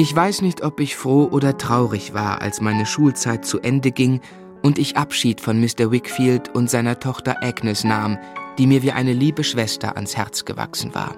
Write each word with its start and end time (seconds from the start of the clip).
Ich 0.00 0.14
weiß 0.14 0.42
nicht, 0.42 0.62
ob 0.62 0.78
ich 0.78 0.94
froh 0.94 1.24
oder 1.28 1.58
traurig 1.58 2.14
war, 2.14 2.40
als 2.40 2.60
meine 2.60 2.86
Schulzeit 2.86 3.44
zu 3.44 3.58
Ende 3.58 3.90
ging 3.90 4.20
und 4.62 4.78
ich 4.78 4.96
Abschied 4.96 5.40
von 5.40 5.60
Mr. 5.60 5.90
Wickfield 5.90 6.54
und 6.54 6.70
seiner 6.70 7.00
Tochter 7.00 7.42
Agnes 7.42 7.82
nahm, 7.82 8.16
die 8.58 8.68
mir 8.68 8.84
wie 8.84 8.92
eine 8.92 9.12
liebe 9.12 9.42
Schwester 9.42 9.96
ans 9.96 10.16
Herz 10.16 10.44
gewachsen 10.44 10.94
war. 10.94 11.16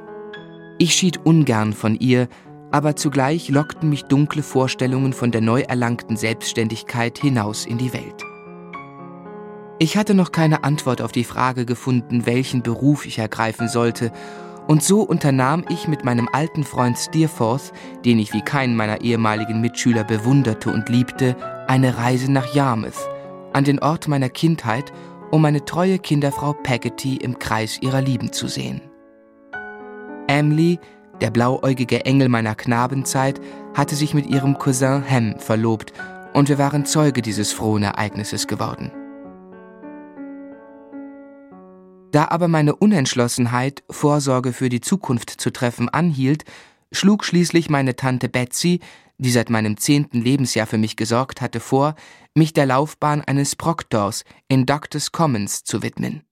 Ich 0.78 0.94
schied 0.94 1.20
ungern 1.26 1.74
von 1.74 1.94
ihr, 1.94 2.26
aber 2.70 2.96
zugleich 2.96 3.50
lockten 3.50 3.90
mich 3.90 4.04
dunkle 4.04 4.42
Vorstellungen 4.42 5.12
von 5.12 5.30
der 5.30 5.42
neu 5.42 5.60
erlangten 5.60 6.16
Selbstständigkeit 6.16 7.18
hinaus 7.18 7.66
in 7.66 7.76
die 7.76 7.92
Welt. 7.92 8.24
Ich 9.78 9.98
hatte 9.98 10.14
noch 10.14 10.32
keine 10.32 10.64
Antwort 10.64 11.02
auf 11.02 11.12
die 11.12 11.24
Frage 11.24 11.66
gefunden, 11.66 12.24
welchen 12.24 12.62
Beruf 12.62 13.04
ich 13.04 13.18
ergreifen 13.18 13.68
sollte, 13.68 14.10
und 14.70 14.84
so 14.84 15.02
unternahm 15.02 15.64
ich 15.68 15.88
mit 15.88 16.04
meinem 16.04 16.28
alten 16.30 16.62
Freund 16.62 16.96
Steerforth, 16.96 17.72
den 18.04 18.20
ich 18.20 18.32
wie 18.32 18.40
keinen 18.40 18.76
meiner 18.76 19.00
ehemaligen 19.00 19.60
Mitschüler 19.60 20.04
bewunderte 20.04 20.70
und 20.70 20.88
liebte, 20.88 21.34
eine 21.66 21.98
Reise 21.98 22.30
nach 22.30 22.54
Yarmouth, 22.54 23.08
an 23.52 23.64
den 23.64 23.80
Ort 23.80 24.06
meiner 24.06 24.28
Kindheit, 24.28 24.92
um 25.32 25.42
meine 25.42 25.64
treue 25.64 25.98
Kinderfrau 25.98 26.52
Peggotty 26.52 27.16
im 27.16 27.40
Kreis 27.40 27.78
ihrer 27.82 28.00
Lieben 28.00 28.32
zu 28.32 28.46
sehen. 28.46 28.80
Emily, 30.28 30.78
der 31.20 31.32
blauäugige 31.32 32.04
Engel 32.04 32.28
meiner 32.28 32.54
Knabenzeit, 32.54 33.40
hatte 33.74 33.96
sich 33.96 34.14
mit 34.14 34.26
ihrem 34.26 34.56
Cousin 34.56 35.02
Ham 35.10 35.34
verlobt, 35.40 35.92
und 36.32 36.48
wir 36.48 36.58
waren 36.58 36.86
Zeuge 36.86 37.22
dieses 37.22 37.52
frohen 37.52 37.82
Ereignisses 37.82 38.46
geworden. 38.46 38.92
Da 42.12 42.28
aber 42.28 42.48
meine 42.48 42.74
Unentschlossenheit, 42.74 43.84
Vorsorge 43.88 44.52
für 44.52 44.68
die 44.68 44.80
Zukunft 44.80 45.30
zu 45.30 45.52
treffen, 45.52 45.88
anhielt, 45.88 46.44
schlug 46.92 47.24
schließlich 47.24 47.70
meine 47.70 47.94
Tante 47.94 48.28
Betsy, 48.28 48.80
die 49.18 49.30
seit 49.30 49.50
meinem 49.50 49.76
zehnten 49.76 50.20
Lebensjahr 50.20 50.66
für 50.66 50.78
mich 50.78 50.96
gesorgt 50.96 51.40
hatte, 51.40 51.60
vor, 51.60 51.94
mich 52.34 52.52
der 52.52 52.66
Laufbahn 52.66 53.22
eines 53.22 53.54
Proktors 53.54 54.24
in 54.48 54.66
Doctors 54.66 55.12
Commons 55.12 55.62
zu 55.62 55.82
widmen. 55.82 56.22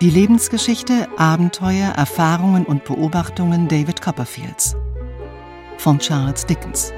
Die 0.00 0.10
Lebensgeschichte, 0.10 1.08
Abenteuer, 1.16 1.88
Erfahrungen 1.90 2.64
und 2.64 2.84
Beobachtungen 2.84 3.66
David 3.66 4.00
Copperfields 4.00 4.76
von 5.76 5.98
Charles 5.98 6.46
Dickens. 6.46 6.92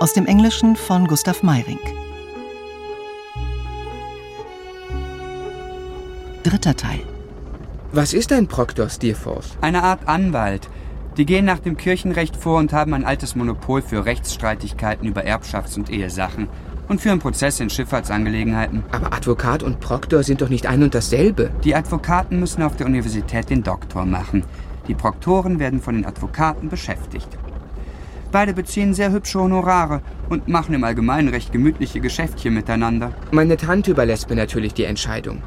Aus 0.00 0.12
dem 0.12 0.26
Englischen 0.26 0.76
von 0.76 1.06
Gustav 1.06 1.42
Meyring. 1.42 1.78
Dritter 6.48 6.74
Teil. 6.74 7.00
Was 7.92 8.14
ist 8.14 8.32
ein 8.32 8.46
Proktor, 8.46 8.88
Steerforth? 8.88 9.58
Eine 9.60 9.82
Art 9.82 10.08
Anwalt. 10.08 10.70
Die 11.18 11.26
gehen 11.26 11.44
nach 11.44 11.58
dem 11.58 11.76
Kirchenrecht 11.76 12.36
vor 12.36 12.58
und 12.58 12.72
haben 12.72 12.94
ein 12.94 13.04
altes 13.04 13.36
Monopol 13.36 13.82
für 13.82 14.06
Rechtsstreitigkeiten 14.06 15.06
über 15.06 15.26
Erbschafts- 15.26 15.76
und 15.76 15.90
Ehesachen 15.90 16.48
und 16.88 17.02
führen 17.02 17.18
Prozesse 17.18 17.64
in 17.64 17.68
Schifffahrtsangelegenheiten. 17.68 18.82
Aber 18.92 19.12
Advokat 19.12 19.62
und 19.62 19.80
Proktor 19.80 20.22
sind 20.22 20.40
doch 20.40 20.48
nicht 20.48 20.66
ein 20.66 20.82
und 20.82 20.94
dasselbe. 20.94 21.50
Die 21.64 21.74
Advokaten 21.74 22.40
müssen 22.40 22.62
auf 22.62 22.76
der 22.76 22.86
Universität 22.86 23.50
den 23.50 23.62
Doktor 23.62 24.06
machen. 24.06 24.42
Die 24.86 24.94
Proktoren 24.94 25.58
werden 25.58 25.82
von 25.82 25.96
den 25.96 26.06
Advokaten 26.06 26.70
beschäftigt. 26.70 27.28
Beide 28.32 28.54
beziehen 28.54 28.94
sehr 28.94 29.12
hübsche 29.12 29.38
Honorare 29.38 30.00
und 30.30 30.48
machen 30.48 30.74
im 30.74 30.84
Allgemeinen 30.84 31.28
recht 31.28 31.52
gemütliche 31.52 32.00
Geschäftchen 32.00 32.54
miteinander. 32.54 33.12
Meine 33.32 33.58
Tante 33.58 33.90
überlässt 33.90 34.30
mir 34.30 34.36
natürlich 34.36 34.72
die 34.72 34.84
Entscheidung. 34.84 35.42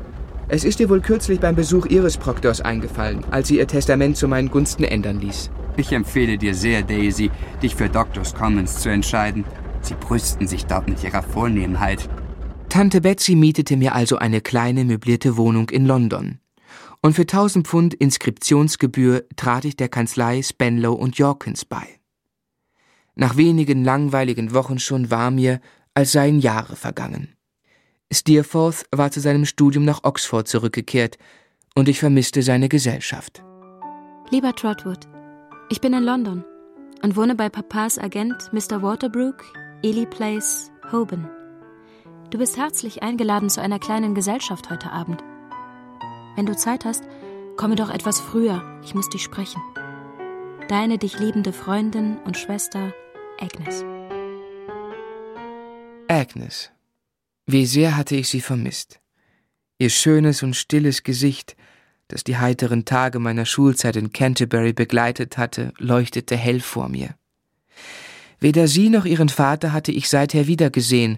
Es 0.53 0.65
ist 0.65 0.81
ihr 0.81 0.89
wohl 0.89 0.99
kürzlich 0.99 1.39
beim 1.39 1.55
Besuch 1.55 1.85
ihres 1.85 2.17
Proktors 2.17 2.59
eingefallen, 2.59 3.23
als 3.31 3.47
sie 3.47 3.59
ihr 3.59 3.67
Testament 3.67 4.17
zu 4.17 4.27
meinen 4.27 4.51
Gunsten 4.51 4.83
ändern 4.83 5.21
ließ. 5.21 5.49
Ich 5.77 5.93
empfehle 5.93 6.37
dir 6.37 6.53
sehr, 6.53 6.81
Daisy, 6.83 7.31
dich 7.63 7.73
für 7.73 7.87
Doctors 7.87 8.35
Commons 8.35 8.81
zu 8.81 8.89
entscheiden. 8.89 9.45
Sie 9.79 9.93
brüsten 9.93 10.47
sich 10.47 10.65
dort 10.65 10.89
mit 10.89 11.01
ihrer 11.05 11.23
Vornehmheit. 11.23 12.09
Tante 12.67 12.99
Betsy 12.99 13.35
mietete 13.35 13.77
mir 13.77 13.95
also 13.95 14.17
eine 14.17 14.41
kleine 14.41 14.83
möblierte 14.83 15.37
Wohnung 15.37 15.69
in 15.69 15.85
London. 15.85 16.39
Und 17.01 17.13
für 17.13 17.21
1000 17.21 17.65
Pfund 17.65 17.93
Inskriptionsgebühr 17.93 19.23
trat 19.37 19.63
ich 19.63 19.77
der 19.77 19.87
Kanzlei 19.87 20.41
Spenlow 20.41 20.91
und 20.91 21.17
Jorkins 21.17 21.63
bei. 21.63 21.87
Nach 23.15 23.37
wenigen 23.37 23.85
langweiligen 23.85 24.53
Wochen 24.53 24.79
schon 24.79 25.11
war 25.11 25.31
mir, 25.31 25.61
als 25.93 26.11
seien 26.11 26.41
Jahre 26.41 26.75
vergangen. 26.75 27.37
Steerforth 28.11 28.85
war 28.91 29.09
zu 29.09 29.21
seinem 29.21 29.45
Studium 29.45 29.85
nach 29.85 30.03
Oxford 30.03 30.47
zurückgekehrt 30.47 31.17
und 31.75 31.87
ich 31.87 31.99
vermisste 31.99 32.41
seine 32.41 32.67
Gesellschaft. 32.67 33.43
Lieber 34.29 34.53
Trotwood, 34.53 35.07
ich 35.69 35.79
bin 35.79 35.93
in 35.93 36.03
London 36.03 36.43
und 37.01 37.15
wohne 37.15 37.35
bei 37.35 37.49
Papas 37.49 37.97
Agent 37.97 38.51
Mr. 38.51 38.81
Waterbrook, 38.81 39.43
Ely 39.81 40.05
Place, 40.05 40.71
Holborn. 40.91 41.29
Du 42.29 42.37
bist 42.37 42.57
herzlich 42.57 43.01
eingeladen 43.01 43.49
zu 43.49 43.61
einer 43.61 43.79
kleinen 43.79 44.13
Gesellschaft 44.13 44.69
heute 44.69 44.91
Abend. 44.91 45.23
Wenn 46.35 46.45
du 46.45 46.55
Zeit 46.55 46.85
hast, 46.85 47.03
komme 47.57 47.75
doch 47.75 47.89
etwas 47.89 48.19
früher, 48.19 48.79
ich 48.83 48.93
muss 48.93 49.09
dich 49.09 49.23
sprechen. 49.23 49.61
Deine 50.67 50.97
dich 50.97 51.19
liebende 51.19 51.51
Freundin 51.51 52.17
und 52.25 52.37
Schwester 52.37 52.93
Agnes. 53.39 53.83
Agnes. 56.07 56.71
Wie 57.51 57.65
sehr 57.65 57.97
hatte 57.97 58.15
ich 58.15 58.29
sie 58.29 58.39
vermisst. 58.39 59.01
Ihr 59.77 59.89
schönes 59.89 60.41
und 60.41 60.55
stilles 60.55 61.03
Gesicht, 61.03 61.57
das 62.07 62.23
die 62.23 62.37
heiteren 62.37 62.85
Tage 62.85 63.19
meiner 63.19 63.45
Schulzeit 63.45 63.97
in 63.97 64.13
Canterbury 64.13 64.71
begleitet 64.71 65.37
hatte, 65.37 65.73
leuchtete 65.77 66.37
hell 66.37 66.61
vor 66.61 66.87
mir. 66.87 67.09
Weder 68.39 68.69
sie 68.69 68.87
noch 68.87 69.03
ihren 69.03 69.27
Vater 69.27 69.73
hatte 69.73 69.91
ich 69.91 70.07
seither 70.07 70.47
wiedergesehen, 70.47 71.17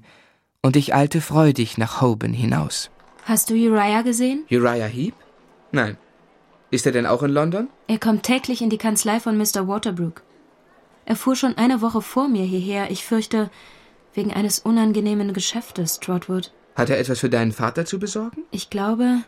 und 0.63 0.75
ich 0.75 0.95
eilte 0.95 1.21
freudig 1.21 1.77
nach 1.77 2.01
Holborn 2.01 2.33
hinaus. 2.33 2.89
Hast 3.25 3.51
du 3.51 3.53
Uriah 3.53 4.01
gesehen? 4.01 4.43
Uriah 4.49 4.87
Heep? 4.87 5.13
Nein. 5.71 5.97
Ist 6.71 6.87
er 6.87 6.93
denn 6.93 7.05
auch 7.05 7.21
in 7.21 7.29
London? 7.29 7.67
Er 7.87 7.99
kommt 7.99 8.23
täglich 8.23 8.63
in 8.63 8.71
die 8.71 8.79
Kanzlei 8.79 9.19
von 9.19 9.37
Mr. 9.37 9.67
Waterbrook. 9.67 10.23
Er 11.05 11.15
fuhr 11.15 11.35
schon 11.35 11.59
eine 11.59 11.81
Woche 11.81 12.01
vor 12.01 12.27
mir 12.27 12.43
hierher. 12.43 12.89
Ich 12.89 13.05
fürchte, 13.05 13.51
Wegen 14.13 14.33
eines 14.33 14.59
unangenehmen 14.59 15.33
Geschäftes, 15.33 15.99
Trotwood. 15.99 16.51
Hat 16.75 16.89
er 16.89 16.99
etwas 16.99 17.19
für 17.19 17.29
deinen 17.29 17.51
Vater 17.51 17.85
zu 17.85 17.99
besorgen? 17.99 18.43
Ich 18.51 18.69
glaube. 18.69 19.23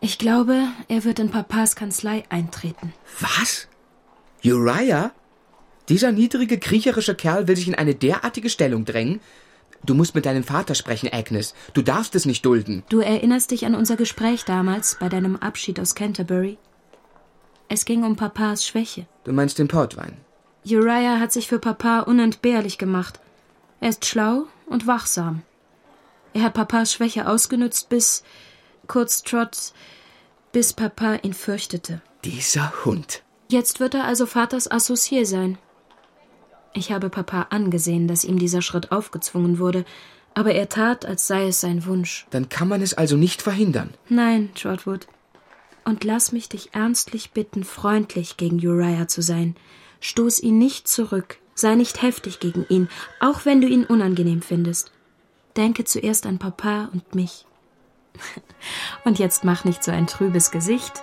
Ich 0.00 0.18
glaube, 0.18 0.68
er 0.88 1.04
wird 1.04 1.18
in 1.18 1.30
Papas 1.30 1.76
Kanzlei 1.76 2.24
eintreten. 2.28 2.92
Was? 3.20 3.68
Uriah? 4.44 5.12
Dieser 5.88 6.12
niedrige, 6.12 6.58
kriecherische 6.58 7.14
Kerl 7.14 7.48
will 7.48 7.56
sich 7.56 7.68
in 7.68 7.74
eine 7.74 7.94
derartige 7.94 8.50
Stellung 8.50 8.84
drängen? 8.84 9.20
Du 9.84 9.94
musst 9.94 10.14
mit 10.14 10.24
deinem 10.24 10.44
Vater 10.44 10.74
sprechen, 10.74 11.10
Agnes. 11.12 11.54
Du 11.74 11.82
darfst 11.82 12.14
es 12.14 12.24
nicht 12.24 12.44
dulden. 12.44 12.82
Du 12.88 13.00
erinnerst 13.00 13.50
dich 13.50 13.66
an 13.66 13.74
unser 13.74 13.96
Gespräch 13.96 14.44
damals 14.44 14.96
bei 14.98 15.10
deinem 15.10 15.36
Abschied 15.36 15.78
aus 15.78 15.94
Canterbury? 15.94 16.58
Es 17.68 17.84
ging 17.84 18.02
um 18.02 18.16
Papas 18.16 18.66
Schwäche. 18.66 19.06
Du 19.24 19.32
meinst 19.32 19.58
den 19.58 19.68
Portwein? 19.68 20.16
Uriah 20.64 21.18
hat 21.20 21.32
sich 21.32 21.48
für 21.48 21.58
Papa 21.58 22.00
unentbehrlich 22.00 22.78
gemacht. 22.78 23.20
Er 23.80 23.90
ist 23.90 24.06
schlau 24.06 24.46
und 24.66 24.86
wachsam. 24.86 25.42
Er 26.32 26.42
hat 26.42 26.54
Papas 26.54 26.92
Schwäche 26.92 27.28
ausgenutzt, 27.28 27.88
bis, 27.88 28.24
kurz 28.88 29.22
Trot, 29.22 29.72
bis 30.52 30.72
Papa 30.72 31.16
ihn 31.22 31.34
fürchtete. 31.34 32.02
Dieser 32.24 32.84
Hund. 32.84 33.22
Jetzt 33.48 33.80
wird 33.80 33.94
er 33.94 34.04
also 34.04 34.26
Vaters 34.26 34.70
Associé 34.70 35.24
sein. 35.26 35.58
Ich 36.72 36.90
habe 36.90 37.08
Papa 37.08 37.48
angesehen, 37.50 38.08
dass 38.08 38.24
ihm 38.24 38.38
dieser 38.38 38.62
Schritt 38.62 38.90
aufgezwungen 38.90 39.58
wurde, 39.58 39.84
aber 40.34 40.52
er 40.52 40.68
tat, 40.68 41.06
als 41.06 41.26
sei 41.28 41.46
es 41.46 41.60
sein 41.60 41.86
Wunsch. 41.86 42.26
Dann 42.30 42.48
kann 42.48 42.66
man 42.66 42.82
es 42.82 42.94
also 42.94 43.16
nicht 43.16 43.42
verhindern. 43.42 43.94
Nein, 44.08 44.50
Trotwood. 44.54 45.06
Und 45.84 46.02
lass 46.02 46.32
mich 46.32 46.48
dich 46.48 46.74
ernstlich 46.74 47.30
bitten, 47.30 47.62
freundlich 47.62 48.36
gegen 48.36 48.56
Uriah 48.56 49.06
zu 49.06 49.22
sein. 49.22 49.54
Stoß 50.00 50.40
ihn 50.40 50.58
nicht 50.58 50.88
zurück, 50.88 51.38
Sei 51.54 51.74
nicht 51.74 52.02
heftig 52.02 52.40
gegen 52.40 52.66
ihn, 52.68 52.88
auch 53.20 53.44
wenn 53.44 53.60
du 53.60 53.68
ihn 53.68 53.84
unangenehm 53.84 54.42
findest. 54.42 54.90
Denke 55.56 55.84
zuerst 55.84 56.26
an 56.26 56.38
Papa 56.38 56.88
und 56.92 57.14
mich. 57.14 57.46
Und 59.04 59.18
jetzt 59.18 59.44
mach 59.44 59.64
nicht 59.64 59.84
so 59.84 59.90
ein 59.90 60.06
trübes 60.06 60.50
Gesicht. 60.50 61.02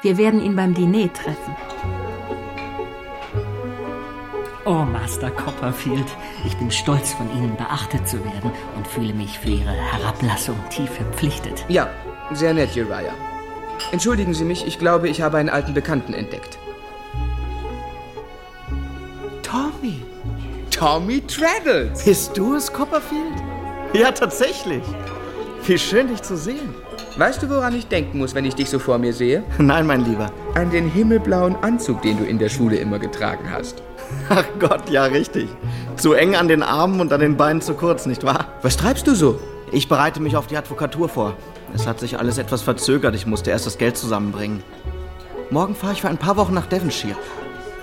Wir 0.00 0.16
werden 0.16 0.42
ihn 0.42 0.56
beim 0.56 0.74
Diner 0.74 1.12
treffen. 1.12 1.56
Oh, 4.64 4.84
Master 4.84 5.30
Copperfield, 5.30 6.06
ich 6.46 6.56
bin 6.56 6.70
stolz, 6.70 7.12
von 7.12 7.28
Ihnen 7.36 7.56
beachtet 7.56 8.06
zu 8.06 8.24
werden 8.24 8.52
und 8.76 8.86
fühle 8.86 9.12
mich 9.12 9.40
für 9.40 9.48
Ihre 9.48 9.72
Herablassung 9.72 10.56
tief 10.70 10.88
verpflichtet. 10.90 11.64
Ja, 11.68 11.90
sehr 12.30 12.54
nett, 12.54 12.76
Uriah. 12.76 13.14
Entschuldigen 13.90 14.34
Sie 14.34 14.44
mich, 14.44 14.64
ich 14.64 14.78
glaube, 14.78 15.08
ich 15.08 15.20
habe 15.20 15.38
einen 15.38 15.48
alten 15.48 15.74
Bekannten 15.74 16.14
entdeckt. 16.14 16.58
Tommy. 19.82 20.00
Tommy 20.70 21.20
Traddles. 21.22 22.04
Bist 22.04 22.36
du 22.36 22.54
es, 22.54 22.72
Copperfield? 22.72 23.34
Ja, 23.92 24.12
tatsächlich. 24.12 24.82
Wie 25.66 25.76
schön, 25.76 26.06
dich 26.06 26.22
zu 26.22 26.36
sehen. 26.36 26.72
Weißt 27.16 27.42
du, 27.42 27.50
woran 27.50 27.74
ich 27.74 27.88
denken 27.88 28.18
muss, 28.18 28.32
wenn 28.36 28.44
ich 28.44 28.54
dich 28.54 28.70
so 28.70 28.78
vor 28.78 28.98
mir 28.98 29.12
sehe? 29.12 29.42
Nein, 29.58 29.88
mein 29.88 30.04
Lieber. 30.04 30.30
An 30.54 30.70
den 30.70 30.88
himmelblauen 30.88 31.56
Anzug, 31.62 32.00
den 32.02 32.16
du 32.16 32.24
in 32.24 32.38
der 32.38 32.48
Schule 32.48 32.76
immer 32.76 33.00
getragen 33.00 33.50
hast. 33.50 33.82
Ach 34.28 34.44
Gott, 34.60 34.88
ja, 34.88 35.04
richtig. 35.04 35.48
Zu 35.96 36.12
eng 36.12 36.36
an 36.36 36.46
den 36.46 36.62
Armen 36.62 37.00
und 37.00 37.12
an 37.12 37.20
den 37.20 37.36
Beinen 37.36 37.60
zu 37.60 37.74
kurz, 37.74 38.06
nicht 38.06 38.22
wahr? 38.22 38.46
Was 38.62 38.76
treibst 38.76 39.08
du 39.08 39.16
so? 39.16 39.40
Ich 39.72 39.88
bereite 39.88 40.20
mich 40.20 40.36
auf 40.36 40.46
die 40.46 40.56
Advokatur 40.56 41.08
vor. 41.08 41.36
Es 41.74 41.88
hat 41.88 41.98
sich 41.98 42.20
alles 42.20 42.38
etwas 42.38 42.62
verzögert. 42.62 43.16
Ich 43.16 43.26
musste 43.26 43.50
erst 43.50 43.66
das 43.66 43.78
Geld 43.78 43.96
zusammenbringen. 43.96 44.62
Morgen 45.50 45.74
fahre 45.74 45.92
ich 45.92 46.02
für 46.02 46.08
ein 46.08 46.18
paar 46.18 46.36
Wochen 46.36 46.54
nach 46.54 46.66
Devonshire. 46.66 47.16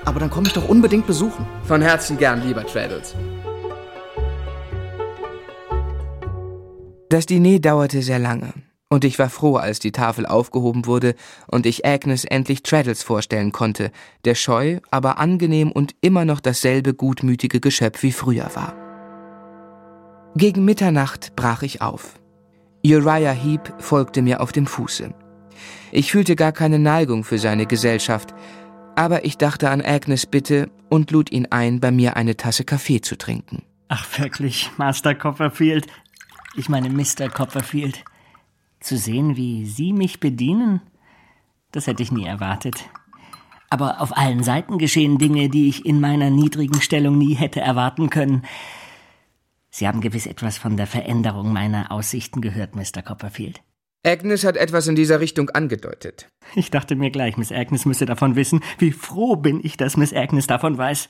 Aber 0.05 0.19
dann 0.19 0.29
komme 0.29 0.47
ich 0.47 0.53
doch 0.53 0.67
unbedingt 0.67 1.07
besuchen. 1.07 1.45
Von 1.63 1.81
Herzen 1.81 2.17
gern, 2.17 2.45
lieber 2.45 2.65
Traddles. 2.65 3.15
Das 7.09 7.25
Diner 7.25 7.59
dauerte 7.59 8.03
sehr 8.03 8.19
lange, 8.19 8.53
und 8.87 9.03
ich 9.03 9.17
war 9.17 9.29
froh, 9.29 9.55
als 9.55 9.79
die 9.79 9.91
Tafel 9.91 10.27
aufgehoben 10.27 10.85
wurde 10.85 11.15
und 11.47 11.65
ich 11.65 11.85
Agnes 11.85 12.23
endlich 12.23 12.61
Traddles 12.61 13.01
vorstellen 13.01 13.51
konnte, 13.51 13.91
der 14.25 14.35
scheu, 14.35 14.79
aber 14.91 15.17
angenehm 15.17 15.71
und 15.71 15.95
immer 16.01 16.25
noch 16.25 16.39
dasselbe 16.39 16.93
gutmütige 16.93 17.59
Geschöpf 17.59 18.03
wie 18.03 18.11
früher 18.11 18.49
war. 18.53 18.75
Gegen 20.35 20.65
Mitternacht 20.65 21.35
brach 21.35 21.63
ich 21.63 21.81
auf. 21.81 22.19
Uriah 22.85 23.31
Heep 23.31 23.73
folgte 23.79 24.21
mir 24.21 24.39
auf 24.41 24.51
dem 24.51 24.67
Fuße. 24.67 25.13
Ich 25.91 26.11
fühlte 26.11 26.35
gar 26.35 26.51
keine 26.51 26.79
Neigung 26.79 27.23
für 27.23 27.39
seine 27.39 27.65
Gesellschaft, 27.65 28.33
aber 28.99 29.23
ich 29.23 29.37
dachte 29.37 29.69
an 29.69 29.81
Agnes 29.81 30.25
Bitte 30.25 30.69
und 30.89 31.09
lud 31.11 31.31
ihn 31.31 31.47
ein, 31.51 31.79
bei 31.79 31.89
mir 31.89 32.17
eine 32.17 32.35
Tasse 32.35 32.65
Kaffee 32.65 32.99
zu 32.99 33.17
trinken. 33.17 33.63
Ach 33.87 34.05
wirklich, 34.19 34.71
Master 34.75 35.15
Copperfield, 35.15 35.87
ich 36.57 36.67
meine 36.67 36.89
Mr. 36.89 37.29
Copperfield, 37.29 38.03
zu 38.81 38.97
sehen, 38.97 39.37
wie 39.37 39.65
Sie 39.65 39.93
mich 39.93 40.19
bedienen, 40.19 40.81
das 41.71 41.87
hätte 41.87 42.03
ich 42.03 42.11
nie 42.11 42.25
erwartet. 42.25 42.89
Aber 43.69 44.01
auf 44.01 44.17
allen 44.17 44.43
Seiten 44.43 44.77
geschehen 44.77 45.17
Dinge, 45.17 45.47
die 45.47 45.69
ich 45.69 45.85
in 45.85 46.01
meiner 46.01 46.29
niedrigen 46.29 46.81
Stellung 46.81 47.17
nie 47.17 47.35
hätte 47.35 47.61
erwarten 47.61 48.09
können. 48.09 48.43
Sie 49.69 49.87
haben 49.87 50.01
gewiss 50.01 50.25
etwas 50.25 50.57
von 50.57 50.75
der 50.75 50.87
Veränderung 50.87 51.53
meiner 51.53 51.89
Aussichten 51.93 52.41
gehört, 52.41 52.75
Mr. 52.75 53.01
Copperfield. 53.01 53.61
Agnes 54.05 54.45
hat 54.45 54.55
etwas 54.55 54.87
in 54.87 54.95
dieser 54.95 55.19
Richtung 55.19 55.49
angedeutet. 55.49 56.29
Ich 56.55 56.71
dachte 56.71 56.95
mir 56.95 57.11
gleich, 57.11 57.35
Miss 57.35 57.51
Agnes 57.51 57.85
müsse 57.85 58.05
davon 58.05 58.37
wissen. 58.37 58.61
Wie 58.77 58.93
froh 58.93 59.35
bin 59.35 59.59
ich, 59.61 59.75
dass 59.75 59.97
Miss 59.97 60.13
Agnes 60.13 60.47
davon 60.47 60.77
weiß. 60.77 61.09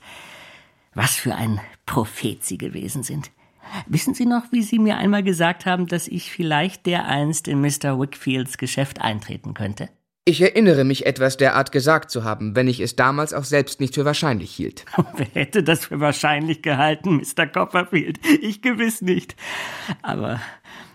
Was 0.94 1.14
für 1.14 1.36
ein 1.36 1.60
Prophet 1.86 2.44
Sie 2.44 2.58
gewesen 2.58 3.04
sind. 3.04 3.30
Wissen 3.86 4.14
Sie 4.14 4.26
noch, 4.26 4.50
wie 4.50 4.62
Sie 4.62 4.80
mir 4.80 4.96
einmal 4.96 5.22
gesagt 5.22 5.66
haben, 5.66 5.86
dass 5.86 6.08
ich 6.08 6.32
vielleicht 6.32 6.86
dereinst 6.86 7.46
in 7.46 7.60
Mr. 7.60 8.00
Wickfields 8.00 8.58
Geschäft 8.58 9.00
eintreten 9.00 9.54
könnte? 9.54 9.88
Ich 10.24 10.42
erinnere 10.42 10.84
mich 10.84 11.06
etwas 11.06 11.36
derart 11.36 11.72
gesagt 11.72 12.10
zu 12.10 12.24
haben, 12.24 12.54
wenn 12.54 12.68
ich 12.68 12.80
es 12.80 12.94
damals 12.94 13.32
auch 13.32 13.44
selbst 13.44 13.80
nicht 13.80 13.94
für 13.94 14.04
wahrscheinlich 14.04 14.52
hielt. 14.52 14.84
Wer 15.16 15.26
hätte 15.32 15.62
das 15.62 15.86
für 15.86 16.00
wahrscheinlich 16.00 16.62
gehalten, 16.62 17.16
Mr. 17.16 17.46
Copperfield? 17.46 18.18
Ich 18.40 18.62
gewiss 18.62 19.00
nicht. 19.00 19.36
Aber 20.02 20.40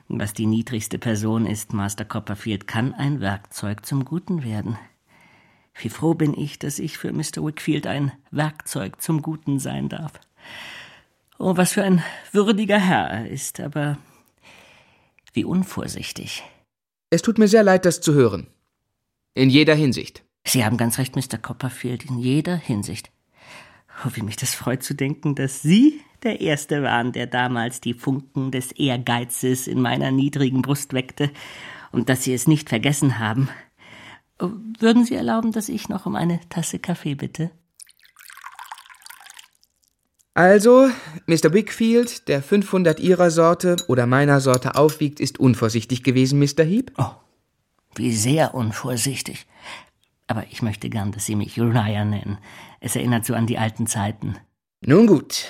was 0.08 0.34
die 0.34 0.46
niedrigste 0.46 1.00
Person 1.00 1.46
ist, 1.46 1.74
Master 1.74 2.06
Copperfield, 2.06 2.68
kann 2.68 2.94
ein 2.94 3.22
Werkzeug 3.22 3.86
zum 3.86 4.06
Guten 4.06 4.44
werden. 4.44 4.78
Wie 5.74 5.90
froh 5.90 6.14
bin 6.14 6.34
ich, 6.34 6.60
dass 6.60 6.80
ich 6.80 6.98
für 6.98 7.12
Mr. 7.12 7.44
Wickfield 7.44 7.86
ein 7.88 8.12
Werkzeug 8.32 9.02
zum 9.02 9.22
Guten 9.22 9.60
sein 9.60 9.90
darf. 9.90 10.14
Oh, 11.38 11.58
was 11.58 11.74
für 11.74 11.84
ein 11.84 12.02
würdiger 12.32 12.80
Herr 12.80 13.10
er 13.10 13.30
ist, 13.30 13.60
aber 13.60 13.98
wie 15.34 15.44
unvorsichtig. 15.44 16.44
Es 17.10 17.22
tut 17.22 17.38
mir 17.38 17.48
sehr 17.48 17.64
leid, 17.64 17.86
das 17.86 18.00
zu 18.00 18.14
hören. 18.14 18.48
In 19.34 19.50
jeder 19.50 19.76
Hinsicht. 19.76 20.24
Sie 20.48 20.64
haben 20.64 20.78
ganz 20.78 20.98
recht, 20.98 21.16
Mr. 21.16 21.38
Copperfield, 21.38 22.06
in 22.06 22.20
jeder 22.20 22.56
Hinsicht. 22.56 23.12
Oh, 24.06 24.10
wie 24.14 24.22
mich 24.22 24.38
das 24.38 24.56
freut 24.56 24.84
zu 24.84 24.94
denken, 24.94 25.36
dass 25.36 25.62
Sie 25.62 26.00
der 26.26 26.42
Erste 26.42 26.84
waren, 26.84 27.12
der 27.12 27.28
damals 27.28 27.80
die 27.80 27.94
Funken 27.94 28.52
des 28.52 28.72
Ehrgeizes 28.74 29.68
in 29.68 29.82
meiner 29.82 30.12
niedrigen 30.12 30.62
Brust 30.62 30.94
weckte 30.94 31.32
und 31.92 32.10
dass 32.10 32.24
Sie 32.24 32.34
es 32.34 32.48
nicht 32.48 32.68
vergessen 32.68 33.20
haben. 33.20 33.50
Würden 34.38 35.06
Sie 35.06 35.16
erlauben, 35.16 35.54
dass 35.54 35.70
ich 35.70 35.88
noch 35.88 36.06
um 36.06 36.16
eine 36.16 36.42
Tasse 36.50 36.80
Kaffee 36.80 37.16
bitte? 37.16 37.52
Also, 40.34 40.90
Mr. 41.28 41.54
Wickfield, 41.54 42.28
der 42.28 42.44
500 42.44 43.00
Ihrer 43.00 43.32
Sorte 43.32 43.78
oder 43.88 44.06
meiner 44.06 44.42
Sorte 44.42 44.76
aufwiegt, 44.76 45.22
ist 45.22 45.40
unvorsichtig 45.40 46.04
gewesen, 46.04 46.40
Mr. 46.40 46.66
Heap? 46.66 46.92
Oh, 46.98 47.12
wie 47.96 48.12
sehr 48.12 48.54
unvorsichtig. 48.54 49.48
Aber 50.28 50.44
ich 50.52 50.62
möchte 50.62 50.90
gern, 50.90 51.14
dass 51.14 51.26
Sie 51.26 51.36
mich 51.36 51.58
Uriah 51.58 52.04
nennen. 52.04 52.38
Es 52.82 52.98
erinnert 52.98 53.26
so 53.26 53.34
an 53.34 53.48
die 53.48 53.58
alten 53.58 53.88
Zeiten. 53.88 54.36
Nun 54.82 55.08
gut. 55.08 55.46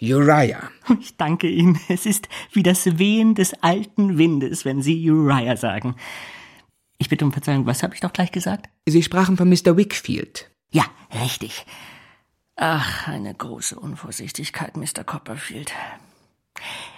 Uriah. 0.00 0.70
Ich 1.00 1.16
danke 1.16 1.48
Ihnen. 1.48 1.78
Es 1.88 2.06
ist 2.06 2.28
wie 2.52 2.62
das 2.62 2.98
Wehen 2.98 3.34
des 3.34 3.54
alten 3.62 4.18
Windes, 4.18 4.64
wenn 4.64 4.82
Sie 4.82 5.10
Uriah 5.10 5.56
sagen. 5.56 5.96
Ich 6.98 7.08
bitte 7.08 7.24
um 7.24 7.32
Verzeihung, 7.32 7.66
was 7.66 7.82
habe 7.82 7.94
ich 7.94 8.00
doch 8.00 8.12
gleich 8.12 8.32
gesagt? 8.32 8.68
Sie 8.86 9.02
sprachen 9.02 9.36
von 9.36 9.48
Mr. 9.48 9.76
Wickfield. 9.76 10.50
Ja, 10.70 10.84
richtig. 11.22 11.64
Ach, 12.56 13.08
eine 13.08 13.34
große 13.34 13.78
Unvorsichtigkeit, 13.78 14.76
Mr. 14.76 15.04
Copperfield. 15.04 15.72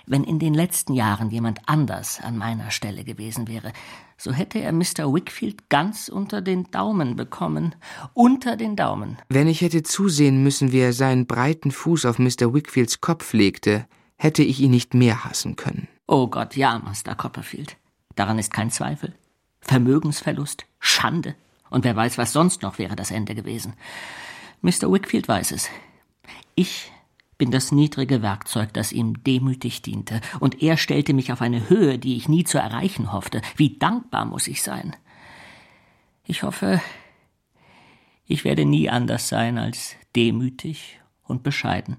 Wenn 0.06 0.25
in 0.25 0.38
den 0.38 0.54
letzten 0.54 0.94
Jahren 0.94 1.31
jemand 1.31 1.60
anders 1.66 2.20
an 2.20 2.37
meiner 2.37 2.70
Stelle 2.70 3.04
gewesen 3.04 3.49
wäre, 3.49 3.72
so 4.16 4.32
hätte 4.32 4.58
er 4.60 4.72
Mr. 4.72 5.12
Wickfield 5.12 5.69
ganz 5.69 6.08
unter 6.08 6.43
den 6.43 6.70
Daumen 6.70 7.16
bekommen. 7.16 7.75
Unter 8.14 8.56
den 8.56 8.76
Daumen. 8.76 9.19
Wenn 9.28 9.49
ich 9.49 9.60
hätte 9.60 9.82
zusehen 9.82 10.43
müssen, 10.43 10.72
wie 10.72 10.81
er 10.81 10.93
seinen 10.93 11.26
breiten 11.26 11.70
Fuß 11.70 12.06
auf 12.06 12.19
Mr. 12.19 12.54
Wickfields 12.54 13.00
Kopf 13.00 13.32
legte, 13.32 13.87
hätte 14.16 14.43
ich 14.43 14.60
ihn 14.60 14.70
nicht 14.70 14.94
mehr 14.94 15.25
hassen 15.25 15.56
können. 15.56 15.88
Oh 16.06 16.28
Gott, 16.28 16.56
ja, 16.56 16.78
Master 16.78 17.14
Copperfield. 17.14 17.76
Daran 18.14 18.38
ist 18.38 18.52
kein 18.52 18.70
Zweifel. 18.70 19.14
Vermögensverlust, 19.60 20.66
Schande. 20.78 21.34
Und 21.70 21.84
wer 21.84 21.96
weiß, 21.96 22.19
was 22.19 22.32
sonst 22.32 22.62
noch 22.62 22.78
wäre 22.78 22.96
das 22.96 23.10
Ende 23.10 23.34
gewesen. 23.34 23.75
Mr. 24.60 24.93
Wickfield 24.93 25.26
weiß 25.26 25.52
es. 25.52 25.69
Ich 26.55 26.92
bin 27.43 27.50
das 27.50 27.73
niedrige 27.73 28.23
Werkzeug, 28.23 28.73
das 28.73 28.93
ihm 28.93 29.25
demütig 29.25 29.83
diente, 29.83 30.21
und 30.39 30.62
er 30.62 30.77
stellte 30.77 31.12
mich 31.12 31.33
auf 31.33 31.43
eine 31.43 31.69
Höhe, 31.69 31.99
die 31.99 32.17
ich 32.17 32.29
nie 32.29 32.44
zu 32.44 32.56
erreichen 32.56 33.11
hoffte. 33.11 33.43
Wie 33.56 33.79
dankbar 33.79 34.27
muss 34.27 34.47
ich 34.47 34.62
sein. 34.62 34.94
Ich 36.25 36.44
hoffe, 36.44 36.81
ich 38.27 38.44
werde 38.44 38.65
nie 38.65 38.89
anders 38.89 39.27
sein 39.27 39.58
als 39.58 39.96
demütig 40.15 41.01
und 41.25 41.43
bescheiden. 41.43 41.96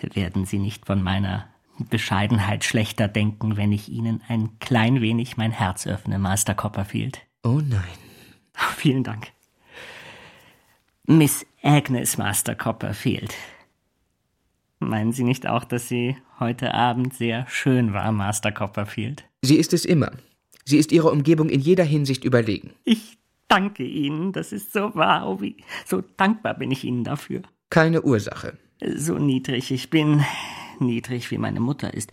Werden 0.00 0.46
Sie 0.46 0.58
nicht 0.58 0.86
von 0.86 1.02
meiner 1.02 1.50
Bescheidenheit 1.78 2.64
schlechter 2.64 3.08
denken, 3.08 3.58
wenn 3.58 3.72
ich 3.72 3.90
Ihnen 3.90 4.22
ein 4.26 4.58
klein 4.58 5.02
wenig 5.02 5.36
mein 5.36 5.52
Herz 5.52 5.86
öffne, 5.86 6.18
Master 6.18 6.54
Copperfield? 6.54 7.20
Oh 7.42 7.60
nein. 7.62 7.82
Vielen 8.54 9.04
Dank. 9.04 9.32
Miss 11.04 11.44
Agnes 11.62 12.16
Master 12.16 12.54
Copperfield. 12.54 13.34
Meinen 14.78 15.12
Sie 15.12 15.24
nicht 15.24 15.46
auch, 15.46 15.64
dass 15.64 15.88
sie 15.88 16.16
heute 16.38 16.72
Abend 16.72 17.12
sehr 17.12 17.46
schön 17.48 17.92
war, 17.92 18.12
Master 18.12 18.50
Copperfield? 18.50 19.24
Sie 19.42 19.56
ist 19.56 19.74
es 19.74 19.84
immer. 19.84 20.12
Sie 20.64 20.78
ist 20.78 20.90
ihrer 20.90 21.12
Umgebung 21.12 21.50
in 21.50 21.60
jeder 21.60 21.84
Hinsicht 21.84 22.24
überlegen. 22.24 22.72
Ich 22.84 23.18
danke 23.48 23.84
Ihnen, 23.84 24.32
das 24.32 24.52
ist 24.52 24.72
so 24.72 24.94
wahr. 24.94 25.28
Oh, 25.28 25.42
wie 25.42 25.58
so 25.84 26.02
dankbar 26.16 26.54
bin 26.54 26.70
ich 26.70 26.84
Ihnen 26.84 27.04
dafür. 27.04 27.42
Keine 27.68 28.02
Ursache. 28.02 28.56
So 28.96 29.18
niedrig 29.18 29.70
ich 29.70 29.90
bin, 29.90 30.24
niedrig 30.78 31.30
wie 31.30 31.38
meine 31.38 31.60
Mutter 31.60 31.92
ist, 31.92 32.10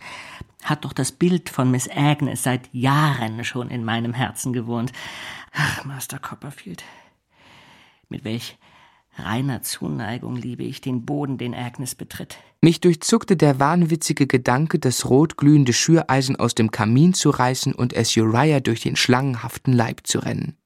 hat 0.62 0.84
doch 0.84 0.92
das 0.92 1.12
Bild 1.12 1.48
von 1.48 1.70
Miss 1.70 1.88
Agnes 1.88 2.42
seit 2.42 2.68
Jahren 2.74 3.42
schon 3.44 3.70
in 3.70 3.82
meinem 3.82 4.12
Herzen 4.12 4.52
gewohnt. 4.52 4.92
Ach, 5.54 5.86
Master 5.86 6.18
Copperfield, 6.18 6.84
mit 8.10 8.24
welch 8.24 8.58
reiner 9.18 9.62
Zuneigung 9.62 10.36
liebe 10.36 10.62
ich 10.62 10.80
den 10.80 11.04
Boden, 11.04 11.38
den 11.38 11.54
Agnes 11.54 11.94
betritt. 11.94 12.36
Mich 12.60 12.80
durchzuckte 12.80 13.36
der 13.36 13.60
wahnwitzige 13.60 14.26
Gedanke, 14.26 14.78
das 14.78 15.08
rotglühende 15.08 15.72
Schüreisen 15.72 16.36
aus 16.36 16.54
dem 16.54 16.70
Kamin 16.70 17.14
zu 17.14 17.30
reißen 17.30 17.74
und 17.74 17.92
es 17.92 18.16
Uriah 18.16 18.60
durch 18.60 18.80
den 18.80 18.96
schlangenhaften 18.96 19.72
Leib 19.72 20.06
zu 20.06 20.18
rennen. 20.18 20.56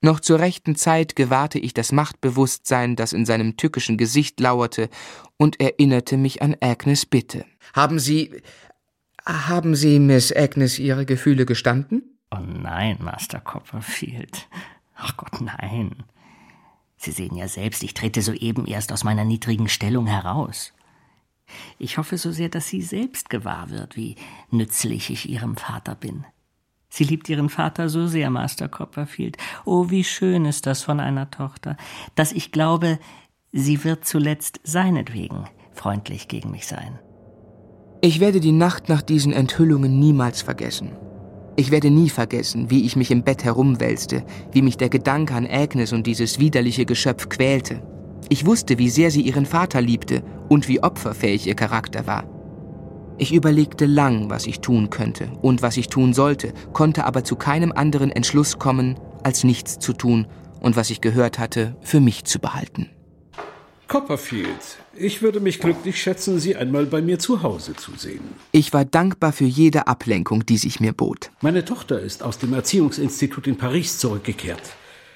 Noch 0.00 0.20
zur 0.20 0.38
rechten 0.38 0.76
Zeit 0.76 1.16
gewahrte 1.16 1.58
ich 1.58 1.74
das 1.74 1.90
Machtbewusstsein, 1.90 2.94
das 2.94 3.12
in 3.12 3.26
seinem 3.26 3.56
tückischen 3.56 3.98
Gesicht 3.98 4.38
lauerte, 4.38 4.88
und 5.36 5.60
erinnerte 5.60 6.16
mich 6.16 6.40
an 6.40 6.56
Agnes 6.60 7.04
Bitte. 7.04 7.44
Haben 7.74 7.98
Sie. 7.98 8.42
Haben 9.26 9.74
Sie 9.74 9.98
Miss 9.98 10.34
Agnes 10.34 10.78
Ihre 10.78 11.04
Gefühle 11.04 11.46
gestanden? 11.46 12.18
Oh 12.30 12.38
nein, 12.38 12.98
Master 13.00 13.40
Copperfield. 13.40 14.48
Ach 14.94 15.16
Gott, 15.16 15.40
nein. 15.40 16.04
Sie 16.98 17.12
sehen 17.12 17.36
ja 17.36 17.48
selbst, 17.48 17.82
ich 17.82 17.94
trete 17.94 18.20
soeben 18.20 18.66
erst 18.66 18.92
aus 18.92 19.04
meiner 19.04 19.24
niedrigen 19.24 19.68
Stellung 19.68 20.06
heraus. 20.06 20.72
Ich 21.78 21.96
hoffe 21.96 22.18
so 22.18 22.32
sehr, 22.32 22.48
dass 22.48 22.66
sie 22.66 22.82
selbst 22.82 23.30
gewahr 23.30 23.70
wird, 23.70 23.96
wie 23.96 24.16
nützlich 24.50 25.08
ich 25.08 25.28
ihrem 25.28 25.56
Vater 25.56 25.94
bin. 25.94 26.26
Sie 26.90 27.04
liebt 27.04 27.28
ihren 27.28 27.48
Vater 27.48 27.88
so 27.88 28.06
sehr, 28.06 28.30
Master 28.30 28.68
Copperfield. 28.68 29.36
Oh, 29.64 29.90
wie 29.90 30.04
schön 30.04 30.44
ist 30.44 30.66
das 30.66 30.82
von 30.82 31.00
einer 31.00 31.30
Tochter, 31.30 31.76
dass 32.14 32.32
ich 32.32 32.50
glaube, 32.50 32.98
sie 33.52 33.84
wird 33.84 34.04
zuletzt 34.04 34.60
seinetwegen 34.64 35.44
freundlich 35.72 36.28
gegen 36.28 36.50
mich 36.50 36.66
sein. 36.66 36.98
Ich 38.00 38.20
werde 38.20 38.40
die 38.40 38.52
Nacht 38.52 38.88
nach 38.88 39.02
diesen 39.02 39.32
Enthüllungen 39.32 39.98
niemals 39.98 40.42
vergessen. 40.42 40.96
Ich 41.58 41.72
werde 41.72 41.90
nie 41.90 42.08
vergessen, 42.08 42.70
wie 42.70 42.86
ich 42.86 42.94
mich 42.94 43.10
im 43.10 43.24
Bett 43.24 43.42
herumwälzte, 43.42 44.22
wie 44.52 44.62
mich 44.62 44.76
der 44.76 44.90
Gedanke 44.90 45.34
an 45.34 45.44
Agnes 45.44 45.92
und 45.92 46.06
dieses 46.06 46.38
widerliche 46.38 46.86
Geschöpf 46.86 47.28
quälte. 47.28 47.82
Ich 48.28 48.46
wusste, 48.46 48.78
wie 48.78 48.88
sehr 48.88 49.10
sie 49.10 49.22
ihren 49.22 49.44
Vater 49.44 49.80
liebte 49.80 50.22
und 50.48 50.68
wie 50.68 50.80
opferfähig 50.80 51.48
ihr 51.48 51.56
Charakter 51.56 52.06
war. 52.06 52.22
Ich 53.18 53.34
überlegte 53.34 53.86
lang, 53.86 54.30
was 54.30 54.46
ich 54.46 54.60
tun 54.60 54.88
könnte 54.88 55.32
und 55.42 55.60
was 55.60 55.76
ich 55.76 55.88
tun 55.88 56.14
sollte, 56.14 56.52
konnte 56.74 57.04
aber 57.04 57.24
zu 57.24 57.34
keinem 57.34 57.72
anderen 57.72 58.12
Entschluss 58.12 58.60
kommen, 58.60 58.94
als 59.24 59.42
nichts 59.42 59.80
zu 59.80 59.92
tun 59.94 60.28
und 60.60 60.76
was 60.76 60.90
ich 60.90 61.00
gehört 61.00 61.40
hatte, 61.40 61.74
für 61.80 61.98
mich 61.98 62.22
zu 62.24 62.38
behalten. 62.38 62.88
Copperfield, 63.88 64.76
ich 64.94 65.22
würde 65.22 65.40
mich 65.40 65.60
glücklich 65.60 66.00
schätzen, 66.00 66.38
Sie 66.38 66.54
einmal 66.54 66.84
bei 66.84 67.00
mir 67.00 67.18
zu 67.18 67.42
Hause 67.42 67.74
zu 67.74 67.92
sehen. 67.96 68.20
Ich 68.52 68.74
war 68.74 68.84
dankbar 68.84 69.32
für 69.32 69.46
jede 69.46 69.86
Ablenkung, 69.86 70.44
die 70.44 70.58
sich 70.58 70.78
mir 70.78 70.92
bot. 70.92 71.30
Meine 71.40 71.64
Tochter 71.64 71.98
ist 71.98 72.22
aus 72.22 72.38
dem 72.38 72.52
Erziehungsinstitut 72.52 73.46
in 73.46 73.56
Paris 73.56 73.98
zurückgekehrt. 73.98 74.60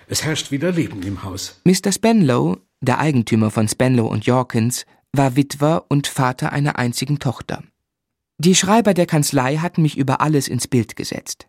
Es 0.09 0.25
herrscht 0.25 0.51
wieder 0.51 0.73
Leben 0.73 1.03
im 1.03 1.23
Haus. 1.23 1.61
Mr. 1.65 1.93
Spenlow, 1.93 2.57
der 2.81 2.99
Eigentümer 2.99 3.51
von 3.51 3.69
Spenlow 3.69 4.07
und 4.09 4.25
Jorkins, 4.25 4.87
war 5.13 5.37
Witwer 5.37 5.85
und 5.89 6.07
Vater 6.07 6.53
einer 6.53 6.79
einzigen 6.79 7.19
Tochter. 7.19 7.63
Die 8.39 8.55
Schreiber 8.55 8.95
der 8.95 9.07
Kanzlei 9.07 9.59
hatten 9.59 9.83
mich 9.83 9.99
über 9.99 10.23
alles 10.23 10.49
ins 10.49 10.67
Bild 10.67 10.97
gesetzt. 10.97 11.47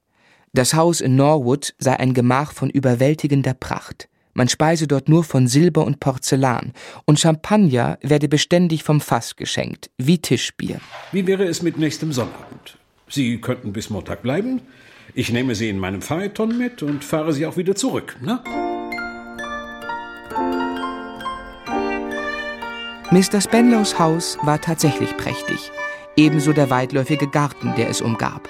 Das 0.52 0.74
Haus 0.74 1.00
in 1.00 1.16
Norwood 1.16 1.74
sei 1.80 1.98
ein 1.98 2.14
Gemach 2.14 2.52
von 2.52 2.70
überwältigender 2.70 3.54
Pracht. 3.54 4.10
Man 4.34 4.48
speise 4.48 4.88
dort 4.88 5.10
nur 5.10 5.24
von 5.24 5.48
Silber 5.48 5.86
und 5.86 6.00
Porzellan, 6.00 6.74
und 7.06 7.20
Champagner 7.20 8.00
werde 8.02 8.28
beständig 8.28 8.84
vom 8.84 9.00
Fass 9.00 9.36
geschenkt, 9.36 9.92
wie 9.98 10.20
Tischbier. 10.20 10.80
Wie 11.12 11.28
wäre 11.28 11.46
es 11.46 11.62
mit 11.62 11.78
nächstem 11.78 12.12
Sonnabend? 12.12 12.78
Sie 13.08 13.40
könnten 13.40 13.74
bis 13.74 13.90
Montag 13.90 14.24
bleiben. 14.24 14.62
Ich 15.14 15.32
nehme 15.32 15.54
Sie 15.54 15.70
in 15.70 15.78
meinem 15.78 16.02
Phaeton 16.02 16.58
mit 16.58 16.82
und 16.82 17.04
fahre 17.04 17.34
Sie 17.34 17.46
auch 17.46 17.58
wieder 17.58 17.76
zurück, 17.76 18.18
ne? 18.22 18.40
Mr. 23.12 23.42
Spenlows 23.42 24.00
Haus 24.00 24.40
war 24.42 24.60
tatsächlich 24.60 25.16
prächtig, 25.18 25.70
ebenso 26.16 26.52
der 26.52 26.72
weitläufige 26.72 27.28
Garten, 27.28 27.76
der 27.76 27.90
es 27.90 28.02
umgab. 28.02 28.50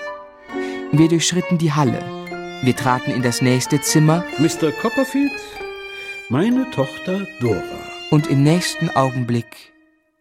Wir 0.94 1.10
durchschritten 1.10 1.58
die 1.58 1.74
Halle. 1.74 2.02
Wir 2.62 2.74
traten 2.74 3.12
in 3.12 3.24
das 3.24 3.42
nächste 3.42 3.82
Zimmer. 3.82 4.24
Mr. 4.38 4.72
Copperfield, 4.72 5.34
meine 6.30 6.70
Tochter 6.72 7.28
Dora. 7.40 7.62
Und 8.10 8.28
im 8.28 8.44
nächsten 8.44 8.90
Augenblick 8.90 9.74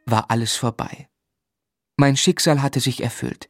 war 0.07 0.31
alles 0.31 0.57
vorbei. 0.57 1.09
Mein 1.97 2.17
Schicksal 2.17 2.63
hatte 2.63 2.81
sich 2.81 3.03
erfüllt. 3.03 3.49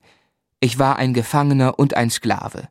Ich 0.60 0.78
war 0.78 0.96
ein 0.96 1.14
Gefangener 1.14 1.78
und 1.78 1.94
ein 1.96 2.10
Sklave. 2.10 2.68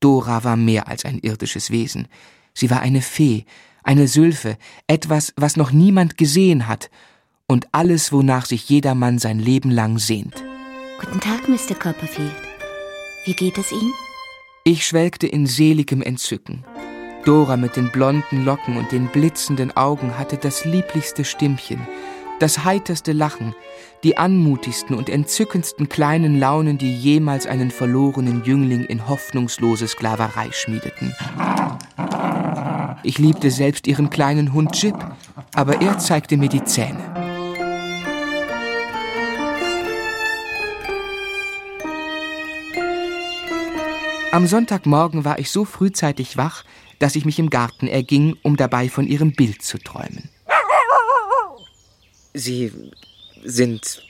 Dora 0.00 0.44
war 0.44 0.56
mehr 0.56 0.88
als 0.88 1.04
ein 1.04 1.18
irdisches 1.18 1.70
Wesen. 1.70 2.08
Sie 2.54 2.70
war 2.70 2.80
eine 2.80 3.02
Fee, 3.02 3.44
eine 3.82 4.08
Sylphe, 4.08 4.56
etwas, 4.86 5.32
was 5.36 5.56
noch 5.56 5.70
niemand 5.70 6.16
gesehen 6.16 6.66
hat 6.66 6.90
und 7.46 7.68
alles, 7.72 8.12
wonach 8.12 8.46
sich 8.46 8.68
jedermann 8.68 9.18
sein 9.18 9.38
Leben 9.38 9.70
lang 9.70 9.98
sehnt. 9.98 10.42
Guten 11.00 11.20
Tag, 11.20 11.48
Mr. 11.48 11.74
Copperfield. 11.74 12.32
Wie 13.26 13.34
geht 13.34 13.58
es 13.58 13.70
Ihnen? 13.72 13.92
Ich 14.64 14.86
schwelgte 14.86 15.26
in 15.26 15.46
seligem 15.46 16.00
Entzücken. 16.00 16.64
Dora 17.24 17.56
mit 17.56 17.76
den 17.76 17.90
blonden 17.90 18.44
Locken 18.44 18.76
und 18.76 18.92
den 18.92 19.08
blitzenden 19.08 19.74
Augen 19.76 20.18
hatte 20.18 20.36
das 20.36 20.66
lieblichste 20.66 21.24
Stimmchen, 21.24 21.80
das 22.38 22.64
heiterste 22.64 23.12
Lachen, 23.12 23.54
die 24.02 24.18
anmutigsten 24.18 24.94
und 24.94 25.08
entzückendsten 25.08 25.88
kleinen 25.88 26.38
Launen, 26.38 26.76
die 26.76 26.94
jemals 26.94 27.46
einen 27.46 27.70
verlorenen 27.70 28.44
Jüngling 28.44 28.84
in 28.84 29.08
hoffnungslose 29.08 29.88
Sklaverei 29.88 30.50
schmiedeten. 30.52 31.14
Ich 33.02 33.16
liebte 33.16 33.50
selbst 33.50 33.86
ihren 33.86 34.10
kleinen 34.10 34.52
Hund 34.52 34.80
Jip, 34.82 34.96
aber 35.54 35.80
er 35.80 35.98
zeigte 35.98 36.36
mir 36.36 36.50
die 36.50 36.64
Zähne. 36.64 37.00
Am 44.30 44.46
Sonntagmorgen 44.48 45.24
war 45.24 45.38
ich 45.38 45.50
so 45.50 45.64
frühzeitig 45.64 46.36
wach, 46.36 46.64
dass 47.04 47.16
ich 47.16 47.26
mich 47.26 47.38
im 47.38 47.50
Garten 47.50 47.86
erging, 47.86 48.38
um 48.42 48.56
dabei 48.56 48.88
von 48.88 49.06
ihrem 49.06 49.32
Bild 49.32 49.60
zu 49.60 49.76
träumen. 49.76 50.30
Sie 52.32 52.72
sind 53.42 54.02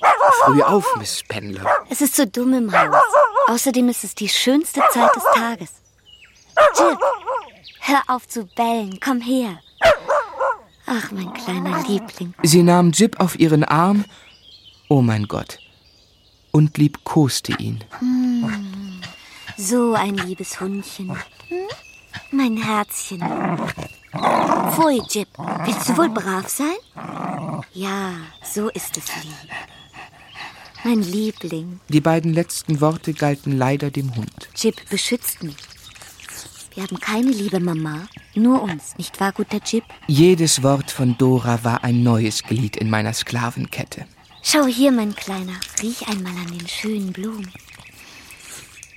früh 0.45 0.63
auf, 0.63 0.87
Miss 0.97 1.19
Spenlow. 1.19 1.69
Es 1.91 2.01
ist 2.01 2.15
so 2.15 2.25
dumm 2.25 2.55
im 2.55 2.73
Haus. 2.73 3.03
Außerdem 3.49 3.89
ist 3.89 4.05
es 4.05 4.15
die 4.15 4.29
schönste 4.29 4.81
Zeit 4.93 5.11
des 5.17 5.25
Tages. 5.35 5.71
Jip, 6.79 6.99
hör 7.81 8.01
auf 8.07 8.29
zu 8.29 8.47
bellen. 8.55 9.01
Komm 9.05 9.21
her. 9.21 9.59
Ach, 10.87 11.11
mein 11.11 11.33
kleiner 11.33 11.83
Liebling. 11.89 12.33
Sie 12.45 12.63
nahm 12.63 12.93
Jip 12.93 13.19
auf 13.19 13.37
ihren 13.41 13.65
Arm. 13.65 14.05
Oh 14.89 15.03
mein 15.03 15.27
Gott. 15.27 15.59
Und 16.53 16.79
liebkoste 16.79 17.57
ihn. 17.59 17.83
Hm. 17.99 19.01
So 19.57 19.95
ein 19.95 20.15
liebes 20.15 20.61
Hundchen. 20.61 21.11
Hm? 21.49 21.67
Mein 22.37 22.57
Herzchen. 22.57 23.21
Pfui, 24.73 25.01
Jip. 25.09 25.29
Willst 25.65 25.89
du 25.89 25.97
wohl 25.97 26.09
brav 26.09 26.49
sein? 26.49 26.75
Ja, 27.73 28.13
so 28.43 28.71
ist 28.71 28.97
es 28.97 29.05
lieb. 29.23 29.51
Mein 30.83 31.03
Liebling. 31.03 31.79
Die 31.89 32.01
beiden 32.01 32.35
letzten 32.35 32.81
Worte 32.81 33.15
galten 33.15 33.57
leider 33.57 33.93
dem 33.93 34.17
Hund. 34.17 34.49
Jip 34.57 34.75
beschützt 34.91 35.45
mich. 35.45 35.57
Wir 36.75 36.83
haben 36.83 36.99
keine 36.99 37.31
liebe 37.31 37.61
Mama, 37.61 38.09
nur 38.35 38.61
uns, 38.63 38.99
nicht 38.99 39.21
wahr, 39.21 39.31
guter 39.31 39.61
Jip? 39.65 39.85
Jedes 40.09 40.65
Wort 40.65 40.91
von 40.91 41.17
Dora 41.17 41.63
war 41.63 41.85
ein 41.85 42.03
neues 42.03 42.43
Glied 42.43 42.77
in 42.77 42.91
meiner 42.91 43.13
Sklavenkette. 43.13 44.07
Schau 44.43 44.67
hier, 44.67 44.91
mein 44.91 45.15
Kleiner, 45.15 45.55
riech 45.81 46.09
einmal 46.09 46.37
an 46.37 46.59
den 46.59 46.67
schönen 46.67 47.13
Blumen. 47.13 47.53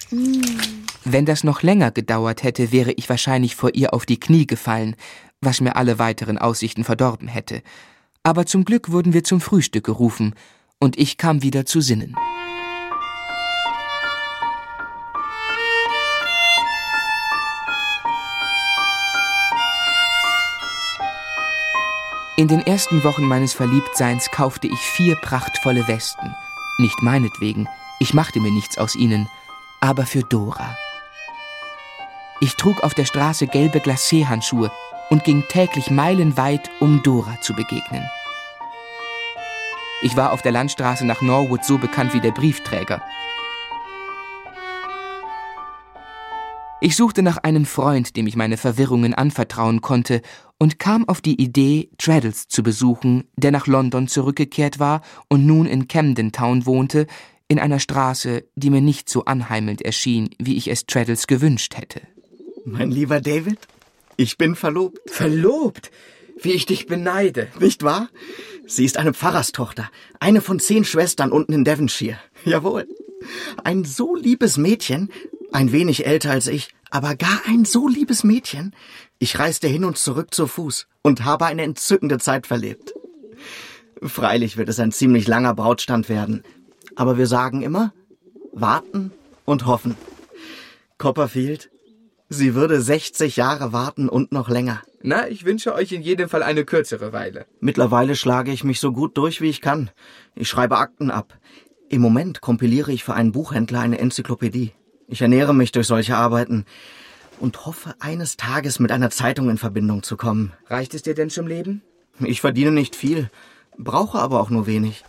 Wenn 0.10 1.26
das 1.26 1.44
noch 1.44 1.64
länger 1.64 1.92
gedauert 1.92 2.44
hätte, 2.44 2.72
wäre 2.72 2.92
ich 2.94 3.10
wahrscheinlich 3.10 3.56
vor 3.56 3.74
ihr 3.74 3.94
auf 3.94 4.06
die 4.06 4.20
Knie 4.20 4.48
gefallen, 4.48 4.96
was 5.42 5.62
mir 5.62 5.76
alle 5.76 6.00
weiteren 6.00 6.38
Aussichten 6.38 6.84
verdorben 6.84 7.28
hätte. 7.28 7.62
Aber 8.24 8.46
zum 8.46 8.66
Glück 8.66 8.92
wurden 8.92 9.14
wir 9.14 9.24
zum 9.24 9.42
Frühstück 9.42 9.86
gerufen, 9.86 10.34
und 10.80 10.98
ich 10.98 11.18
kam 11.18 11.42
wieder 11.42 11.66
zu 11.66 11.82
Sinnen. 11.82 12.16
In 22.40 22.48
den 22.48 22.62
ersten 22.62 23.04
Wochen 23.04 23.24
meines 23.26 23.54
Verliebtseins 23.54 24.30
kaufte 24.30 24.68
ich 24.68 24.80
vier 24.80 25.16
prachtvolle 25.16 25.88
Westen. 25.88 26.36
Nicht 26.78 27.02
meinetwegen, 27.02 27.68
ich 28.00 28.14
machte 28.14 28.40
mir 28.40 28.52
nichts 28.52 28.78
aus 28.78 28.96
ihnen, 28.96 29.28
aber 29.80 30.06
für 30.06 30.22
Dora. 30.22 30.76
Ich 32.40 32.56
trug 32.56 32.84
auf 32.84 32.94
der 32.94 33.06
Straße 33.06 33.48
gelbe 33.48 33.80
Glacé-Handschuhe 33.80 34.72
und 35.10 35.24
ging 35.24 35.44
täglich 35.50 35.90
meilenweit, 35.90 36.70
um 36.80 37.02
Dora 37.04 37.40
zu 37.42 37.54
begegnen. 37.54 38.08
Ich 40.04 40.16
war 40.16 40.32
auf 40.32 40.44
der 40.44 40.52
Landstraße 40.52 41.06
nach 41.06 41.22
Norwood 41.22 41.66
so 41.66 41.78
bekannt 41.80 42.14
wie 42.14 42.22
der 42.22 42.32
Briefträger. 42.32 43.02
Ich 46.80 46.96
suchte 46.96 47.24
nach 47.24 47.38
einem 47.38 47.66
Freund, 47.66 48.16
dem 48.16 48.28
ich 48.28 48.36
meine 48.36 48.58
Verwirrungen 48.58 49.16
anvertrauen 49.16 49.82
konnte, 49.82 50.22
und 50.60 50.78
kam 50.78 51.10
auf 51.10 51.22
die 51.22 51.42
Idee, 51.42 51.90
Traddles 51.98 52.48
zu 52.48 52.62
besuchen, 52.62 53.24
der 53.36 53.52
nach 53.52 53.66
London 53.66 54.08
zurückgekehrt 54.08 54.78
war 54.78 55.02
und 55.28 55.48
nun 55.48 55.66
in 55.66 55.88
Camden 55.88 56.32
Town 56.32 56.68
wohnte, 56.68 57.08
in 57.48 57.60
einer 57.60 57.80
Straße, 57.80 58.44
die 58.56 58.70
mir 58.70 58.82
nicht 58.82 59.10
so 59.10 59.25
anheimelnd 59.25 59.82
erschien, 59.82 60.30
wie 60.38 60.58
ich 60.58 60.68
es 60.68 60.86
Traddles 60.86 61.27
gewünscht 61.27 61.77
hätte. 61.77 62.01
Mein 62.66 62.92
lieber 62.92 63.22
David, 63.22 63.60
ich 64.18 64.38
bin 64.38 64.56
verlobt. 64.56 65.10
Verlobt? 65.10 65.92
Wie 66.42 66.51
ich 66.51 66.66
dich 66.66 66.88
beneide. 66.88 67.48
Nicht 67.60 67.84
wahr? 67.84 68.10
Sie 68.66 68.84
ist 68.84 68.98
eine 68.98 69.13
Pfarrerstochter, 69.13 69.89
eine 70.20 70.42
von 70.42 70.60
zehn 70.60 70.84
Schwestern 70.84 71.32
unten 71.32 71.54
in 71.54 71.63
Devonshire. 71.63 72.20
Jawohl. 72.44 72.88
Ein 73.63 73.86
so 73.86 74.16
liebes 74.16 74.58
Mädchen, 74.58 75.10
ein 75.51 75.72
wenig 75.72 76.06
älter 76.06 76.32
als 76.32 76.48
ich, 76.48 76.70
aber 76.89 77.16
gar 77.16 77.42
ein 77.48 77.63
so 77.63 77.88
liebes 77.88 78.24
Mädchen. 78.24 78.75
Ich 79.20 79.39
reiste 79.39 79.68
hin 79.68 79.86
und 79.86 79.98
zurück 79.98 80.34
zu 80.34 80.48
Fuß 80.48 80.88
und 81.01 81.24
habe 81.24 81.46
eine 81.46 81.63
entzückende 81.63 82.18
Zeit 82.20 82.48
verlebt. 82.48 82.94
Freilich 84.01 84.58
wird 84.58 84.70
es 84.70 84.80
ein 84.80 84.92
ziemlich 84.92 85.27
langer 85.27 85.56
Brautstand 85.56 86.10
werden. 86.10 86.44
Aber 86.98 87.20
wir 87.20 87.27
sagen 87.27 87.62
immer, 87.62 87.94
warten 88.54 89.12
und 89.46 89.68
hoffen. 89.68 89.96
Copperfield, 90.98 91.70
sie 92.27 92.56
würde 92.56 92.82
60 92.82 93.36
Jahre 93.36 93.72
warten 93.72 94.10
und 94.10 94.32
noch 94.32 94.50
länger. 94.50 94.82
Na, 95.04 95.27
ich 95.27 95.46
wünsche 95.46 95.75
euch 95.75 95.92
in 95.92 96.01
jedem 96.01 96.27
Fall 96.27 96.42
eine 96.42 96.66
kürzere 96.66 97.13
Weile. 97.13 97.46
Mittlerweile 97.60 98.16
schlage 98.16 98.51
ich 98.51 98.63
mich 98.63 98.80
so 98.80 98.92
gut 98.92 99.16
durch, 99.16 99.42
wie 99.42 99.50
ich 99.50 99.62
kann. 99.62 99.92
Ich 100.34 100.50
schreibe 100.50 100.80
Akten 100.80 101.12
ab. 101.12 101.38
Im 101.88 102.01
Moment 102.01 102.42
kompiliere 102.42 102.92
ich 102.92 103.04
für 103.04 103.13
einen 103.13 103.32
Buchhändler 103.32 103.82
eine 103.82 104.00
Enzyklopädie. 104.00 104.74
Ich 105.08 105.22
ernähre 105.22 105.54
mich 105.54 105.72
durch 105.72 105.86
solche 105.86 106.18
Arbeiten 106.18 106.66
und 107.39 107.68
hoffe, 107.68 107.94
eines 108.00 108.38
Tages 108.38 108.80
mit 108.80 108.92
einer 108.92 109.12
Zeitung 109.12 109.51
in 109.51 109.60
Verbindung 109.60 110.01
zu 110.01 110.18
kommen. 110.18 110.51
Reicht 110.66 110.96
es 110.96 111.04
dir 111.04 111.13
denn 111.13 111.30
zum 111.30 111.46
Leben? 111.46 111.84
Ich 112.25 112.42
verdiene 112.42 112.72
nicht 112.72 112.96
viel, 112.96 113.30
brauche 113.77 114.18
aber 114.18 114.39
auch 114.42 114.50
nur 114.50 114.66
wenig. 114.66 115.04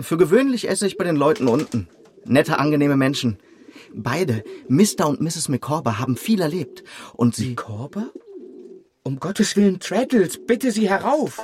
Für 0.00 0.16
gewöhnlich 0.16 0.68
esse 0.68 0.86
ich 0.86 0.96
bei 0.96 1.04
den 1.04 1.16
Leuten 1.16 1.48
unten. 1.48 1.88
Nette, 2.24 2.58
angenehme 2.58 2.96
Menschen. 2.96 3.38
Beide, 3.94 4.44
Mr. 4.68 5.08
und 5.08 5.20
Mrs. 5.20 5.48
Micawber, 5.48 5.98
haben 5.98 6.16
viel 6.16 6.40
erlebt. 6.40 6.84
Und 7.14 7.34
sie... 7.34 7.50
Micawber? 7.50 8.10
Um 9.02 9.18
Gottes 9.18 9.56
Willen, 9.56 9.80
Traddles, 9.80 10.38
bitte 10.46 10.70
Sie 10.70 10.88
herauf! 10.88 11.38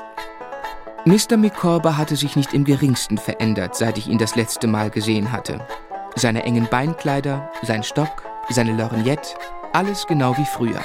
Mr. 1.06 1.36
Micawber 1.36 1.96
hatte 1.96 2.16
sich 2.16 2.36
nicht 2.36 2.54
im 2.54 2.64
geringsten 2.64 3.18
verändert, 3.18 3.74
seit 3.74 3.98
ich 3.98 4.08
ihn 4.08 4.18
das 4.18 4.36
letzte 4.36 4.66
Mal 4.66 4.90
gesehen 4.90 5.32
hatte. 5.32 5.66
Seine 6.14 6.44
engen 6.44 6.68
Beinkleider, 6.70 7.50
sein 7.62 7.82
Stock, 7.82 8.22
seine 8.50 8.76
Lorgnette, 8.76 9.34
alles 9.72 10.06
genau 10.06 10.36
wie 10.36 10.44
früher. 10.44 10.82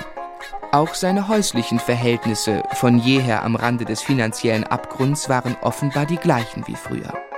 Auch 0.71 0.93
seine 0.93 1.27
häuslichen 1.27 1.79
Verhältnisse, 1.79 2.63
von 2.73 2.99
jeher 2.99 3.43
am 3.43 3.55
Rande 3.55 3.85
des 3.85 4.01
finanziellen 4.01 4.63
Abgrunds, 4.63 5.29
waren 5.29 5.55
offenbar 5.61 6.05
die 6.05 6.17
gleichen 6.17 6.63
wie 6.67 6.75
früher. 6.75 7.28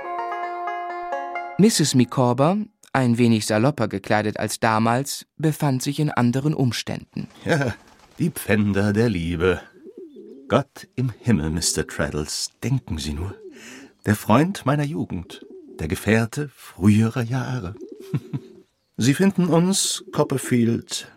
Mrs. 1.62 1.94
Micawber, 1.94 2.56
ein 2.92 3.18
wenig 3.18 3.46
salopper 3.46 3.86
gekleidet 3.86 4.36
als 4.36 4.58
damals, 4.58 5.26
befand 5.36 5.80
sich 5.80 6.00
in 6.00 6.10
anderen 6.10 6.54
Umständen. 6.54 7.28
Ja, 7.44 7.72
die 8.18 8.30
Pfänder 8.30 8.92
der 8.92 9.08
Liebe. 9.08 9.60
Gott 10.48 10.88
im 10.96 11.12
Himmel, 11.20 11.50
Mr. 11.50 11.86
Traddles, 11.86 12.50
denken 12.64 12.98
Sie 12.98 13.12
nur. 13.12 13.36
Der 14.06 14.16
Freund 14.16 14.66
meiner 14.66 14.82
Jugend, 14.82 15.46
der 15.78 15.86
Gefährte 15.86 16.50
früherer 16.52 17.22
Jahre. 17.22 17.76
Sie 18.96 19.14
finden 19.14 19.46
uns, 19.46 20.04
Copperfield, 20.10 21.12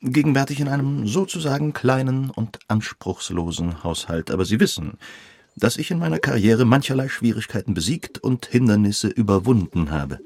gegenwärtig 0.00 0.60
in 0.60 0.68
einem 0.68 1.08
sozusagen 1.08 1.72
kleinen 1.72 2.30
und 2.30 2.60
anspruchslosen 2.68 3.82
Haushalt, 3.82 4.30
aber 4.30 4.44
Sie 4.44 4.60
wissen, 4.60 4.96
dass 5.58 5.76
ich 5.76 5.90
in 5.90 5.98
meiner 5.98 6.18
Karriere 6.18 6.64
mancherlei 6.64 7.08
Schwierigkeiten 7.08 7.74
besiegt 7.74 8.18
und 8.18 8.46
Hindernisse 8.46 9.08
überwunden 9.08 9.90
habe. 9.90 10.20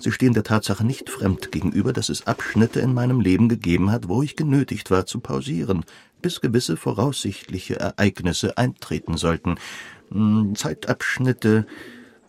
Sie 0.00 0.12
stehen 0.12 0.32
der 0.32 0.44
Tatsache 0.44 0.86
nicht 0.86 1.10
fremd 1.10 1.50
gegenüber, 1.50 1.92
dass 1.92 2.08
es 2.08 2.26
Abschnitte 2.26 2.78
in 2.78 2.94
meinem 2.94 3.20
Leben 3.20 3.48
gegeben 3.48 3.90
hat, 3.90 4.08
wo 4.08 4.22
ich 4.22 4.36
genötigt 4.36 4.92
war 4.92 5.06
zu 5.06 5.18
pausieren, 5.18 5.84
bis 6.22 6.40
gewisse 6.40 6.76
voraussichtliche 6.76 7.80
Ereignisse 7.80 8.56
eintreten 8.56 9.16
sollten. 9.16 9.56
Hm, 10.12 10.54
Zeitabschnitte, 10.54 11.66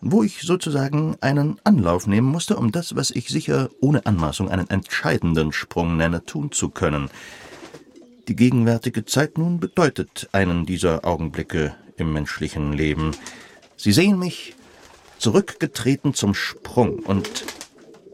wo 0.00 0.24
ich 0.24 0.42
sozusagen 0.42 1.16
einen 1.20 1.60
Anlauf 1.62 2.08
nehmen 2.08 2.26
musste, 2.26 2.56
um 2.56 2.72
das, 2.72 2.96
was 2.96 3.12
ich 3.12 3.28
sicher 3.28 3.68
ohne 3.80 4.04
Anmaßung 4.04 4.48
einen 4.48 4.68
entscheidenden 4.68 5.52
Sprung 5.52 5.96
nenne, 5.96 6.24
tun 6.24 6.50
zu 6.50 6.70
können. 6.70 7.08
Die 8.26 8.36
gegenwärtige 8.36 9.04
Zeit 9.04 9.38
nun 9.38 9.60
bedeutet 9.60 10.28
einen 10.32 10.66
dieser 10.66 11.04
Augenblicke 11.04 11.74
im 12.00 12.12
menschlichen 12.12 12.72
Leben. 12.72 13.12
Sie 13.76 13.92
sehen 13.92 14.18
mich 14.18 14.54
zurückgetreten 15.18 16.14
zum 16.14 16.34
Sprung, 16.34 17.00
und 17.00 17.44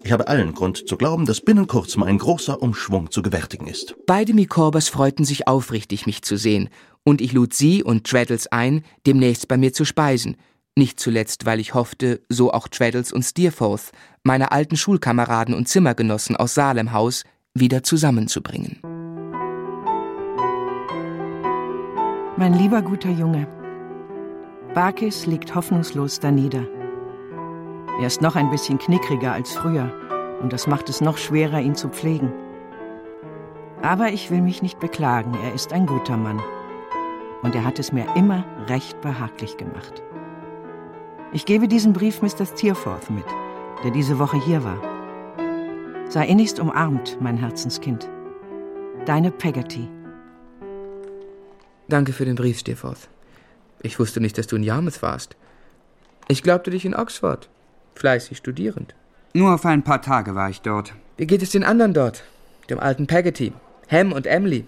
ich 0.03 0.13
habe 0.13 0.29
allen 0.29 0.55
Grund 0.55 0.89
zu 0.89 0.97
glauben, 0.97 1.25
dass 1.25 1.41
binnen 1.41 1.67
kurzem 1.67 2.03
ein 2.03 2.19
großer 2.19 2.61
Umschwung 2.61 3.11
zu 3.11 3.23
gewärtigen 3.23 3.67
ist. 3.67 3.95
Beide 4.07 4.35
Mikorbers 4.35 4.89
freuten 4.89 5.25
sich 5.25 5.49
aufrichtig, 5.49 6.07
mich 6.07 6.23
zu 6.23 6.37
sehen, 6.37 6.69
und 7.05 7.21
ich 7.21 7.33
lud 7.33 7.55
sie 7.55 7.83
und 7.83 8.07
Traddles 8.07 8.49
ein, 8.49 8.85
demnächst 9.07 9.49
bei 9.49 9.57
mir 9.57 9.73
zu 9.73 9.85
speisen– 9.85 10.37
nicht 10.79 11.01
zuletzt, 11.01 11.47
weil 11.47 11.59
ich 11.59 11.73
hoffte, 11.73 12.21
so 12.29 12.53
auch 12.53 12.69
Traddles 12.69 13.11
und 13.11 13.23
Steerforth, 13.23 13.93
meine 14.23 14.53
alten 14.53 14.77
Schulkameraden 14.77 15.55
und 15.55 15.69
Zimmergenossen 15.69 16.37
aus 16.37 16.53
Salemhaus, 16.53 17.25
wieder 17.55 17.83
zusammenzubringen. 17.83 18.81
Mein 22.37 22.53
lieber 22.53 22.83
guter 22.83 23.09
Junge, 23.09 23.49
Barkis 24.77 25.25
liegt 25.25 25.55
hoffnungslos 25.55 26.21
danieder. 26.21 26.67
Er 27.99 28.07
ist 28.07 28.21
noch 28.21 28.37
ein 28.37 28.51
bisschen 28.51 28.77
knickriger 28.77 29.33
als 29.33 29.55
früher 29.55 29.91
und 30.43 30.53
das 30.53 30.67
macht 30.67 30.91
es 30.91 31.01
noch 31.01 31.17
schwerer, 31.17 31.63
ihn 31.63 31.75
zu 31.75 31.89
pflegen. 31.89 32.31
Aber 33.81 34.09
ich 34.09 34.31
will 34.31 34.43
mich 34.43 34.61
nicht 34.61 34.79
beklagen, 34.79 35.33
er 35.43 35.55
ist 35.55 35.73
ein 35.73 35.87
guter 35.87 36.19
Mann. 36.19 36.43
Und 37.43 37.55
er 37.55 37.65
hat 37.65 37.79
es 37.79 37.91
mir 37.91 38.05
immer 38.17 38.45
recht 38.69 39.01
behaglich 39.01 39.57
gemacht. 39.57 40.03
Ich 41.33 41.47
gebe 41.47 41.69
diesen 41.69 41.95
Brief 41.95 42.21
Mr. 42.21 42.45
Steerforth 42.45 43.09
mit, 43.09 43.25
der 43.83 43.93
diese 43.93 44.19
Woche 44.19 44.39
hier 44.39 44.63
war. 44.63 44.79
Sei 46.11 46.27
innigst 46.27 46.61
umarmt, 46.61 47.17
mein 47.19 47.39
Herzenskind. 47.39 48.11
Deine 49.07 49.31
Peggotty. 49.31 49.89
Danke 51.89 52.13
für 52.13 52.27
den 52.27 52.35
Brief, 52.35 52.59
Steerforth. 52.59 53.09
Ich 53.83 53.99
wusste 53.99 54.21
nicht, 54.21 54.39
dass 54.39 54.47
du 54.47 54.57
in 54.57 54.63
Yarmouth 54.63 55.03
warst. 55.03 55.37
Ich 56.29 56.43
glaubte 56.43 56.71
dich 56.71 56.85
in 56.85 56.95
Oxford. 56.95 57.49
Fleißig 57.95 58.39
studierend. 58.39 58.95
Nur 59.33 59.59
für 59.59 59.69
ein 59.69 59.85
paar 59.85 60.03
Tage 60.03 60.35
war 60.35 60.51
ich 60.51 60.61
dort. 60.63 60.95
Wie 61.17 61.27
geht 61.27 61.43
es 61.43 61.51
den 61.51 61.65
anderen 61.65 61.95
dort? 61.95 62.25
Dem 62.69 62.81
alten 62.81 63.07
Peggotty, 63.07 63.53
Ham 63.91 64.13
und 64.13 64.27
Emily. 64.27 64.67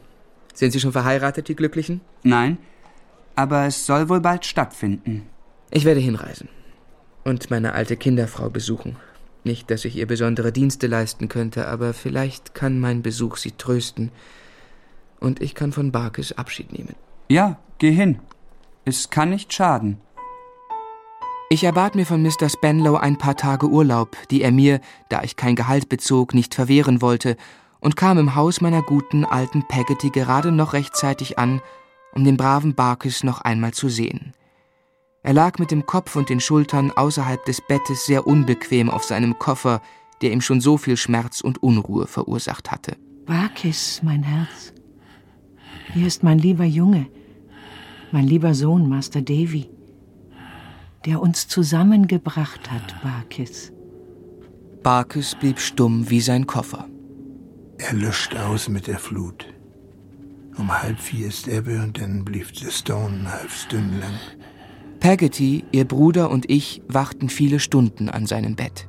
Sind 0.54 0.72
sie 0.72 0.80
schon 0.80 0.92
verheiratet, 0.92 1.48
die 1.48 1.56
Glücklichen? 1.56 2.00
Nein, 2.22 2.58
aber 3.34 3.66
es 3.66 3.86
soll 3.86 4.08
wohl 4.08 4.20
bald 4.20 4.44
stattfinden. 4.44 5.28
Ich 5.70 5.84
werde 5.84 6.00
hinreisen 6.00 6.48
und 7.24 7.50
meine 7.50 7.72
alte 7.72 7.96
Kinderfrau 7.96 8.50
besuchen. 8.50 8.96
Nicht, 9.44 9.70
dass 9.70 9.84
ich 9.84 9.96
ihr 9.96 10.06
besondere 10.06 10.50
Dienste 10.50 10.86
leisten 10.86 11.28
könnte, 11.28 11.68
aber 11.68 11.94
vielleicht 11.94 12.54
kann 12.54 12.80
mein 12.80 13.02
Besuch 13.02 13.36
sie 13.36 13.52
trösten 13.52 14.10
und 15.20 15.40
ich 15.40 15.54
kann 15.54 15.72
von 15.72 15.92
Barkes 15.92 16.36
Abschied 16.36 16.72
nehmen. 16.72 16.94
Ja, 17.28 17.58
geh 17.78 17.92
hin. 17.92 18.18
Es 18.88 19.10
kann 19.10 19.28
nicht 19.28 19.52
schaden. 19.52 19.98
Ich 21.50 21.62
erbat 21.62 21.94
mir 21.94 22.06
von 22.06 22.22
Mr. 22.22 22.48
Spenlow 22.48 22.96
ein 22.96 23.18
paar 23.18 23.36
Tage 23.36 23.68
Urlaub, 23.68 24.16
die 24.30 24.40
er 24.40 24.50
mir, 24.50 24.80
da 25.10 25.22
ich 25.22 25.36
kein 25.36 25.56
Gehalt 25.56 25.90
bezog, 25.90 26.32
nicht 26.32 26.54
verwehren 26.54 27.02
wollte, 27.02 27.36
und 27.80 27.96
kam 27.96 28.16
im 28.16 28.34
Haus 28.34 28.62
meiner 28.62 28.80
guten 28.80 29.26
alten 29.26 29.68
Peggotty 29.68 30.08
gerade 30.08 30.52
noch 30.52 30.72
rechtzeitig 30.72 31.38
an, 31.38 31.60
um 32.12 32.24
den 32.24 32.38
braven 32.38 32.74
Barkes 32.74 33.24
noch 33.24 33.42
einmal 33.42 33.74
zu 33.74 33.90
sehen. 33.90 34.32
Er 35.22 35.34
lag 35.34 35.58
mit 35.58 35.70
dem 35.70 35.84
Kopf 35.84 36.16
und 36.16 36.30
den 36.30 36.40
Schultern 36.40 36.90
außerhalb 36.90 37.44
des 37.44 37.60
Bettes 37.60 38.06
sehr 38.06 38.26
unbequem 38.26 38.88
auf 38.88 39.04
seinem 39.04 39.38
Koffer, 39.38 39.82
der 40.22 40.32
ihm 40.32 40.40
schon 40.40 40.62
so 40.62 40.78
viel 40.78 40.96
Schmerz 40.96 41.42
und 41.42 41.62
Unruhe 41.62 42.06
verursacht 42.06 42.70
hatte. 42.70 42.96
Barkis, 43.26 44.00
mein 44.02 44.22
Herz. 44.22 44.72
Hier 45.92 46.06
ist 46.06 46.22
mein 46.22 46.38
lieber 46.38 46.64
Junge, 46.64 47.06
mein 48.12 48.26
lieber 48.26 48.54
Sohn, 48.54 48.88
Master 48.88 49.22
Davy, 49.22 49.68
der 51.04 51.20
uns 51.20 51.48
zusammengebracht 51.48 52.70
hat, 52.70 53.02
Barkis. 53.02 53.72
Barkis 54.82 55.34
blieb 55.34 55.58
stumm 55.58 56.08
wie 56.10 56.20
sein 56.20 56.46
Koffer. 56.46 56.86
Er 57.78 57.92
löscht 57.94 58.36
aus 58.36 58.68
mit 58.68 58.86
der 58.86 58.98
Flut. 58.98 59.46
Um 60.56 60.72
halb 60.72 60.98
vier 60.98 61.28
ist 61.28 61.46
Ebbe 61.46 61.80
und 61.82 62.00
dann 62.00 62.24
blieb 62.24 62.52
der 62.54 62.70
Stone 62.70 63.30
halb 63.30 63.50
Stünd 63.50 64.00
lang. 64.00 64.14
Peggotty, 64.98 65.64
ihr 65.70 65.84
Bruder 65.84 66.30
und 66.30 66.50
ich 66.50 66.82
wachten 66.88 67.28
viele 67.28 67.60
Stunden 67.60 68.08
an 68.08 68.26
seinem 68.26 68.56
Bett. 68.56 68.88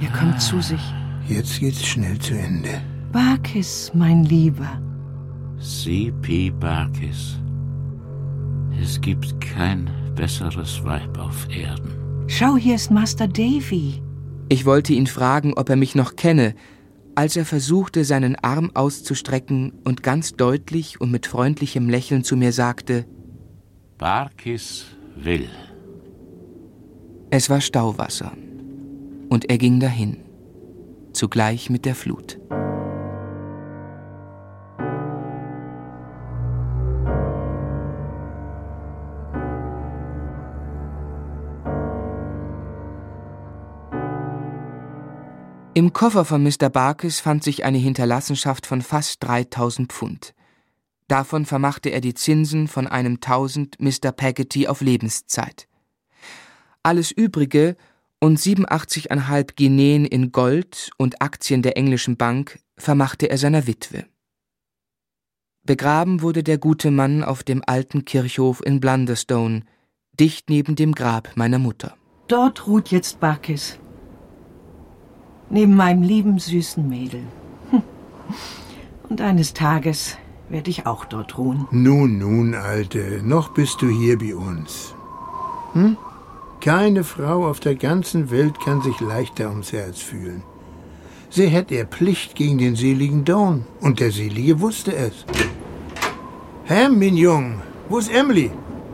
Er 0.00 0.10
kommt 0.10 0.40
zu 0.40 0.60
sich. 0.60 0.80
Jetzt 1.28 1.60
geht's 1.60 1.86
schnell 1.86 2.18
zu 2.18 2.34
Ende. 2.34 2.80
Barkis, 3.12 3.90
mein 3.94 4.24
Lieber. 4.24 4.82
C.P. 5.58 6.50
Barkis. 6.50 7.40
Es 8.80 9.00
gibt 9.00 9.40
kein 9.40 9.90
besseres 10.14 10.84
Weib 10.84 11.18
auf 11.18 11.48
Erden. 11.50 12.26
Schau, 12.26 12.56
hier 12.56 12.74
ist 12.74 12.90
Master 12.90 13.26
Davy. 13.26 14.02
Ich 14.50 14.66
wollte 14.66 14.92
ihn 14.92 15.06
fragen, 15.06 15.54
ob 15.56 15.70
er 15.70 15.76
mich 15.76 15.94
noch 15.94 16.16
kenne, 16.16 16.54
als 17.14 17.34
er 17.36 17.46
versuchte, 17.46 18.04
seinen 18.04 18.36
Arm 18.36 18.70
auszustrecken 18.74 19.72
und 19.84 20.02
ganz 20.02 20.34
deutlich 20.34 21.00
und 21.00 21.10
mit 21.10 21.26
freundlichem 21.26 21.88
Lächeln 21.88 22.24
zu 22.24 22.36
mir 22.36 22.52
sagte 22.52 23.06
Barkis 23.96 24.84
will. 25.16 25.48
Es 27.30 27.50
war 27.50 27.60
Stauwasser, 27.60 28.32
und 29.28 29.50
er 29.50 29.58
ging 29.58 29.80
dahin, 29.80 30.18
zugleich 31.12 31.70
mit 31.70 31.84
der 31.84 31.94
Flut. 31.94 32.38
Im 45.78 45.92
Koffer 45.92 46.24
von 46.24 46.42
Mr. 46.42 46.70
Barkis 46.70 47.20
fand 47.20 47.44
sich 47.44 47.64
eine 47.64 47.78
Hinterlassenschaft 47.78 48.66
von 48.66 48.82
fast 48.82 49.22
3000 49.22 49.92
Pfund. 49.92 50.34
Davon 51.06 51.46
vermachte 51.46 51.90
er 51.90 52.00
die 52.00 52.14
Zinsen 52.14 52.66
von 52.66 52.88
einem 52.88 53.20
Tausend 53.20 53.80
Mr. 53.80 54.10
Peggotty 54.10 54.66
auf 54.66 54.80
Lebenszeit. 54.80 55.68
Alles 56.82 57.12
Übrige 57.12 57.76
und 58.18 58.40
87,5 58.40 59.54
Guineen 59.56 60.04
in 60.04 60.32
Gold 60.32 60.90
und 60.96 61.22
Aktien 61.22 61.62
der 61.62 61.76
englischen 61.76 62.16
Bank 62.16 62.58
vermachte 62.76 63.30
er 63.30 63.38
seiner 63.38 63.68
Witwe. 63.68 64.04
Begraben 65.62 66.22
wurde 66.22 66.42
der 66.42 66.58
gute 66.58 66.90
Mann 66.90 67.22
auf 67.22 67.44
dem 67.44 67.62
alten 67.64 68.04
Kirchhof 68.04 68.66
in 68.66 68.80
Blunderstone, 68.80 69.62
dicht 70.18 70.50
neben 70.50 70.74
dem 70.74 70.92
Grab 70.92 71.36
meiner 71.36 71.60
Mutter. 71.60 71.94
Dort 72.26 72.66
ruht 72.66 72.88
jetzt 72.88 73.20
Barkis. 73.20 73.78
Neben 75.50 75.74
meinem 75.74 76.02
lieben, 76.02 76.38
süßen 76.38 76.86
Mädel. 76.88 77.22
Hm. 77.70 77.82
Und 79.08 79.20
eines 79.20 79.54
Tages 79.54 80.16
werde 80.48 80.70
ich 80.70 80.86
auch 80.86 81.04
dort 81.04 81.38
ruhen. 81.38 81.66
Nun, 81.70 82.18
nun, 82.18 82.54
Alte, 82.54 83.20
noch 83.24 83.50
bist 83.50 83.80
du 83.82 83.88
hier 83.88 84.18
bei 84.18 84.34
uns. 84.34 84.94
Hm? 85.72 85.96
Keine 86.60 87.04
Frau 87.04 87.46
auf 87.46 87.60
der 87.60 87.76
ganzen 87.76 88.30
Welt 88.30 88.60
kann 88.60 88.82
sich 88.82 89.00
leichter 89.00 89.48
ums 89.48 89.72
Herz 89.72 90.00
fühlen. 90.00 90.42
Sie 91.30 91.46
hätte 91.46 91.74
er 91.74 91.86
Pflicht 91.86 92.34
gegen 92.34 92.58
den 92.58 92.74
seligen 92.74 93.24
Dawn, 93.24 93.64
und 93.80 94.00
der 94.00 94.10
Selige 94.10 94.60
wusste 94.60 94.94
es. 94.96 95.24
Ham, 96.68 96.98
mein 96.98 97.16
Jung, 97.16 97.60
wo 97.88 97.98
ist 97.98 98.12
Emily? 98.12 98.50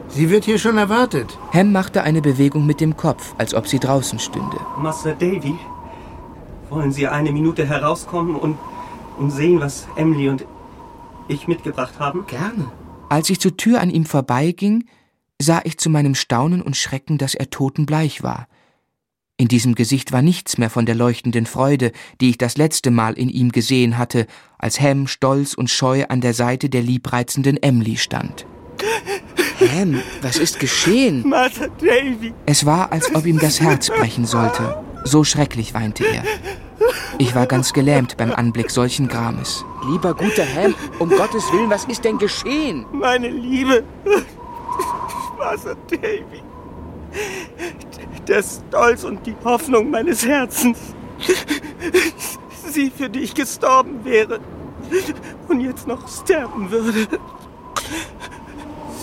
Sie 0.09 0.31
wird 0.31 0.45
hier 0.45 0.59
schon 0.59 0.77
erwartet. 0.77 1.39
Ham 1.53 1.73
machte 1.73 2.03
eine 2.03 2.21
Bewegung 2.21 2.67
mit 2.67 2.81
dem 2.81 2.97
Kopf, 2.97 3.35
als 3.39 3.55
ob 3.55 3.67
sie 3.67 3.79
draußen 3.79 4.19
stünde. 4.19 4.59
Master 4.79 5.15
Davy, 5.15 5.55
wollen 6.71 6.93
Sie 6.93 7.07
eine 7.09 7.33
Minute 7.33 7.67
herauskommen 7.67 8.37
und, 8.37 8.59
und 9.19 9.31
sehen, 9.31 9.61
was 9.61 9.87
Emily 9.97 10.29
und 10.29 10.45
ich 11.29 11.49
mitgebracht 11.49 11.99
haben? 11.99 12.27
Gerne. 12.27 12.71
Als 13.09 13.31
ich 13.31 13.41
zur 13.41 13.57
Tür 13.57 13.81
an 13.81 13.91
ihm 13.91 14.07
vorbeiging, 14.07 14.85
sah 15.41 15.61
ich 15.65 15.79
zu 15.79 15.91
meinem 15.91 16.15
Staunen 16.15 16.63
und 16.63 16.77
Schrecken, 16.77 17.19
dass 17.19 17.35
er 17.35 17.51
totenbleich 17.51 18.23
war. 18.23 18.47
In 19.37 19.49
diesem 19.49 19.75
Gesicht 19.75 20.13
war 20.13 20.23
nichts 20.23 20.59
mehr 20.59 20.71
von 20.71 20.87
der 20.87 20.95
leuchtenden 20.95 21.47
Freude, 21.47 21.91
die 22.21 22.31
ich 22.31 22.39
das 22.39 22.57
letzte 22.57 22.93
Mal 22.93 23.15
in 23.15 23.29
ihm 23.29 23.51
gesehen 23.51 23.99
hatte, 23.99 24.27
als 24.59 24.81
Ham 24.81 25.09
stolz 25.09 25.55
und 25.55 25.71
scheu 25.71 26.05
an 26.09 26.21
der 26.21 26.35
Seite 26.35 26.69
der 26.69 26.83
liebreizenden 26.83 27.61
Emily 27.61 27.97
stand. 27.97 28.47
Ham, 29.73 30.01
was 30.23 30.37
ist 30.37 30.61
geschehen? 30.61 31.29
Master 31.29 31.69
Davy! 31.69 32.33
Es 32.47 32.65
war, 32.65 32.93
als 32.93 33.13
ob 33.15 33.27
ihm 33.27 33.39
das 33.39 33.61
Herz 33.61 33.91
brechen 33.91 34.25
sollte. 34.25 34.83
So 35.05 35.25
schrecklich 35.25 35.75
weinte 35.75 36.05
er. 36.05 36.23
Ich 37.19 37.35
war 37.35 37.47
ganz 37.47 37.73
gelähmt 37.73 38.17
beim 38.17 38.33
Anblick 38.33 38.71
solchen 38.71 39.09
Grames. 39.09 39.65
Lieber 39.91 40.15
guter 40.15 40.45
Ham, 40.55 40.75
um 40.99 41.09
Gottes 41.09 41.53
Willen, 41.53 41.71
was 41.71 41.85
ist 41.85 42.05
denn 42.05 42.19
geschehen? 42.19 42.87
Meine 42.93 43.29
Liebe, 43.29 43.85
Master 45.39 45.77
Davy, 45.91 46.43
der 48.27 48.43
Stolz 48.43 49.05
und 49.05 49.25
die 49.27 49.37
Hoffnung 49.45 49.91
meines 49.91 50.27
Herzens, 50.27 50.79
sie 52.71 52.91
für 52.91 53.09
dich 53.09 53.35
gestorben 53.35 54.05
wäre 54.05 54.41
und 55.49 55.61
jetzt 55.61 55.87
noch 55.87 56.09
sterben 56.09 56.71
würde. 56.71 57.07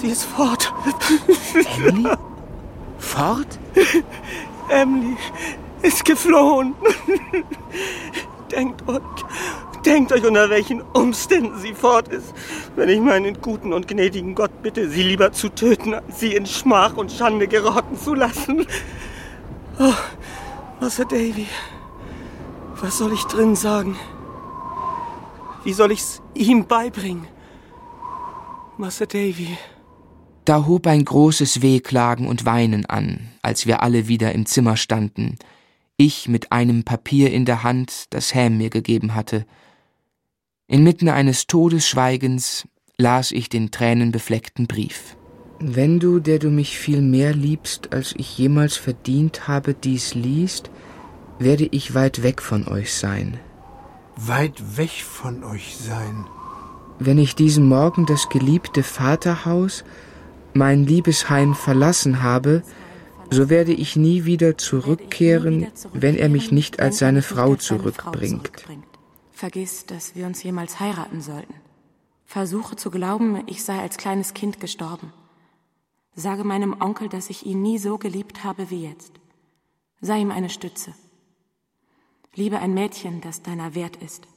Sie 0.01 0.07
ist 0.07 0.25
fort. 0.25 0.73
Emily? 1.85 2.09
Fort? 2.97 3.59
Emily 4.69 5.15
ist 5.81 6.05
geflohen. 6.05 6.75
Denkt 8.51 8.87
euch, 8.87 9.01
denkt 9.85 10.11
euch, 10.11 10.25
unter 10.25 10.49
welchen 10.49 10.81
Umständen 10.81 11.57
sie 11.59 11.73
fort 11.73 12.09
ist, 12.09 12.33
wenn 12.75 12.89
ich 12.89 12.99
meinen 12.99 13.41
guten 13.41 13.73
und 13.73 13.87
gnädigen 13.87 14.35
Gott 14.35 14.61
bitte, 14.61 14.89
sie 14.89 15.03
lieber 15.03 15.31
zu 15.31 15.49
töten, 15.49 15.93
als 15.93 16.19
sie 16.19 16.35
in 16.35 16.45
Schmach 16.45 16.97
und 16.97 17.11
Schande 17.11 17.47
gerotten 17.47 17.97
zu 17.97 18.13
lassen. 18.13 18.65
Oh, 19.79 19.93
Master 20.81 21.05
Davy, 21.05 21.47
was 22.81 22.97
soll 22.97 23.13
ich 23.13 23.23
drin 23.23 23.55
sagen? 23.55 23.95
Wie 25.63 25.73
soll 25.73 25.91
ich's 25.91 26.21
ihm 26.33 26.65
beibringen? 26.65 27.27
Master 28.77 29.05
Davy. 29.05 29.57
Da 30.43 30.65
hob 30.65 30.87
ein 30.87 31.05
großes 31.05 31.61
Wehklagen 31.61 32.27
und 32.27 32.45
Weinen 32.45 32.85
an, 32.87 33.29
als 33.43 33.67
wir 33.67 33.83
alle 33.83 34.07
wieder 34.07 34.33
im 34.33 34.47
Zimmer 34.47 34.75
standen, 34.75 35.37
ich 36.01 36.27
mit 36.27 36.51
einem 36.51 36.83
Papier 36.83 37.31
in 37.31 37.45
der 37.45 37.61
Hand, 37.61 38.05
das 38.09 38.33
Ham 38.33 38.57
mir 38.57 38.71
gegeben 38.71 39.13
hatte. 39.13 39.45
Inmitten 40.67 41.09
eines 41.09 41.45
Todesschweigens 41.45 42.67
las 42.97 43.31
ich 43.31 43.49
den 43.49 43.69
tränenbefleckten 43.69 44.65
Brief. 44.65 45.15
Wenn 45.59 45.99
du, 45.99 46.19
der 46.19 46.39
du 46.39 46.49
mich 46.49 46.79
viel 46.79 47.01
mehr 47.01 47.35
liebst, 47.35 47.93
als 47.93 48.15
ich 48.17 48.35
jemals 48.35 48.77
verdient 48.77 49.47
habe, 49.47 49.75
dies 49.75 50.15
liest, 50.15 50.71
werde 51.37 51.67
ich 51.69 51.93
weit 51.93 52.23
weg 52.23 52.41
von 52.41 52.67
euch 52.67 52.93
sein. 52.93 53.39
Weit 54.15 54.77
weg 54.77 55.03
von 55.03 55.43
euch 55.43 55.77
sein? 55.77 56.25
Wenn 56.97 57.19
ich 57.19 57.35
diesen 57.35 57.67
Morgen 57.67 58.07
das 58.07 58.29
geliebte 58.29 58.81
Vaterhaus, 58.81 59.83
mein 60.53 60.83
Liebesheim 60.83 61.53
verlassen 61.53 62.23
habe, 62.23 62.63
so 63.31 63.49
werde 63.49 63.71
ich 63.71 63.95
nie 63.95 64.25
wieder 64.25 64.57
zurückkehren, 64.57 65.67
wenn 65.93 66.17
er 66.17 66.27
mich 66.27 66.51
nicht 66.51 66.81
als 66.81 66.99
seine 66.99 67.21
Frau 67.21 67.55
zurückbringt. 67.55 68.51
Vergiss, 69.31 69.85
dass 69.85 70.15
wir 70.15 70.27
uns 70.27 70.43
jemals 70.43 70.79
heiraten 70.79 71.21
sollten. 71.21 71.55
Versuche 72.25 72.75
zu 72.75 72.91
glauben, 72.91 73.41
ich 73.47 73.63
sei 73.63 73.79
als 73.79 73.97
kleines 73.97 74.33
Kind 74.33 74.59
gestorben. 74.59 75.13
Sage 76.13 76.43
meinem 76.43 76.75
Onkel, 76.81 77.07
dass 77.07 77.29
ich 77.29 77.45
ihn 77.45 77.61
nie 77.61 77.77
so 77.77 77.97
geliebt 77.97 78.43
habe 78.43 78.69
wie 78.69 78.85
jetzt. 78.85 79.13
Sei 80.01 80.19
ihm 80.19 80.31
eine 80.31 80.49
Stütze. 80.49 80.93
Liebe 82.35 82.59
ein 82.59 82.73
Mädchen, 82.73 83.21
das 83.21 83.41
deiner 83.41 83.75
wert 83.75 83.95
ist. 83.97 84.27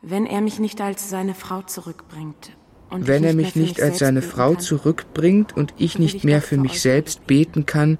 Wenn 0.00 0.26
er 0.26 0.40
mich 0.40 0.58
nicht 0.58 0.80
als 0.80 1.10
seine 1.10 1.34
Frau 1.34 1.62
zurückbringt, 1.62 2.56
und 2.88 3.06
wenn 3.06 3.24
er 3.24 3.32
mich 3.32 3.56
nicht 3.56 3.80
als 3.80 4.00
seine 4.00 4.20
Frau 4.20 4.54
zurückbringt 4.54 5.56
und 5.56 5.72
ich 5.78 5.98
nicht 5.98 6.24
mehr 6.24 6.42
für 6.42 6.58
mich 6.58 6.82
selbst 6.82 7.26
beten 7.26 7.64
kann, 7.64 7.98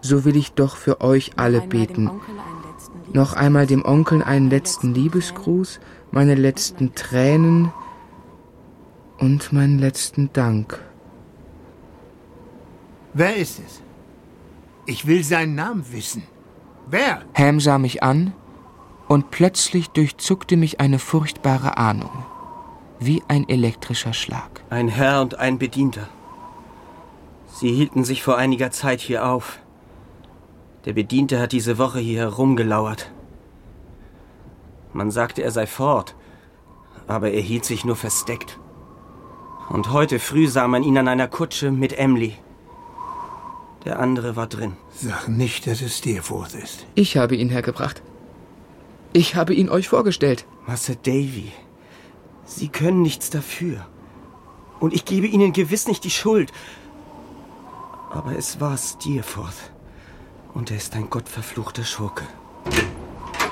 so 0.00 0.24
will 0.24 0.36
ich 0.36 0.52
doch 0.52 0.76
für 0.76 1.00
euch 1.00 1.32
alle 1.36 1.60
beten. 1.60 2.10
Noch 3.12 3.32
einmal 3.32 3.66
dem 3.66 3.84
Onkel 3.84 4.22
einen 4.22 4.50
letzten 4.50 4.94
Liebesgruß, 4.94 5.80
meine 6.10 6.34
letzten 6.34 6.94
Tränen 6.94 7.72
und 9.18 9.52
meinen 9.52 9.78
letzten 9.78 10.32
Dank. 10.32 10.80
Wer 13.14 13.36
ist 13.36 13.60
es? 13.64 13.82
Ich 14.86 15.06
will 15.06 15.24
seinen 15.24 15.54
Namen 15.54 15.84
wissen. 15.92 16.22
Wer? 16.86 17.22
Ham 17.34 17.60
sah 17.60 17.78
mich 17.78 18.02
an 18.02 18.32
und 19.08 19.30
plötzlich 19.30 19.88
durchzuckte 19.88 20.56
mich 20.56 20.80
eine 20.80 20.98
furchtbare 20.98 21.76
Ahnung, 21.76 22.24
wie 23.00 23.22
ein 23.28 23.48
elektrischer 23.48 24.12
Schlag. 24.12 24.62
Ein 24.70 24.88
Herr 24.88 25.20
und 25.22 25.38
ein 25.38 25.58
Bedienter. 25.58 26.08
Sie 27.52 27.72
hielten 27.72 28.04
sich 28.04 28.22
vor 28.22 28.38
einiger 28.38 28.70
Zeit 28.70 29.00
hier 29.00 29.26
auf. 29.26 29.58
Der 30.84 30.92
Bediente 30.92 31.40
hat 31.40 31.52
diese 31.52 31.78
Woche 31.78 31.98
hier 31.98 32.20
herumgelauert. 32.20 33.10
Man 34.92 35.10
sagte, 35.10 35.42
er 35.42 35.50
sei 35.50 35.66
fort, 35.66 36.14
aber 37.06 37.30
er 37.30 37.40
hielt 37.40 37.64
sich 37.64 37.84
nur 37.84 37.96
versteckt. 37.96 38.58
Und 39.68 39.92
heute 39.92 40.18
früh 40.18 40.46
sah 40.46 40.66
man 40.66 40.82
ihn 40.82 40.96
an 40.96 41.08
einer 41.08 41.28
Kutsche 41.28 41.70
mit 41.70 41.98
Emily. 41.98 42.34
Der 43.84 43.98
andere 43.98 44.34
war 44.36 44.46
drin. 44.46 44.76
Sag 44.90 45.28
nicht, 45.28 45.66
dass 45.66 45.82
es 45.82 45.98
Steerforth 45.98 46.54
ist. 46.54 46.86
Ich 46.94 47.16
habe 47.16 47.36
ihn 47.36 47.48
hergebracht. 47.48 48.02
Ich 49.12 49.34
habe 49.34 49.54
ihn 49.54 49.68
euch 49.68 49.88
vorgestellt. 49.88 50.46
Master 50.66 50.94
Davy, 50.94 51.52
Sie 52.44 52.68
können 52.68 53.02
nichts 53.02 53.30
dafür. 53.30 53.86
Und 54.80 54.94
ich 54.94 55.04
gebe 55.04 55.26
Ihnen 55.26 55.52
gewiss 55.52 55.86
nicht 55.86 56.04
die 56.04 56.10
Schuld. 56.10 56.52
Aber 58.10 58.36
es 58.36 58.60
war 58.60 58.76
Steerforth. 58.76 59.72
Und 60.54 60.70
er 60.70 60.76
ist 60.76 60.94
ein 60.94 61.10
gottverfluchter 61.10 61.84
Schurke. 61.84 62.24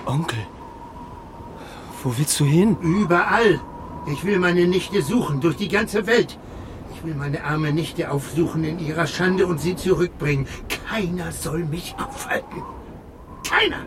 Onkel, 0.06 0.38
wo 2.02 2.16
willst 2.16 2.38
du 2.40 2.44
hin? 2.44 2.76
Überall. 2.80 3.60
Ich 4.12 4.24
will 4.24 4.38
meine 4.38 4.66
Nichte 4.66 5.02
suchen, 5.02 5.40
durch 5.40 5.56
die 5.56 5.68
ganze 5.68 6.06
Welt. 6.06 6.38
Ich 6.94 7.04
will 7.04 7.14
meine 7.14 7.42
arme 7.44 7.72
Nichte 7.72 8.10
aufsuchen 8.10 8.64
in 8.64 8.78
ihrer 8.78 9.06
Schande 9.06 9.46
und 9.46 9.60
sie 9.60 9.76
zurückbringen. 9.76 10.46
Keiner 10.88 11.32
soll 11.32 11.64
mich 11.64 11.94
aufhalten. 11.98 12.62
Keiner! 13.48 13.84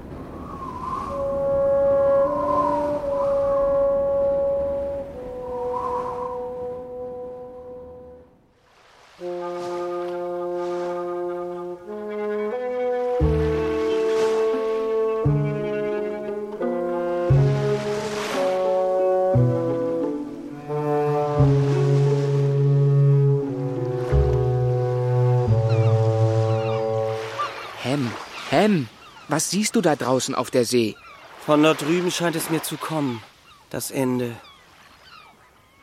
Was 29.39 29.51
siehst 29.51 29.77
du 29.77 29.79
da 29.79 29.95
draußen 29.95 30.35
auf 30.35 30.51
der 30.51 30.65
See? 30.65 30.97
Von 31.45 31.63
dort 31.63 31.81
drüben 31.81 32.11
scheint 32.11 32.35
es 32.35 32.49
mir 32.49 32.61
zu 32.61 32.75
kommen. 32.75 33.23
Das 33.69 33.89
Ende. 33.89 34.35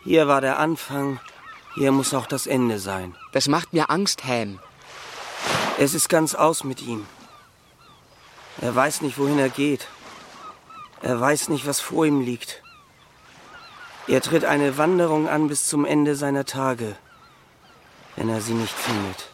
Hier 0.05 0.29
war 0.29 0.43
der 0.43 0.59
Anfang, 0.59 1.19
hier 1.75 1.91
muss 1.91 2.13
auch 2.13 2.27
das 2.27 2.47
Ende 2.47 2.79
sein. 2.79 3.17
Das 3.33 3.49
macht 3.49 3.73
mir 3.73 3.89
Angst, 3.89 4.25
Ham. 4.27 4.59
Es 5.79 5.95
ist 5.95 6.11
ganz 6.11 6.35
aus 6.35 6.65
mit 6.65 6.83
ihm. 6.83 7.07
Er 8.61 8.77
weiß 8.77 9.01
nicht, 9.01 9.17
wohin 9.17 9.39
er 9.39 9.49
geht. 9.49 9.89
Er 11.01 11.19
weiß 11.19 11.49
nicht, 11.49 11.67
was 11.67 11.81
vor 11.81 12.05
ihm 12.05 12.21
liegt. 12.21 12.63
Er 14.07 14.21
tritt 14.21 14.45
eine 14.45 14.77
Wanderung 14.77 15.31
an 15.31 15.49
bis 15.49 15.67
zum 15.67 15.87
Ende 15.87 16.15
seiner 16.15 16.45
Tage, 16.45 16.95
wenn 18.17 18.29
er 18.29 18.43
sie 18.43 18.53
nicht 18.53 18.75
findet. 18.75 19.31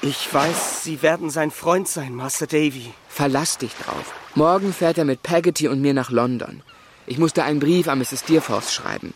Ich 0.00 0.32
weiß, 0.32 0.84
Sie 0.84 1.02
werden 1.02 1.28
sein 1.28 1.50
Freund 1.50 1.88
sein, 1.88 2.14
Master 2.14 2.46
Davy. 2.46 2.92
Verlass 3.08 3.58
dich 3.58 3.72
drauf. 3.74 4.14
Morgen 4.36 4.72
fährt 4.72 4.96
er 4.96 5.04
mit 5.04 5.24
Peggotty 5.24 5.66
und 5.66 5.80
mir 5.80 5.92
nach 5.92 6.10
London. 6.10 6.62
Ich 7.06 7.18
musste 7.18 7.42
einen 7.42 7.58
Brief 7.58 7.88
an 7.88 7.98
Mrs. 7.98 8.20
Steerforth 8.20 8.70
schreiben. 8.70 9.12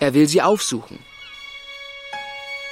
Er 0.00 0.14
will 0.14 0.26
sie 0.26 0.42
aufsuchen. 0.42 0.98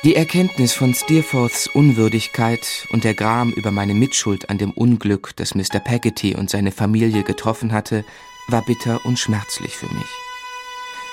Die 0.02 0.16
Erkenntnis 0.16 0.72
von 0.72 0.94
Steerforths 0.94 1.68
Unwürdigkeit 1.68 2.88
und 2.90 3.04
der 3.04 3.14
Gram 3.14 3.52
über 3.52 3.70
meine 3.70 3.94
Mitschuld 3.94 4.50
an 4.50 4.58
dem 4.58 4.72
Unglück, 4.72 5.30
das 5.36 5.54
Mr. 5.54 5.78
Peggotty 5.78 6.34
und 6.34 6.50
seine 6.50 6.72
Familie 6.72 7.22
getroffen 7.22 7.72
hatte, 7.72 8.04
war 8.48 8.62
bitter 8.62 9.06
und 9.06 9.18
schmerzlich 9.18 9.76
für 9.76 9.88
mich. 9.94 10.10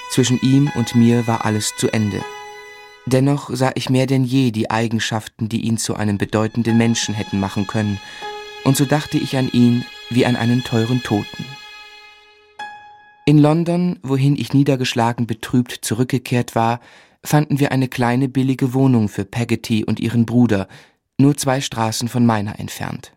Zwischen 0.09 0.41
ihm 0.41 0.71
und 0.75 0.95
mir 0.95 1.27
war 1.27 1.45
alles 1.45 1.75
zu 1.77 1.87
Ende. 1.93 2.21
Dennoch 3.05 3.49
sah 3.53 3.71
ich 3.75 3.89
mehr 3.89 4.05
denn 4.05 4.23
je 4.23 4.51
die 4.51 4.69
Eigenschaften, 4.69 5.49
die 5.49 5.61
ihn 5.61 5.77
zu 5.77 5.95
einem 5.95 6.17
bedeutenden 6.17 6.77
Menschen 6.77 7.15
hätten 7.15 7.39
machen 7.39 7.67
können, 7.67 7.99
und 8.63 8.77
so 8.77 8.85
dachte 8.85 9.17
ich 9.17 9.37
an 9.37 9.49
ihn 9.51 9.85
wie 10.09 10.25
an 10.25 10.35
einen 10.35 10.63
teuren 10.63 11.01
Toten. 11.01 11.45
In 13.25 13.37
London, 13.37 13.99
wohin 14.03 14.35
ich 14.35 14.53
niedergeschlagen 14.53 15.25
betrübt 15.25 15.79
zurückgekehrt 15.81 16.55
war, 16.55 16.79
fanden 17.23 17.59
wir 17.59 17.71
eine 17.71 17.87
kleine 17.87 18.27
billige 18.27 18.73
Wohnung 18.73 19.09
für 19.09 19.25
Peggotty 19.25 19.83
und 19.85 19.99
ihren 19.99 20.25
Bruder, 20.25 20.67
nur 21.19 21.37
zwei 21.37 21.61
Straßen 21.61 22.07
von 22.07 22.25
meiner 22.25 22.59
entfernt. 22.59 23.13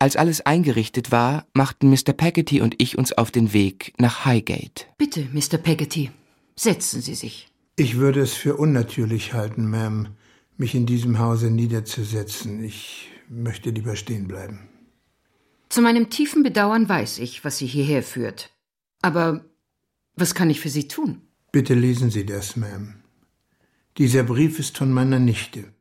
Als 0.00 0.16
alles 0.16 0.40
eingerichtet 0.46 1.10
war, 1.10 1.46
machten 1.54 1.90
Mr. 1.90 2.12
Peggotty 2.16 2.60
und 2.60 2.76
ich 2.78 2.96
uns 2.96 3.12
auf 3.12 3.32
den 3.32 3.52
Weg 3.52 3.92
nach 3.98 4.24
Highgate. 4.24 4.86
Bitte, 4.96 5.26
Mr. 5.32 5.58
Peggotty, 5.58 6.10
setzen 6.54 7.00
Sie 7.00 7.16
sich. 7.16 7.47
Ich 7.80 7.96
würde 7.96 8.20
es 8.20 8.34
für 8.34 8.56
unnatürlich 8.56 9.34
halten, 9.34 9.72
Ma'am, 9.72 10.08
mich 10.56 10.74
in 10.74 10.84
diesem 10.84 11.20
Hause 11.20 11.48
niederzusetzen. 11.48 12.64
Ich 12.64 13.08
möchte 13.28 13.70
lieber 13.70 13.94
stehen 13.94 14.26
bleiben. 14.26 14.68
Zu 15.68 15.80
meinem 15.82 16.10
tiefen 16.10 16.42
Bedauern 16.42 16.88
weiß 16.88 17.20
ich, 17.20 17.44
was 17.44 17.58
Sie 17.58 17.66
hierher 17.66 18.02
führt. 18.02 18.50
Aber 19.00 19.44
was 20.16 20.34
kann 20.34 20.50
ich 20.50 20.58
für 20.58 20.70
Sie 20.70 20.88
tun? 20.88 21.20
Bitte 21.52 21.74
lesen 21.74 22.10
Sie 22.10 22.26
das, 22.26 22.56
Ma'am. 22.56 22.94
Dieser 23.96 24.24
Brief 24.24 24.58
ist 24.58 24.76
von 24.76 24.92
meiner 24.92 25.20
Nichte. 25.20 25.72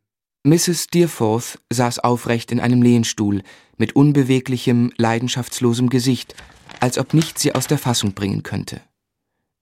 Mrs. 0.44 0.84
Steerforth 0.84 1.58
saß 1.74 1.98
aufrecht 1.98 2.52
in 2.52 2.60
einem 2.60 2.84
Lehnstuhl, 2.84 3.42
mit 3.76 3.96
unbeweglichem, 3.96 4.92
leidenschaftslosem 4.98 5.90
Gesicht, 5.90 6.36
als 6.80 7.00
ob 7.00 7.16
nichts 7.16 7.42
sie 7.42 7.56
aus 7.56 7.66
der 7.66 7.80
Fassung 7.80 8.14
bringen 8.14 8.44
könnte. 8.44 8.82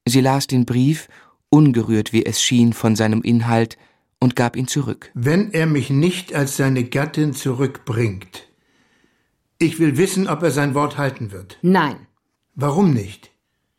Sie 0.08 0.22
las 0.22 0.48
den 0.48 0.66
Brief, 0.66 1.08
ungerührt 1.50 2.14
wie 2.14 2.26
es 2.26 2.42
schien 2.42 2.74
von 2.74 2.96
seinem 2.96 3.22
Inhalt, 3.22 3.78
und 4.20 4.36
gab 4.36 4.56
ihn 4.56 4.68
zurück. 4.68 5.12
Wenn 5.14 5.52
er 5.52 5.68
mich 5.68 5.90
nicht 5.90 6.34
als 6.34 6.58
seine 6.58 6.84
Gattin 6.86 7.34
zurückbringt, 7.34 8.48
ich 9.60 9.80
will 9.80 9.98
wissen, 9.98 10.28
ob 10.28 10.42
er 10.44 10.52
sein 10.52 10.74
Wort 10.74 10.98
halten 10.98 11.32
wird. 11.32 11.58
Nein. 11.62 12.08
Warum 12.56 12.94
nicht? 12.94 13.32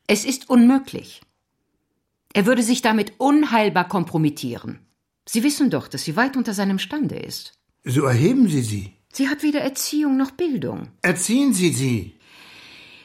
Es 0.07 0.25
ist 0.25 0.49
unmöglich. 0.49 1.21
Er 2.33 2.47
würde 2.47 2.63
sich 2.63 2.83
damit 2.83 3.15
unheilbar 3.19 3.89
kompromittieren. 3.89 4.79
Sie 5.27 5.43
wissen 5.43 5.71
doch, 5.71 5.89
dass 5.89 6.05
sie 6.05 6.17
weit 6.17 6.37
unter 6.37 6.55
seinem 6.55 6.79
Stande 6.79 7.17
ist. 7.17 7.55
So 7.85 8.05
erheben 8.05 8.49
Sie 8.49 8.63
sie. 8.63 8.93
Sie 9.13 9.29
hat 9.29 9.43
weder 9.43 9.61
Erziehung 9.61 10.17
noch 10.17 10.31
Bildung. 10.31 10.89
Erziehen 11.03 11.55
Sie 11.55 11.71
sie. 11.71 12.19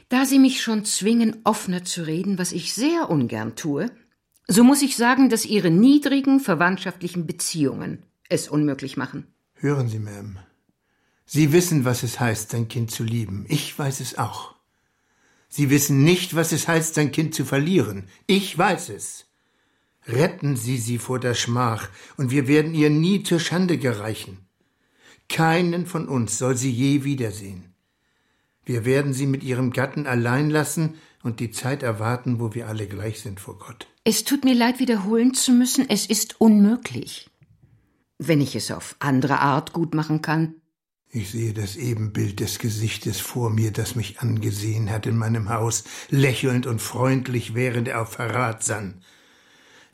Da 0.10 0.26
Sie 0.26 0.39
mich 0.39 0.62
schon 0.62 0.84
zwingen, 0.84 1.38
offener 1.45 1.86
zu 1.86 2.06
reden, 2.06 2.38
was 2.38 2.52
ich 2.52 2.74
sehr 2.74 3.10
ungern 3.10 3.56
tue, 3.56 3.89
so 4.47 4.63
muss 4.63 4.82
ich 4.82 4.95
sagen, 4.97 5.30
dass 5.30 5.45
Ihre 5.45 5.69
niedrigen 5.69 6.39
verwandtschaftlichen 6.39 7.25
Beziehungen 7.25 8.04
es 8.30 8.47
unmöglich 8.49 8.97
machen. 8.97 9.27
Hören 9.56 9.88
Sie, 9.88 9.99
Ma'am. 9.99 10.38
Sie 11.25 11.54
wissen, 11.54 11.86
was 11.86 12.04
es 12.04 12.19
heißt, 12.19 12.49
sein 12.49 12.67
Kind 12.67 12.91
zu 12.91 13.04
lieben. 13.04 13.45
Ich 13.47 13.77
weiß 13.77 13.99
es 14.01 14.17
auch. 14.17 14.56
Sie 15.47 15.69
wissen 15.69 16.04
nicht, 16.04 16.36
was 16.36 16.51
es 16.51 16.67
heißt, 16.67 16.95
sein 16.95 17.12
Kind 17.12 17.36
zu 17.36 17.45
verlieren. 17.45 18.08
Ich 18.27 18.58
weiß 18.58 18.89
es. 18.89 19.27
Retten 20.08 20.56
Sie 20.56 20.77
sie 20.77 20.97
vor 20.97 21.19
der 21.19 21.34
Schmach, 21.36 21.89
und 22.17 22.32
wir 22.32 22.47
werden 22.47 22.73
ihr 22.73 22.89
nie 22.89 23.23
zur 23.23 23.39
Schande 23.39 23.77
gereichen. 23.77 24.39
Keinen 25.30 25.86
von 25.86 26.08
uns 26.10 26.38
soll 26.38 26.58
sie 26.58 26.71
je 26.71 27.04
wiedersehen. 27.06 27.73
Wir 28.65 28.84
werden 28.84 29.13
sie 29.13 29.25
mit 29.25 29.43
ihrem 29.43 29.71
Gatten 29.71 30.06
allein 30.06 30.49
lassen 30.49 30.95
und 31.23 31.39
die 31.39 31.51
Zeit 31.51 31.84
erwarten, 31.84 32.39
wo 32.39 32.53
wir 32.53 32.67
alle 32.67 32.88
gleich 32.88 33.21
sind 33.21 33.39
vor 33.39 33.57
Gott. 33.57 33.88
Es 34.03 34.23
tut 34.23 34.43
mir 34.43 34.55
leid, 34.55 34.79
wiederholen 34.79 35.34
zu 35.34 35.51
müssen, 35.51 35.89
es 35.89 36.05
ist 36.05 36.39
unmöglich. 36.41 37.29
Wenn 38.17 38.41
ich 38.41 38.55
es 38.55 38.71
auf 38.71 38.95
andere 38.99 39.39
Art 39.39 39.73
gut 39.73 39.93
machen 39.93 40.21
kann. 40.21 40.55
Ich 41.13 41.31
sehe 41.31 41.53
das 41.53 41.75
Ebenbild 41.75 42.39
des 42.39 42.57
Gesichtes 42.57 43.19
vor 43.19 43.49
mir, 43.49 43.71
das 43.71 43.95
mich 43.95 44.21
angesehen 44.21 44.89
hat 44.89 45.05
in 45.05 45.17
meinem 45.17 45.49
Haus, 45.49 45.84
lächelnd 46.10 46.65
und 46.67 46.81
freundlich, 46.81 47.53
während 47.53 47.89
er 47.89 48.01
auf 48.01 48.13
Verrat 48.13 48.63
sann. 48.63 49.03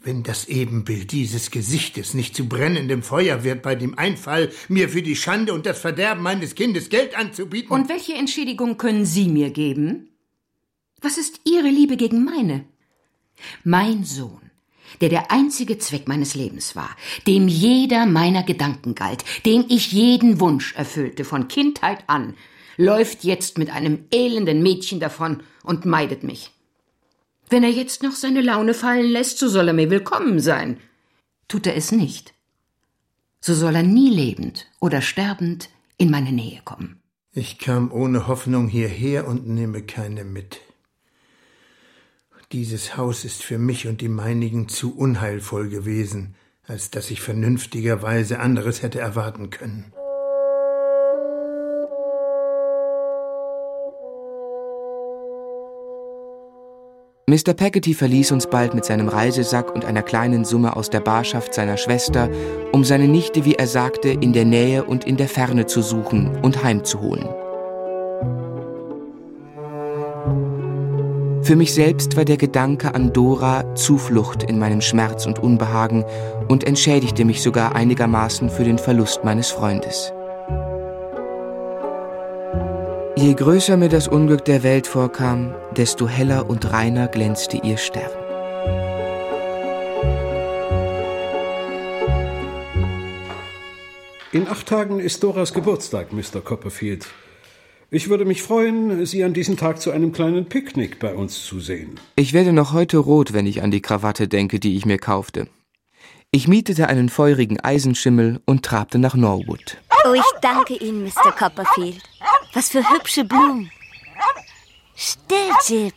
Wenn 0.04 0.22
das 0.22 0.48
Ebenbild 0.48 1.12
dieses 1.12 1.50
Gesichtes 1.50 2.14
nicht 2.14 2.36
zu 2.36 2.48
brennendem 2.48 3.02
Feuer 3.02 3.44
wird 3.44 3.64
bei 3.64 3.74
dem 3.74 3.98
Einfall, 3.98 4.52
mir 4.68 4.90
für 4.90 5.02
die 5.02 5.16
Schande 5.16 5.54
und 5.54 5.66
das 5.66 5.80
Verderben 5.80 6.22
meines 6.22 6.54
Kindes 6.54 6.90
Geld 6.90 7.18
anzubieten. 7.18 7.72
Und 7.72 7.90
welche 7.90 8.14
Entschädigung 8.14 8.78
können 8.78 9.06
Sie 9.06 9.28
mir 9.28 9.50
geben? 9.50 10.10
Was 11.02 11.18
ist 11.18 11.42
Ihre 11.46 11.70
Liebe 11.70 11.96
gegen 11.96 12.24
meine? 12.24 12.66
Mein 13.64 14.04
Sohn, 14.04 14.50
der 15.00 15.10
der 15.10 15.32
einzige 15.32 15.78
Zweck 15.78 16.08
meines 16.08 16.34
Lebens 16.34 16.76
war, 16.76 16.90
dem 17.28 17.48
jeder 17.48 18.08
meiner 18.08 18.44
Gedanken 18.44 18.96
galt, 18.96 19.24
dem 19.46 19.66
ich 19.70 19.92
jeden 19.92 20.40
Wunsch 20.40 20.74
erfüllte 20.76 21.24
von 21.24 21.48
Kindheit 21.48 22.04
an, 22.08 22.34
läuft 22.78 23.24
jetzt 23.24 23.58
mit 23.58 23.70
einem 23.70 24.06
elenden 24.12 24.64
Mädchen 24.64 25.00
davon 25.00 25.44
und 25.64 25.86
meidet 25.86 26.24
mich. 26.24 26.52
Wenn 27.50 27.64
er 27.64 27.70
jetzt 27.70 28.02
noch 28.04 28.14
seine 28.14 28.42
Laune 28.42 28.74
fallen 28.74 29.10
lässt, 29.10 29.38
so 29.38 29.48
soll 29.48 29.68
er 29.68 29.74
mir 29.74 29.90
willkommen 29.90 30.40
sein. 30.40 30.78
Tut 31.48 31.68
er 31.68 31.76
es 31.76 31.92
nicht, 31.92 32.34
so 33.40 33.54
soll 33.54 33.76
er 33.76 33.84
nie 33.84 34.10
lebend 34.10 34.68
oder 34.80 35.02
sterbend 35.02 35.70
in 35.98 36.10
meine 36.10 36.32
Nähe 36.32 36.62
kommen. 36.66 37.02
Ich 37.32 37.60
kam 37.60 37.92
ohne 37.92 38.28
Hoffnung 38.28 38.68
hierher 38.68 39.28
und 39.28 39.48
nehme 39.48 39.84
keine 39.84 40.24
mit. 40.24 40.60
Dieses 42.54 42.96
Haus 42.96 43.26
ist 43.26 43.44
für 43.44 43.58
mich 43.58 43.88
und 43.88 44.00
die 44.00 44.08
meinigen 44.08 44.70
zu 44.70 44.96
unheilvoll 44.96 45.68
gewesen, 45.68 46.36
als 46.66 46.90
dass 46.90 47.12
ich 47.12 47.20
vernünftigerweise 47.20 48.40
anderes 48.40 48.82
hätte 48.82 49.00
erwarten 49.00 49.50
können. 49.50 49.92
Mr. 57.30 57.54
Peggotty 57.54 57.94
verließ 57.94 58.32
uns 58.32 58.48
bald 58.48 58.74
mit 58.74 58.86
seinem 58.86 59.10
Reisesack 59.10 59.76
und 59.76 59.84
einer 59.84 60.02
kleinen 60.02 60.46
Summe 60.46 60.78
aus 60.78 60.90
der 60.90 61.02
Barschaft 61.02 61.54
seiner 61.54 61.76
Schwester, 61.76 62.30
um 62.72 62.86
seine 62.86 63.10
Nichte, 63.10 63.44
wie 63.44 63.56
er 63.56 63.68
sagte, 63.68 64.08
in 64.08 64.32
der 64.32 64.46
Nähe 64.46 64.86
und 64.86 65.04
in 65.04 65.18
der 65.18 65.28
Ferne 65.28 65.66
zu 65.66 65.82
suchen 65.82 66.38
und 66.38 66.64
heimzuholen. 66.64 67.28
Für 71.48 71.56
mich 71.56 71.74
selbst 71.74 72.18
war 72.18 72.26
der 72.26 72.36
Gedanke 72.36 72.94
an 72.94 73.14
Dora 73.14 73.74
Zuflucht 73.74 74.44
in 74.44 74.60
meinem 74.60 74.82
Schmerz 74.82 75.26
und 75.26 75.40
Unbehagen 75.40 76.04
und 76.50 76.66
entschädigte 76.66 77.24
mich 77.24 77.42
sogar 77.42 77.74
einigermaßen 77.74 78.50
für 78.50 78.66
den 78.66 78.78
Verlust 78.78 79.24
meines 79.24 79.50
Freundes. 79.52 80.12
Je 83.16 83.34
größer 83.34 83.78
mir 83.78 83.88
das 83.88 84.10
Unglück 84.10 84.44
der 84.44 84.62
Welt 84.64 84.88
vorkam, 84.88 85.56
desto 85.78 86.06
heller 86.06 86.50
und 86.50 86.70
reiner 86.74 87.08
glänzte 87.08 87.56
ihr 87.64 87.78
Stern. 87.78 88.12
In 94.34 94.50
acht 94.50 94.68
Tagen 94.68 95.00
ist 95.00 95.24
Doras 95.24 95.54
Geburtstag, 95.54 96.12
Mr. 96.12 96.42
Copperfield. 96.44 97.08
Ich 97.90 98.10
würde 98.10 98.26
mich 98.26 98.44
freuen, 98.44 99.06
Sie 99.06 99.24
an 99.24 99.34
diesem 99.34 99.56
Tag 99.56 99.80
zu 99.80 99.92
einem 99.92 100.12
kleinen 100.12 100.50
Picknick 100.50 101.00
bei 101.00 101.16
uns 101.16 101.46
zu 101.46 101.62
sehen. 101.62 101.98
Ich 102.18 102.34
werde 102.34 102.52
noch 102.52 102.74
heute 102.74 102.98
rot, 102.98 103.32
wenn 103.32 103.48
ich 103.48 103.64
an 103.64 103.72
die 103.72 103.82
Krawatte 103.82 104.28
denke, 104.28 104.60
die 104.60 104.76
ich 104.76 104.86
mir 104.86 104.98
kaufte. 104.98 105.48
Ich 106.32 106.50
mietete 106.50 106.88
einen 106.88 107.08
feurigen 107.08 107.62
Eisenschimmel 107.62 108.42
und 108.46 108.66
trabte 108.66 108.98
nach 108.98 109.16
Norwood. 109.16 109.78
Oh, 110.06 110.14
ich 110.14 110.40
danke 110.42 110.74
Ihnen, 110.76 111.06
Mr. 111.06 111.32
Copperfield. 111.32 112.04
Was 112.54 112.70
für 112.70 112.84
hübsche 112.90 113.24
Blumen. 113.24 113.72
Still, 114.94 115.52
Jip. 115.68 115.94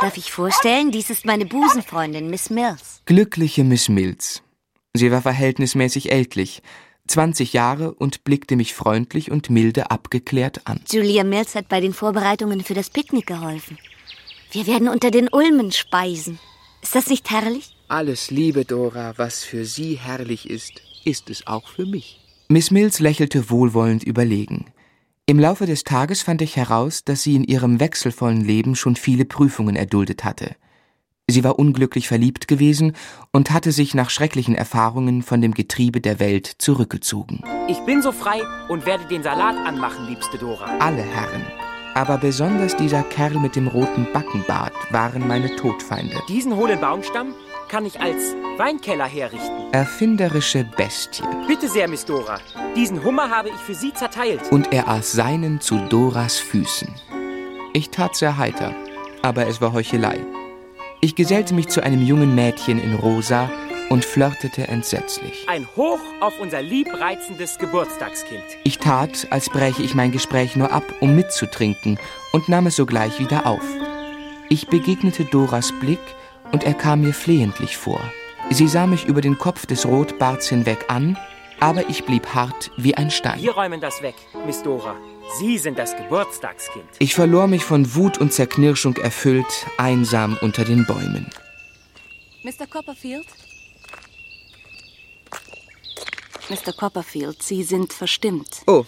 Darf 0.00 0.16
ich 0.16 0.32
vorstellen, 0.32 0.92
dies 0.92 1.10
ist 1.10 1.26
meine 1.26 1.44
Busenfreundin, 1.44 2.30
Miss 2.30 2.48
Mills. 2.48 3.02
Glückliche 3.04 3.64
Miss 3.64 3.90
Mills. 3.90 4.42
Sie 4.94 5.10
war 5.10 5.20
verhältnismäßig 5.20 6.10
ältlich, 6.10 6.62
20 7.06 7.52
Jahre 7.52 7.94
und 7.94 8.24
blickte 8.24 8.56
mich 8.56 8.74
freundlich 8.74 9.30
und 9.30 9.50
milde 9.50 9.90
abgeklärt 9.90 10.62
an. 10.66 10.80
Julia 10.90 11.24
Mills 11.24 11.54
hat 11.54 11.68
bei 11.68 11.80
den 11.80 11.92
Vorbereitungen 11.92 12.62
für 12.62 12.74
das 12.74 12.90
Picknick 12.90 13.26
geholfen. 13.26 13.78
Wir 14.52 14.66
werden 14.66 14.88
unter 14.88 15.10
den 15.10 15.28
Ulmen 15.28 15.72
speisen. 15.72 16.38
Ist 16.82 16.94
das 16.94 17.08
nicht 17.08 17.30
herrlich? 17.30 17.76
Alles 17.88 18.30
Liebe, 18.30 18.64
Dora, 18.64 19.14
was 19.16 19.44
für 19.44 19.64
Sie 19.64 19.94
herrlich 19.94 20.48
ist, 20.50 20.82
ist 21.04 21.30
es 21.30 21.46
auch 21.46 21.68
für 21.68 21.86
mich. 21.86 22.20
Miss 22.48 22.70
Mills 22.70 23.00
lächelte 23.00 23.50
wohlwollend 23.50 24.04
überlegen. 24.04 24.66
Im 25.26 25.40
Laufe 25.40 25.66
des 25.66 25.82
Tages 25.82 26.22
fand 26.22 26.40
ich 26.42 26.54
heraus, 26.54 27.02
dass 27.04 27.24
sie 27.24 27.34
in 27.34 27.42
ihrem 27.42 27.80
wechselvollen 27.80 28.44
Leben 28.44 28.76
schon 28.76 28.94
viele 28.94 29.24
Prüfungen 29.24 29.74
erduldet 29.74 30.22
hatte. 30.22 30.54
Sie 31.28 31.42
war 31.42 31.58
unglücklich 31.58 32.06
verliebt 32.06 32.46
gewesen 32.46 32.92
und 33.32 33.50
hatte 33.50 33.72
sich 33.72 33.94
nach 33.94 34.10
schrecklichen 34.10 34.54
Erfahrungen 34.54 35.22
von 35.22 35.40
dem 35.40 35.54
Getriebe 35.54 36.00
der 36.00 36.20
Welt 36.20 36.46
zurückgezogen. 36.46 37.42
Ich 37.66 37.80
bin 37.80 38.00
so 38.00 38.12
frei 38.12 38.40
und 38.68 38.86
werde 38.86 39.06
den 39.06 39.24
Salat 39.24 39.56
anmachen, 39.66 40.06
liebste 40.06 40.38
Dora. 40.38 40.66
Alle 40.78 41.02
Herren, 41.02 41.42
aber 41.94 42.18
besonders 42.18 42.76
dieser 42.76 43.02
Kerl 43.02 43.40
mit 43.40 43.56
dem 43.56 43.66
roten 43.66 44.06
Backenbart 44.12 44.72
waren 44.90 45.26
meine 45.26 45.56
Todfeinde. 45.56 46.14
Diesen 46.28 46.54
hohlen 46.54 46.80
Baumstamm 46.80 47.34
kann 47.68 47.86
ich 47.86 48.00
als 48.00 48.36
Weinkeller 48.56 49.06
herrichten. 49.06 49.72
Erfinderische 49.72 50.62
Bestie. 50.76 51.24
Bitte 51.48 51.68
sehr, 51.68 51.88
Miss 51.88 52.04
Dora. 52.04 52.38
Diesen 52.76 53.02
Hummer 53.02 53.30
habe 53.30 53.48
ich 53.48 53.56
für 53.56 53.74
Sie 53.74 53.92
zerteilt. 53.92 54.52
Und 54.52 54.72
er 54.72 54.86
aß 54.86 55.10
seinen 55.10 55.60
zu 55.60 55.76
Doras 55.88 56.38
Füßen. 56.38 56.94
Ich 57.72 57.90
tat 57.90 58.14
sehr 58.14 58.36
heiter, 58.36 58.76
aber 59.22 59.48
es 59.48 59.60
war 59.60 59.72
Heuchelei. 59.72 60.24
Ich 61.00 61.14
gesellte 61.14 61.54
mich 61.54 61.68
zu 61.68 61.82
einem 61.82 62.04
jungen 62.04 62.34
Mädchen 62.34 62.82
in 62.82 62.94
Rosa 62.94 63.50
und 63.90 64.04
flirtete 64.04 64.66
entsetzlich. 64.68 65.46
Ein 65.46 65.66
Hoch 65.76 66.00
auf 66.20 66.40
unser 66.40 66.62
liebreizendes 66.62 67.58
Geburtstagskind. 67.58 68.42
Ich 68.64 68.78
tat, 68.78 69.26
als 69.30 69.48
bräche 69.50 69.82
ich 69.82 69.94
mein 69.94 70.10
Gespräch 70.10 70.56
nur 70.56 70.72
ab, 70.72 70.84
um 71.00 71.14
mitzutrinken, 71.14 71.98
und 72.32 72.48
nahm 72.48 72.66
es 72.66 72.76
sogleich 72.76 73.20
wieder 73.20 73.46
auf. 73.46 73.62
Ich 74.48 74.68
begegnete 74.68 75.24
Doras 75.24 75.72
Blick, 75.80 76.00
und 76.52 76.64
er 76.64 76.74
kam 76.74 77.02
mir 77.02 77.12
flehentlich 77.12 77.76
vor. 77.76 78.00
Sie 78.50 78.68
sah 78.68 78.86
mich 78.86 79.04
über 79.04 79.20
den 79.20 79.38
Kopf 79.38 79.66
des 79.66 79.84
Rotbarts 79.86 80.48
hinweg 80.48 80.86
an, 80.88 81.18
aber 81.60 81.88
ich 81.88 82.04
blieb 82.04 82.34
hart 82.34 82.70
wie 82.76 82.96
ein 82.96 83.10
Stein. 83.10 83.42
Wir 83.42 83.52
räumen 83.52 83.80
das 83.80 84.02
weg, 84.02 84.14
Miss 84.46 84.62
Dora. 84.62 84.94
Sie 85.34 85.58
sind 85.58 85.78
das 85.78 85.96
Geburtstagskind. 85.96 86.86
Ich 86.98 87.14
verlor 87.14 87.46
mich 87.46 87.64
von 87.64 87.94
Wut 87.94 88.18
und 88.18 88.32
Zerknirschung 88.32 88.96
erfüllt, 88.96 89.66
einsam 89.76 90.38
unter 90.40 90.64
den 90.64 90.86
Bäumen. 90.86 91.26
Mr. 92.42 92.66
Copperfield? 92.66 93.26
Mr. 96.48 96.72
Copperfield, 96.72 97.42
Sie 97.42 97.64
sind 97.64 97.92
verstimmt. 97.92 98.62
Oh, 98.66 98.84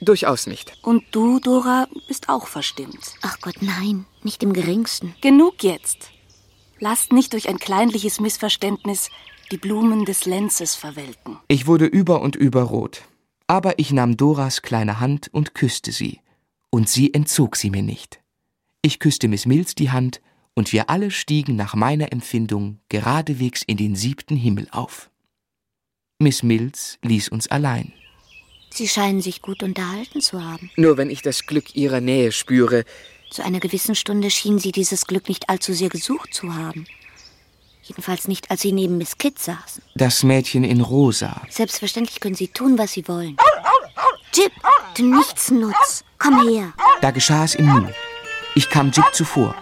durchaus 0.00 0.46
nicht. 0.46 0.76
Und 0.82 1.04
du, 1.12 1.38
Dora, 1.38 1.86
bist 2.08 2.28
auch 2.28 2.46
verstimmt. 2.46 3.14
Ach 3.22 3.38
Gott, 3.40 3.56
nein, 3.60 4.04
nicht 4.22 4.42
im 4.42 4.52
geringsten. 4.52 5.14
Genug 5.20 5.62
jetzt. 5.62 6.10
Lasst 6.78 7.12
nicht 7.12 7.32
durch 7.32 7.48
ein 7.48 7.58
kleinliches 7.58 8.20
Missverständnis 8.20 9.08
die 9.50 9.56
Blumen 9.56 10.04
des 10.04 10.26
Lenzes 10.26 10.74
verwelken. 10.74 11.38
Ich 11.48 11.66
wurde 11.66 11.86
über 11.86 12.20
und 12.20 12.36
über 12.36 12.62
rot. 12.62 13.02
Aber 13.46 13.78
ich 13.78 13.92
nahm 13.92 14.16
Doras 14.16 14.62
kleine 14.62 15.00
Hand 15.00 15.28
und 15.32 15.54
küsste 15.54 15.92
sie. 15.92 16.20
Und 16.70 16.88
sie 16.88 17.14
entzog 17.14 17.56
sie 17.56 17.70
mir 17.70 17.82
nicht. 17.82 18.20
Ich 18.82 18.98
küsste 18.98 19.28
Miss 19.28 19.46
Mills 19.46 19.74
die 19.74 19.90
Hand, 19.90 20.20
und 20.54 20.72
wir 20.72 20.88
alle 20.88 21.10
stiegen 21.10 21.54
nach 21.54 21.74
meiner 21.74 22.12
Empfindung 22.12 22.80
geradewegs 22.88 23.62
in 23.62 23.76
den 23.76 23.94
siebten 23.94 24.36
Himmel 24.36 24.68
auf. 24.70 25.10
Miss 26.18 26.42
Mills 26.42 26.98
ließ 27.02 27.28
uns 27.28 27.46
allein. 27.48 27.92
Sie 28.70 28.88
scheinen 28.88 29.20
sich 29.20 29.42
gut 29.42 29.62
unterhalten 29.62 30.20
zu 30.20 30.42
haben. 30.42 30.70
Nur 30.76 30.96
wenn 30.96 31.10
ich 31.10 31.22
das 31.22 31.46
Glück 31.46 31.76
ihrer 31.76 32.00
Nähe 32.00 32.32
spüre. 32.32 32.84
Zu 33.30 33.44
einer 33.44 33.60
gewissen 33.60 33.94
Stunde 33.94 34.30
schien 34.30 34.58
sie 34.58 34.72
dieses 34.72 35.06
Glück 35.06 35.28
nicht 35.28 35.48
allzu 35.48 35.72
sehr 35.72 35.88
gesucht 35.88 36.32
zu 36.32 36.54
haben. 36.54 36.86
Jedenfalls 37.86 38.26
nicht, 38.26 38.50
als 38.50 38.62
sie 38.62 38.72
neben 38.72 38.98
Miss 38.98 39.16
Kidd 39.16 39.38
saßen. 39.38 39.80
Das 39.94 40.24
Mädchen 40.24 40.64
in 40.64 40.80
Rosa. 40.80 41.40
Selbstverständlich 41.48 42.18
können 42.18 42.34
sie 42.34 42.48
tun, 42.48 42.78
was 42.78 42.92
sie 42.92 43.06
wollen. 43.06 43.36
Jip, 44.34 44.52
du 44.96 45.04
Nichtsnutz, 45.04 46.04
komm 46.18 46.48
her. 46.48 46.72
Da 47.00 47.12
geschah 47.12 47.44
es 47.44 47.54
im 47.54 47.66
Nu. 47.66 47.88
Ich 48.56 48.70
kam 48.70 48.90
Jip 48.90 49.04
zuvor. 49.12 49.54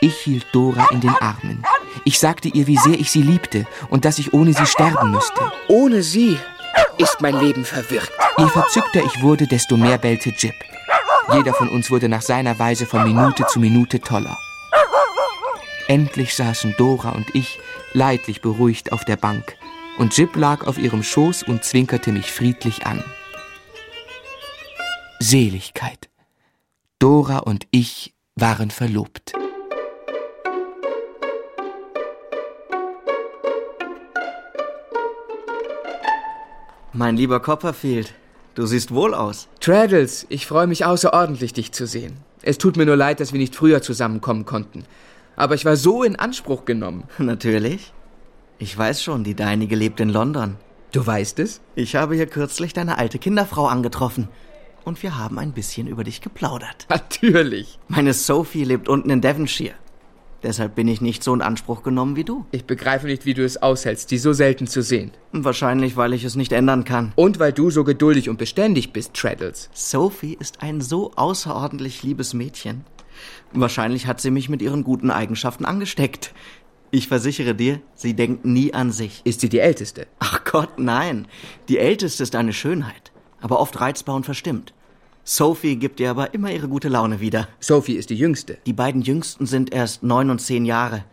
Ich 0.00 0.16
hielt 0.18 0.46
Dora 0.52 0.86
in 0.92 1.00
den 1.00 1.14
Armen. 1.20 1.64
Ich 2.04 2.20
sagte 2.20 2.48
ihr, 2.48 2.66
wie 2.68 2.76
sehr 2.76 2.98
ich 2.98 3.10
sie 3.10 3.22
liebte 3.22 3.66
und 3.90 4.04
dass 4.04 4.18
ich 4.18 4.32
ohne 4.32 4.52
sie 4.52 4.66
sterben 4.66 5.10
müsste. 5.10 5.52
Ohne 5.68 6.02
sie 6.02 6.38
ist 6.98 7.20
mein 7.20 7.38
Leben 7.38 7.64
verwirkt. 7.64 8.12
Je 8.38 8.48
verzückter 8.48 9.02
ich 9.04 9.22
wurde, 9.22 9.46
desto 9.46 9.76
mehr 9.76 9.98
bellte 9.98 10.30
Jip. 10.30 10.54
Jeder 11.32 11.52
von 11.52 11.68
uns 11.68 11.90
wurde 11.90 12.08
nach 12.08 12.22
seiner 12.22 12.58
Weise 12.58 12.86
von 12.86 13.04
Minute 13.04 13.46
zu 13.46 13.58
Minute 13.58 14.00
toller. 14.00 14.38
Endlich 15.92 16.34
saßen 16.34 16.74
Dora 16.78 17.10
und 17.10 17.34
ich 17.34 17.58
leidlich 17.92 18.40
beruhigt 18.40 18.92
auf 18.92 19.04
der 19.04 19.18
Bank, 19.18 19.58
und 19.98 20.16
Jip 20.16 20.36
lag 20.36 20.66
auf 20.66 20.78
ihrem 20.78 21.02
Schoß 21.02 21.42
und 21.42 21.64
zwinkerte 21.64 22.12
mich 22.12 22.32
friedlich 22.32 22.86
an. 22.86 23.04
Seligkeit. 25.18 26.08
Dora 26.98 27.40
und 27.40 27.66
ich 27.72 28.14
waren 28.36 28.70
verlobt. 28.70 29.34
Mein 36.94 37.18
lieber 37.18 37.40
Copperfield, 37.40 38.14
du 38.54 38.64
siehst 38.64 38.94
wohl 38.94 39.12
aus. 39.12 39.46
Traddles, 39.60 40.24
ich 40.30 40.46
freue 40.46 40.66
mich 40.66 40.86
außerordentlich, 40.86 41.52
dich 41.52 41.72
zu 41.72 41.86
sehen. 41.86 42.16
Es 42.40 42.56
tut 42.56 42.78
mir 42.78 42.86
nur 42.86 42.96
leid, 42.96 43.20
dass 43.20 43.34
wir 43.34 43.38
nicht 43.38 43.54
früher 43.54 43.82
zusammenkommen 43.82 44.46
konnten. 44.46 44.86
Aber 45.36 45.54
ich 45.54 45.64
war 45.64 45.76
so 45.76 46.02
in 46.02 46.16
Anspruch 46.16 46.64
genommen. 46.64 47.04
Natürlich. 47.18 47.92
Ich 48.58 48.76
weiß 48.76 49.02
schon, 49.02 49.24
die 49.24 49.34
deinige 49.34 49.76
lebt 49.76 50.00
in 50.00 50.08
London. 50.08 50.56
Du 50.92 51.04
weißt 51.06 51.38
es? 51.38 51.60
Ich 51.74 51.96
habe 51.96 52.14
hier 52.14 52.26
kürzlich 52.26 52.74
deine 52.74 52.98
alte 52.98 53.18
Kinderfrau 53.18 53.66
angetroffen. 53.66 54.28
Und 54.84 55.02
wir 55.02 55.18
haben 55.18 55.38
ein 55.38 55.52
bisschen 55.52 55.86
über 55.86 56.04
dich 56.04 56.20
geplaudert. 56.20 56.86
Natürlich. 56.88 57.78
Meine 57.88 58.12
Sophie 58.12 58.64
lebt 58.64 58.88
unten 58.88 59.10
in 59.10 59.20
Devonshire. 59.20 59.74
Deshalb 60.42 60.74
bin 60.74 60.88
ich 60.88 61.00
nicht 61.00 61.22
so 61.22 61.32
in 61.32 61.40
Anspruch 61.40 61.84
genommen 61.84 62.16
wie 62.16 62.24
du. 62.24 62.44
Ich 62.50 62.64
begreife 62.64 63.06
nicht, 63.06 63.24
wie 63.26 63.34
du 63.34 63.44
es 63.44 63.62
aushältst, 63.62 64.10
die 64.10 64.18
so 64.18 64.32
selten 64.32 64.66
zu 64.66 64.82
sehen. 64.82 65.12
Wahrscheinlich, 65.30 65.96
weil 65.96 66.12
ich 66.12 66.24
es 66.24 66.34
nicht 66.34 66.52
ändern 66.52 66.84
kann. 66.84 67.12
Und 67.14 67.38
weil 67.38 67.52
du 67.52 67.70
so 67.70 67.84
geduldig 67.84 68.28
und 68.28 68.38
beständig 68.38 68.92
bist, 68.92 69.14
Traddles. 69.14 69.70
Sophie 69.72 70.36
ist 70.38 70.60
ein 70.60 70.80
so 70.80 71.12
außerordentlich 71.14 72.02
liebes 72.02 72.34
Mädchen. 72.34 72.84
Wahrscheinlich 73.54 74.06
hat 74.06 74.20
sie 74.20 74.30
mich 74.30 74.48
mit 74.48 74.62
ihren 74.62 74.84
guten 74.84 75.10
Eigenschaften 75.10 75.64
angesteckt. 75.64 76.32
Ich 76.90 77.08
versichere 77.08 77.54
dir, 77.54 77.80
sie 77.94 78.14
denkt 78.14 78.44
nie 78.44 78.74
an 78.74 78.92
sich. 78.92 79.22
Ist 79.24 79.40
sie 79.40 79.48
die 79.48 79.60
Älteste? 79.60 80.06
Ach 80.18 80.44
Gott, 80.44 80.78
nein. 80.78 81.26
Die 81.68 81.78
Älteste 81.78 82.22
ist 82.22 82.34
eine 82.34 82.52
Schönheit, 82.52 83.12
aber 83.40 83.60
oft 83.60 83.80
reizbar 83.80 84.14
und 84.14 84.24
verstimmt. 84.24 84.74
Sophie 85.24 85.76
gibt 85.76 86.00
ihr 86.00 86.10
aber 86.10 86.34
immer 86.34 86.50
ihre 86.50 86.68
gute 86.68 86.88
Laune 86.88 87.20
wieder. 87.20 87.48
Sophie 87.60 87.94
ist 87.94 88.10
die 88.10 88.16
Jüngste. 88.16 88.58
Die 88.66 88.72
beiden 88.72 89.02
Jüngsten 89.02 89.46
sind 89.46 89.72
erst 89.72 90.02
neun 90.02 90.30
und 90.30 90.40
zehn 90.40 90.64
Jahre. 90.64 91.04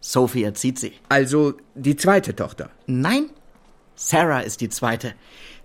Sophie 0.00 0.44
erzieht 0.44 0.78
sie. 0.78 0.92
Also 1.08 1.54
die 1.74 1.96
zweite 1.96 2.34
Tochter? 2.34 2.70
Nein. 2.86 3.30
Sarah 3.94 4.40
ist 4.40 4.60
die 4.60 4.68
zweite. 4.68 5.14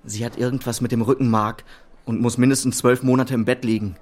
Sie 0.03 0.25
hat 0.25 0.38
irgendwas 0.38 0.81
mit 0.81 0.91
dem 0.91 1.01
Rückenmark 1.01 1.63
und 2.05 2.19
muss 2.19 2.38
mindestens 2.38 2.79
zwölf 2.79 3.03
Monate 3.03 3.36
im 3.36 3.45
Bett 3.45 3.63
liegen. 3.63 3.95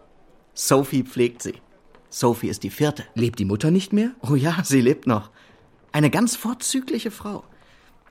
Sophie 0.53 1.03
pflegt 1.03 1.43
sie. 1.43 1.55
Sophie 2.11 2.49
ist 2.49 2.63
die 2.63 2.69
vierte. 2.69 3.05
Lebt 3.15 3.39
die 3.39 3.45
Mutter 3.45 3.71
nicht 3.71 3.93
mehr? 3.93 4.11
Oh 4.21 4.35
ja, 4.35 4.57
sie 4.63 4.81
lebt 4.81 5.07
noch. 5.07 5.31
Eine 5.93 6.09
ganz 6.09 6.35
vorzügliche 6.35 7.09
Frau. 7.09 7.43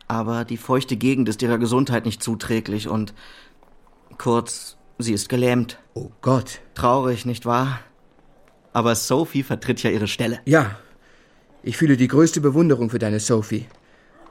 Aber 0.09 0.45
die 0.45 0.57
feuchte 0.57 0.97
Gegend 0.97 1.29
ist 1.29 1.43
ihrer 1.43 1.59
Gesundheit 1.59 2.07
nicht 2.07 2.23
zuträglich 2.23 2.89
und 2.89 3.15
kurz, 4.19 4.77
sie 4.99 5.13
ist 5.13 5.29
gelähmt. 5.29 5.79
Oh 5.95 6.11
Gott. 6.23 6.61
Traurig, 6.75 7.27
nicht 7.27 7.47
wahr? 7.47 7.81
Aber 8.73 8.95
Sophie 8.95 9.43
vertritt 9.43 9.83
ja 9.83 9.91
ihre 9.91 10.09
Stelle. 10.09 10.41
Ja. 10.47 10.79
Ich 11.63 11.77
fühle 11.77 11.99
die 11.99 12.09
größte 12.09 12.41
Bewunderung 12.41 12.89
für 12.89 12.99
deine 12.99 13.21
Sophie. 13.21 13.67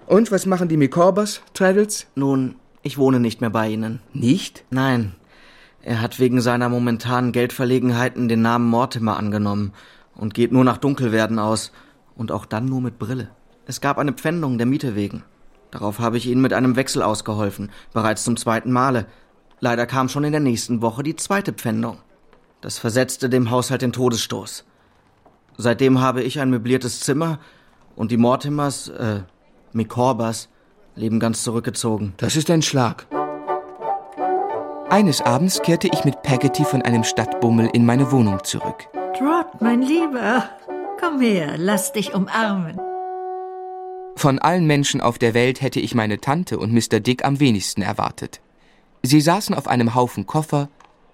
Und 0.08 0.32
was 0.32 0.48
machen 0.48 0.68
die 0.68 0.78
Mikorbers, 0.78 1.42
Traddles? 1.54 2.08
Nun, 2.16 2.56
ich 2.82 2.98
wohne 2.98 3.20
nicht 3.20 3.40
mehr 3.40 3.52
bei 3.52 3.70
ihnen. 3.70 4.02
Nicht? 4.14 4.66
Nein. 4.72 5.16
Er 5.90 6.02
hat 6.02 6.20
wegen 6.20 6.40
seiner 6.40 6.70
momentanen 6.70 7.32
Geldverlegenheiten 7.32 8.28
den 8.28 8.44
Namen 8.44 8.70
Mortimer 8.70 9.18
angenommen 9.18 9.74
und 10.14 10.36
geht 10.36 10.52
nur 10.52 10.64
nach 10.64 10.78
Dunkelwerden 10.78 11.40
aus 11.40 11.72
und 12.16 12.32
auch 12.32 12.46
dann 12.46 12.66
nur 12.66 12.80
mit 12.80 13.00
Brille. 13.00 13.32
Es 13.66 13.82
gab 13.82 13.98
eine 13.98 14.14
Pfändung 14.14 14.60
der 14.60 14.68
Miete 14.68 14.94
wegen. 14.94 15.24
Darauf 15.72 15.98
habe 15.98 16.18
ich 16.18 16.28
ihnen 16.28 16.44
mit 16.44 16.54
einem 16.54 16.76
Wechsel 16.76 17.02
ausgeholfen, 17.02 17.72
bereits 17.92 18.24
zum 18.24 18.38
zweiten 18.38 18.72
Male. 18.72 19.08
Leider 19.62 19.88
kam 19.88 20.10
schon 20.10 20.24
in 20.26 20.32
der 20.32 20.42
nächsten 20.42 20.84
Woche 20.84 21.02
die 21.02 21.16
zweite 21.16 21.54
Pfändung. 21.54 21.98
Das 22.62 22.78
versetzte 22.78 23.28
dem 23.28 23.50
Haushalt 23.50 23.82
den 23.82 23.92
Todesstoß. 23.92 24.66
Seitdem 25.58 26.02
habe 26.02 26.22
ich 26.22 26.40
ein 26.40 26.52
möbliertes 26.52 27.00
Zimmer 27.00 27.40
und 27.96 28.12
die 28.12 28.18
Mortimers, 28.18 28.90
äh, 28.90 29.22
Mikorbas, 29.74 30.50
leben 30.94 31.20
ganz 31.20 31.42
zurückgezogen. 31.42 32.14
Das 32.18 32.36
ist 32.36 32.52
ein 32.52 32.62
Schlag. 32.62 33.08
Eines 34.92 35.22
Abends 35.22 35.62
kehrte 35.62 35.88
ich 35.94 36.04
mit 36.04 36.24
Peggotty 36.24 36.66
von 36.66 36.82
einem 36.82 37.04
Stadtbummel 37.04 37.70
in 37.74 37.86
meine 37.86 38.12
Wohnung 38.12 38.44
zurück. 38.44 38.88
Trot, 39.16 39.62
mein 39.62 39.84
Lieber, 39.84 40.50
komm 41.00 41.22
her, 41.22 41.54
lass 41.58 41.94
dich 41.94 42.16
umarmen. 42.16 42.76
Von 44.16 44.40
allen 44.40 44.66
Menschen 44.66 45.00
auf 45.00 45.20
der 45.20 45.36
Welt 45.36 45.62
hätte 45.62 45.80
ich 45.80 45.94
meine 45.94 46.20
Tante 46.20 46.58
und 46.58 46.74
Mr. 46.74 47.00
Dick 47.00 47.24
am 47.24 47.40
wenigsten 47.40 47.84
erwartet. 47.84 48.42
Sie 49.04 49.22
saßen 49.22 49.54
auf 49.54 49.68
einem 49.68 49.94
Haufen 49.94 50.26
Koffer 50.26 50.70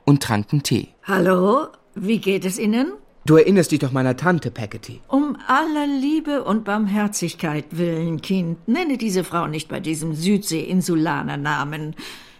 und 0.06 0.24
tranken 0.24 0.64
Tee. 0.64 0.88
Hallo, 1.04 1.68
wie 1.96 2.20
geht 2.20 2.46
es 2.46 2.58
Ihnen? 2.58 2.94
Du 3.26 3.36
erinnerst 3.36 3.74
dich 3.74 3.80
doch 3.80 3.92
meiner 3.92 4.16
Tante, 4.16 4.52
Peggotty. 4.52 5.02
Um 5.10 5.36
aller 5.48 5.86
Liebe 5.86 6.46
und 6.46 6.64
Barmherzigkeit 6.64 7.66
willen, 7.72 8.22
Kind, 8.22 8.70
nenne 8.70 8.98
diese 8.98 9.26
Frau 9.26 9.48
nicht 9.48 9.68
bei 9.68 9.82
diesem 9.82 10.14
Südsee-Insulaner-Namen. 10.16 11.96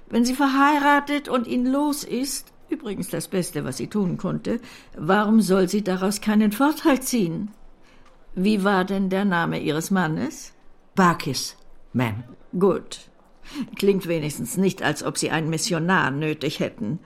Wenn 0.10 0.26
sie 0.26 0.36
verheiratet 0.36 1.30
und 1.30 1.48
ihn 1.48 1.66
los 1.66 2.04
ist, 2.04 2.54
übrigens 2.70 3.10
das 3.10 3.28
Beste, 3.28 3.64
was 3.66 3.78
sie 3.78 3.88
tun 3.88 4.18
konnte, 4.18 4.60
warum 4.98 5.42
soll 5.42 5.68
sie 5.68 5.84
daraus 5.84 6.22
keinen 6.22 6.52
Vorteil 6.52 7.02
ziehen? 7.02 7.52
Wie 8.36 8.64
war 8.64 8.84
denn 8.86 9.10
der 9.10 9.26
Name 9.26 9.60
Ihres 9.60 9.92
Mannes? 9.92 10.54
Barkis, 10.96 11.56
Ma'am. 11.94 12.24
Gut. 12.58 13.10
Klingt 13.76 14.08
wenigstens 14.08 14.58
nicht, 14.58 14.82
als 14.82 15.04
ob 15.04 15.18
Sie 15.18 15.30
einen 15.30 15.50
Missionar 15.50 16.12
nötig 16.12 16.60
hätten. 16.60 17.00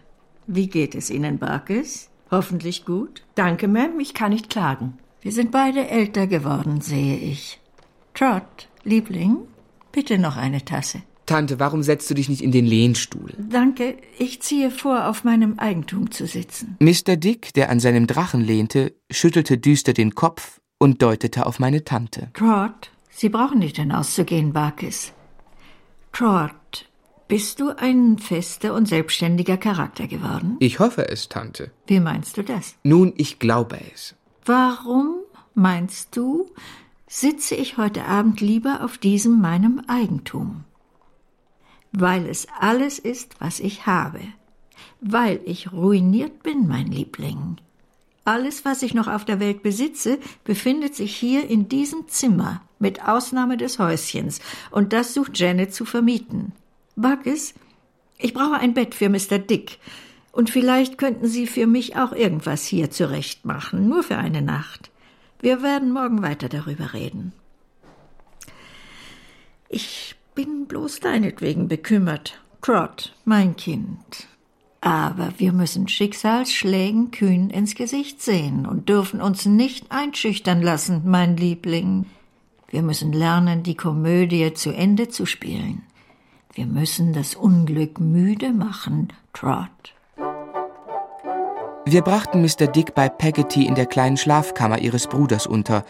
Wie 0.47 0.67
geht 0.67 0.95
es 0.95 1.09
Ihnen, 1.09 1.37
Barkis? 1.37 2.09
Hoffentlich 2.31 2.85
gut? 2.85 3.23
Danke, 3.35 3.67
Ma'am, 3.67 3.99
ich 3.99 4.13
kann 4.13 4.31
nicht 4.31 4.49
klagen. 4.49 4.97
Wir 5.21 5.31
sind 5.31 5.51
beide 5.51 5.87
älter 5.87 6.27
geworden, 6.27 6.81
sehe 6.81 7.17
ich. 7.17 7.59
Trot, 8.13 8.67
Liebling, 8.83 9.37
bitte 9.91 10.17
noch 10.17 10.37
eine 10.37 10.63
Tasse. 10.63 11.01
Tante, 11.29 11.59
warum 11.59 11.83
setzt 11.83 12.09
du 12.09 12.15
dich 12.15 12.27
nicht 12.27 12.41
in 12.41 12.51
den 12.51 12.65
Lehnstuhl? 12.65 13.33
Danke, 13.37 13.97
ich 14.17 14.41
ziehe 14.41 14.71
vor, 14.71 15.07
auf 15.07 15.23
meinem 15.23 15.59
Eigentum 15.59 16.09
zu 16.09 16.25
sitzen. 16.25 16.75
Mr. 16.79 17.17
Dick, 17.17 17.53
der 17.53 17.69
an 17.69 17.79
seinem 17.79 18.07
Drachen 18.07 18.41
lehnte, 18.41 18.95
schüttelte 19.11 19.59
düster 19.59 19.93
den 19.93 20.15
Kopf 20.15 20.59
und 20.79 21.03
deutete 21.03 21.45
auf 21.45 21.59
meine 21.59 21.83
Tante. 21.83 22.31
Trot, 22.33 22.89
Sie 23.11 23.29
brauchen 23.29 23.59
nicht 23.59 23.75
hinauszugehen, 23.75 24.53
Barkis. 24.53 25.13
Trot, 26.13 26.89
bist 27.27 27.59
du 27.59 27.77
ein 27.77 28.17
fester 28.17 28.73
und 28.73 28.87
selbstständiger 28.87 29.57
Charakter 29.57 30.07
geworden? 30.07 30.57
Ich 30.59 30.79
hoffe 30.79 31.09
es, 31.09 31.29
Tante. 31.29 31.69
Wie 31.85 31.99
meinst 31.99 32.37
du 32.37 32.43
das? 32.43 32.73
Nun, 32.81 33.13
ich 33.17 33.37
glaube 33.37 33.77
es. 33.93 34.15
Warum, 34.45 35.17
meinst 35.53 36.17
du, 36.17 36.49
sitze 37.07 37.53
ich 37.53 37.77
heute 37.77 38.05
Abend 38.05 38.41
lieber 38.41 38.83
auf 38.83 38.97
diesem 38.97 39.39
meinem 39.39 39.83
Eigentum? 39.87 40.63
Weil 41.91 42.27
es 42.27 42.47
alles 42.59 42.99
ist, 42.99 43.35
was 43.39 43.59
ich 43.59 43.85
habe. 43.85 44.21
Weil 45.01 45.41
ich 45.45 45.71
ruiniert 45.71 46.43
bin, 46.43 46.67
mein 46.67 46.87
Liebling. 46.87 47.57
Alles, 48.25 48.63
was 48.63 48.83
ich 48.83 48.93
noch 48.93 49.07
auf 49.07 49.25
der 49.25 49.39
Welt 49.39 49.63
besitze, 49.63 50.19
befindet 50.43 50.93
sich 50.95 51.15
hier 51.15 51.49
in 51.49 51.67
diesem 51.67 52.07
Zimmer, 52.07 52.61
mit 52.77 53.03
Ausnahme 53.07 53.57
des 53.57 53.79
Häuschens, 53.79 54.39
und 54.69 54.93
das 54.93 55.13
sucht 55.13 55.39
Janet 55.39 55.73
zu 55.73 55.83
vermieten. 55.83 56.51
Buggis, 56.95 57.55
ich 58.17 58.33
brauche 58.33 58.55
ein 58.55 58.75
Bett 58.75 58.93
für 58.93 59.09
Mr. 59.09 59.39
Dick, 59.39 59.79
und 60.31 60.49
vielleicht 60.49 60.97
könnten 60.97 61.27
Sie 61.27 61.47
für 61.47 61.65
mich 61.65 61.95
auch 61.95 62.11
irgendwas 62.11 62.65
hier 62.65 62.91
zurechtmachen, 62.91 63.89
nur 63.89 64.03
für 64.03 64.17
eine 64.17 64.43
Nacht. 64.43 64.91
Wir 65.39 65.63
werden 65.63 65.91
morgen 65.91 66.21
weiter 66.21 66.49
darüber 66.49 66.93
reden. 66.93 67.33
Ich 69.69 70.15
bin 70.39 70.67
bloß 70.67 71.01
deinetwegen 71.01 71.67
bekümmert. 71.67 72.39
Trot, 72.61 73.13
mein 73.25 73.57
Kind. 73.57 74.29
Aber 74.79 75.33
wir 75.37 75.51
müssen 75.51 75.89
Schicksalsschlägen 75.89 77.11
kühn 77.11 77.49
ins 77.49 77.75
Gesicht 77.75 78.21
sehen 78.21 78.65
und 78.65 78.87
dürfen 78.87 79.21
uns 79.21 79.45
nicht 79.45 79.91
einschüchtern 79.91 80.61
lassen, 80.61 81.01
mein 81.03 81.35
Liebling. 81.35 82.05
Wir 82.69 82.83
müssen 82.83 83.11
lernen, 83.11 83.63
die 83.63 83.75
Komödie 83.75 84.53
zu 84.53 84.71
Ende 84.71 85.09
zu 85.09 85.25
spielen. 85.25 85.83
Wir 86.53 86.67
müssen 86.67 87.11
das 87.11 87.35
Unglück 87.35 87.99
müde 87.99 88.53
machen, 88.53 89.09
Trot. 89.33 89.67
Wir 91.85 92.01
brachten 92.01 92.41
Mr. 92.41 92.67
Dick 92.67 92.95
bei 92.95 93.09
Peggotty 93.09 93.65
in 93.65 93.75
der 93.75 93.87
kleinen 93.87 94.15
Schlafkammer 94.15 94.79
ihres 94.79 95.07
Bruders 95.07 95.47
unter, 95.47 95.83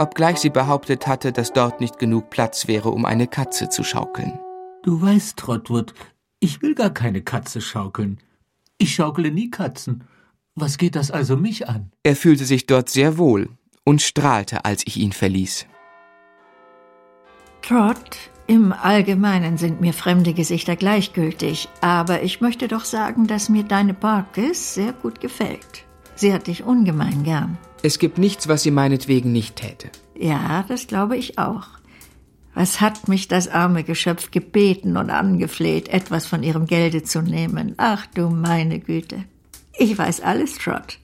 obgleich 0.00 0.38
sie 0.38 0.50
behauptet 0.50 1.06
hatte, 1.06 1.32
dass 1.32 1.52
dort 1.52 1.80
nicht 1.80 1.98
genug 1.98 2.30
Platz 2.30 2.66
wäre, 2.66 2.90
um 2.90 3.04
eine 3.04 3.26
Katze 3.26 3.68
zu 3.68 3.84
schaukeln. 3.84 4.38
Du 4.82 5.00
weißt, 5.00 5.36
Trotwood, 5.36 5.94
ich 6.40 6.62
will 6.62 6.74
gar 6.74 6.90
keine 6.90 7.22
Katze 7.22 7.60
schaukeln. 7.60 8.18
Ich 8.78 8.94
schaukele 8.94 9.30
nie 9.30 9.50
Katzen. 9.50 10.04
Was 10.54 10.78
geht 10.78 10.96
das 10.96 11.10
also 11.10 11.36
mich 11.36 11.68
an? 11.68 11.92
Er 12.02 12.16
fühlte 12.16 12.44
sich 12.44 12.66
dort 12.66 12.88
sehr 12.88 13.18
wohl 13.18 13.50
und 13.84 14.02
strahlte, 14.02 14.64
als 14.64 14.86
ich 14.86 14.96
ihn 14.96 15.12
verließ. 15.12 15.66
Trot, 17.62 18.16
im 18.46 18.72
Allgemeinen 18.72 19.58
sind 19.58 19.80
mir 19.80 19.92
fremde 19.92 20.32
Gesichter 20.32 20.76
gleichgültig, 20.76 21.68
aber 21.82 22.22
ich 22.22 22.40
möchte 22.40 22.68
doch 22.68 22.84
sagen, 22.84 23.26
dass 23.26 23.48
mir 23.48 23.64
deine 23.64 23.94
Barkis 23.94 24.74
sehr 24.74 24.92
gut 24.92 25.20
gefällt. 25.20 25.84
Sie 26.16 26.32
hat 26.32 26.46
dich 26.46 26.64
ungemein 26.64 27.22
gern. 27.22 27.58
Es 27.82 27.98
gibt 27.98 28.18
nichts, 28.18 28.48
was 28.48 28.62
sie 28.62 28.70
meinetwegen 28.70 29.32
nicht 29.32 29.56
täte. 29.56 29.90
Ja, 30.14 30.64
das 30.68 30.86
glaube 30.86 31.16
ich 31.16 31.38
auch. 31.38 31.68
Was 32.54 32.80
hat 32.80 33.08
mich 33.08 33.28
das 33.28 33.48
arme 33.48 33.84
Geschöpf 33.84 34.30
gebeten 34.30 34.96
und 34.96 35.10
angefleht, 35.10 35.88
etwas 35.88 36.26
von 36.26 36.42
ihrem 36.42 36.66
Gelde 36.66 37.02
zu 37.02 37.22
nehmen? 37.22 37.74
Ach 37.78 38.06
du 38.06 38.28
meine 38.28 38.80
Güte. 38.80 39.24
Ich 39.78 39.96
weiß 39.96 40.20
alles, 40.20 40.58
Trot. 40.58 40.98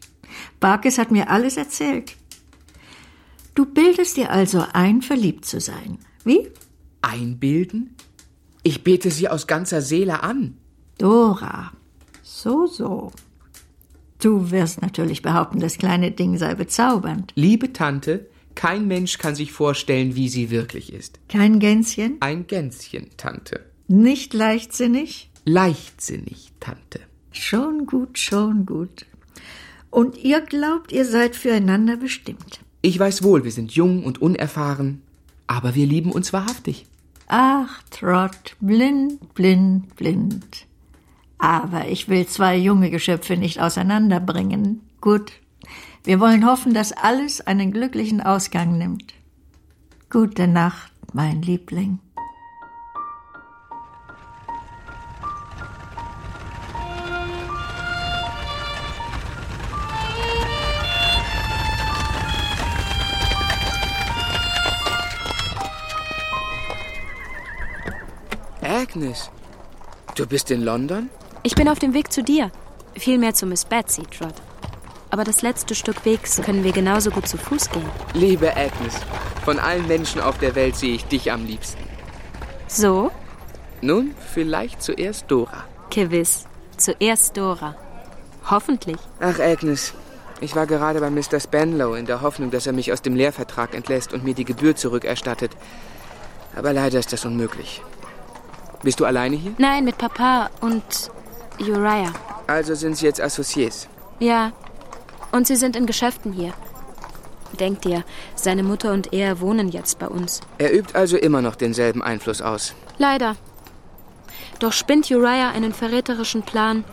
Barkis 0.61 0.99
hat 0.99 1.11
mir 1.11 1.31
alles 1.31 1.57
erzählt. 1.57 2.17
Du 3.55 3.65
bildest 3.65 4.19
dir 4.19 4.31
also 4.31 4.65
ein, 4.73 5.01
verliebt 5.01 5.47
zu 5.47 5.61
sein. 5.61 5.99
Wie? 6.25 6.51
Einbilden? 7.01 7.95
Ich 8.63 8.85
bete 8.85 9.11
sie 9.11 9.29
aus 9.29 9.47
ganzer 9.47 9.81
Seele 9.81 10.23
an. 10.23 10.59
Dora. 10.99 11.73
So, 12.23 12.67
so. 12.67 13.13
Du 14.27 14.51
wirst 14.51 14.83
natürlich 14.83 15.23
behaupten, 15.23 15.61
das 15.61 15.79
kleine 15.79 16.11
Ding 16.11 16.37
sei 16.37 16.57
bezaubernd. 16.57 17.31
Liebe 17.37 17.73
Tante, 17.73 18.27
kein 18.57 18.89
Mensch 18.89 19.19
kann 19.19 19.37
sich 19.37 19.53
vorstellen, 19.53 20.17
wie 20.17 20.29
sie 20.29 20.51
wirklich 20.51 20.93
ist. 20.93 21.21
Kein 21.29 21.61
Gänschen? 21.61 22.17
Ein 22.19 22.49
Gänschen, 22.49 23.11
Tante. 23.17 23.65
Nicht 23.87 24.35
leichtsinnig? 24.35 25.31
Leichtsinnig, 25.45 26.51
Tante. 26.59 26.99
Schon 27.31 27.87
gut, 27.87 28.19
schon 28.19 28.67
gut. 28.67 29.07
Und 29.91 30.19
ihr 30.19 30.41
glaubt, 30.41 30.91
ihr 30.91 31.05
seid 31.05 31.37
füreinander 31.37 31.97
bestimmt. 31.97 32.59
Ich 32.83 32.99
weiß 32.99 33.23
wohl, 33.23 33.45
wir 33.45 33.53
sind 33.53 33.77
jung 33.77 34.03
und 34.03 34.21
unerfahren, 34.21 35.03
aber 35.47 35.77
wir 35.77 35.87
lieben 35.87 36.11
uns 36.11 36.33
wahrhaftig. 36.33 36.87
Ach, 37.29 37.81
Trot, 37.93 38.57
blind, 38.59 39.35
blind, 39.35 39.95
blind. 39.95 40.66
Aber 41.39 41.89
ich 41.89 42.09
will 42.09 42.27
zwei 42.27 42.57
junge 42.57 42.91
Geschöpfe 42.91 43.37
nicht 43.37 43.61
auseinanderbringen. 43.61 44.81
Gut, 45.01 45.33
wir 46.05 46.21
wollen 46.21 46.47
hoffen, 46.47 46.73
dass 46.73 46.93
alles 46.93 47.41
einen 47.41 47.73
glücklichen 47.73 48.21
Ausgang 48.21 48.79
nimmt. 48.79 49.15
Gute 50.09 50.47
Nacht, 50.47 50.93
mein 51.13 51.43
Liebling. 51.43 51.99
Agnes, 68.63 69.31
du 70.15 70.27
bist 70.27 70.51
in 70.51 70.63
London? 70.63 71.09
Ich 71.47 71.55
bin 71.55 71.69
auf 71.69 71.79
dem 71.79 71.95
Weg 71.95 72.13
zu 72.13 72.25
dir. 72.25 72.51
Vielmehr 72.97 73.33
zu 73.33 73.47
Miss 73.47 73.65
Betsy, 73.65 74.03
Trot. 74.03 74.35
Aber 75.11 75.23
das 75.23 75.43
letzte 75.43 75.77
Stück 75.77 76.05
Wegs 76.05 76.43
können 76.43 76.65
wir 76.65 76.73
genauso 76.73 77.13
gut 77.13 77.29
zu 77.29 77.39
Fuß 77.39 77.71
gehen. 77.71 77.89
Liebe 78.15 78.51
Agnes, 78.57 78.97
von 79.45 79.61
allen 79.61 79.87
Menschen 79.87 80.21
auf 80.21 80.39
der 80.39 80.57
Welt 80.57 80.75
sehe 80.75 80.97
ich 80.97 81.05
dich 81.05 81.31
am 81.31 81.47
liebsten. 81.47 81.85
So? 82.67 83.13
Nun, 83.81 84.17
vielleicht 84.35 84.83
zuerst 84.83 85.31
Dora. 85.31 85.63
Gewiss. 85.91 86.47
Zuerst 86.79 87.37
Dora. 87.37 87.77
Hoffentlich. 88.51 88.99
Ach, 89.21 89.39
Agnes, 89.39 89.95
ich 90.41 90.57
war 90.57 90.67
gerade 90.67 90.99
bei 90.99 91.11
Mr. 91.11 91.39
Spenlow 91.39 91.95
in 91.95 92.07
der 92.07 92.23
Hoffnung, 92.23 92.51
dass 92.51 92.67
er 92.67 92.73
mich 92.73 92.93
aus 92.93 93.03
dem 93.03 93.15
Lehrvertrag 93.15 93.73
entlässt 93.73 94.13
und 94.13 94.25
mir 94.25 94.35
die 94.35 94.45
Gebühr 94.45 94.75
zurückerstattet. 94.75 95.53
Aber 96.57 96.73
leider 96.73 96.99
ist 96.99 97.13
das 97.13 97.25
unmöglich. 97.25 97.83
Bist 98.83 98.99
du 98.99 99.05
alleine 99.05 99.37
hier? 99.37 99.55
Nein, 99.59 99.85
mit 99.85 99.97
Papa 99.97 100.51
und 100.61 100.83
Uriah. 101.61 102.13
Also 102.47 102.75
sind 102.75 102.97
Sie 102.97 103.07
jetzt 103.07 103.21
Associés. 103.21 103.89
Ja. 104.19 104.53
Und 105.33 105.47
sie 105.47 105.57
sind 105.57 105.77
in 105.77 105.87
Geschäften 105.87 106.33
hier. 106.33 106.55
Denk 107.59 107.83
dir, 107.83 108.05
seine 108.35 108.63
Mutter 108.63 108.93
und 108.93 109.13
er 109.13 109.41
wohnen 109.41 109.69
jetzt 109.69 109.99
bei 109.99 110.09
uns. 110.09 110.41
Er 110.59 110.73
übt 110.73 110.95
also 110.95 111.17
immer 111.17 111.43
noch 111.43 111.57
denselben 111.57 112.03
Einfluss 112.03 112.43
aus. 112.43 112.75
Leider. 112.99 113.37
Doch 114.59 114.73
spinnt 114.73 115.11
Uriah 115.11 115.51
einen 115.51 115.73
verräterischen 115.73 116.43
Plan, 116.43 116.85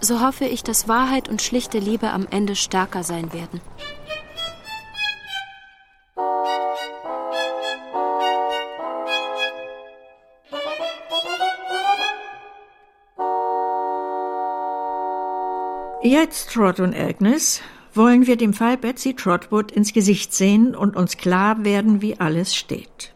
so 0.00 0.20
hoffe 0.20 0.44
ich, 0.44 0.62
dass 0.62 0.88
Wahrheit 0.88 1.28
und 1.28 1.42
schlichte 1.42 1.78
Liebe 1.78 2.10
am 2.10 2.26
Ende 2.30 2.56
stärker 2.56 3.02
sein 3.02 3.32
werden. 3.32 3.60
Jetzt, 16.04 16.50
Trot 16.50 16.80
und 16.80 16.96
Agnes, 16.96 17.60
wollen 17.94 18.26
wir 18.26 18.36
dem 18.36 18.54
Fall 18.54 18.76
Betsy 18.76 19.14
Trotwood 19.14 19.70
ins 19.70 19.92
Gesicht 19.92 20.34
sehen 20.34 20.74
und 20.74 20.96
uns 20.96 21.16
klar 21.16 21.64
werden, 21.64 22.02
wie 22.02 22.18
alles 22.18 22.56
steht. 22.56 23.14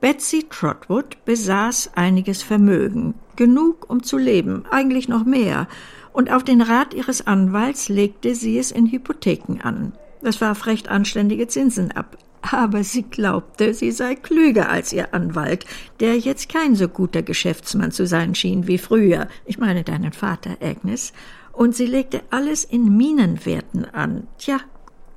Betsy 0.00 0.46
Trotwood 0.48 1.22
besaß 1.26 1.90
einiges 1.96 2.42
Vermögen, 2.42 3.12
genug, 3.36 3.90
um 3.90 4.02
zu 4.02 4.16
leben, 4.16 4.64
eigentlich 4.70 5.06
noch 5.06 5.26
mehr, 5.26 5.68
und 6.14 6.32
auf 6.32 6.42
den 6.42 6.62
Rat 6.62 6.94
ihres 6.94 7.26
Anwalts 7.26 7.90
legte 7.90 8.34
sie 8.34 8.58
es 8.58 8.70
in 8.70 8.90
Hypotheken 8.90 9.60
an. 9.62 9.92
Das 10.22 10.40
warf 10.40 10.64
recht 10.64 10.88
anständige 10.88 11.46
Zinsen 11.46 11.92
ab. 11.92 12.16
Aber 12.40 12.84
sie 12.84 13.02
glaubte, 13.02 13.74
sie 13.74 13.90
sei 13.90 14.14
klüger 14.14 14.70
als 14.70 14.92
ihr 14.92 15.12
Anwalt, 15.14 15.64
der 16.00 16.18
jetzt 16.18 16.50
kein 16.50 16.74
so 16.74 16.88
guter 16.88 17.22
Geschäftsmann 17.22 17.90
zu 17.90 18.06
sein 18.06 18.34
schien 18.34 18.66
wie 18.66 18.78
früher. 18.78 19.28
Ich 19.46 19.58
meine 19.58 19.82
deinen 19.82 20.12
Vater, 20.12 20.56
Agnes. 20.62 21.12
Und 21.54 21.74
sie 21.74 21.86
legte 21.86 22.22
alles 22.30 22.64
in 22.64 22.96
Minenwerten 22.96 23.84
an. 23.84 24.26
Tja, 24.38 24.58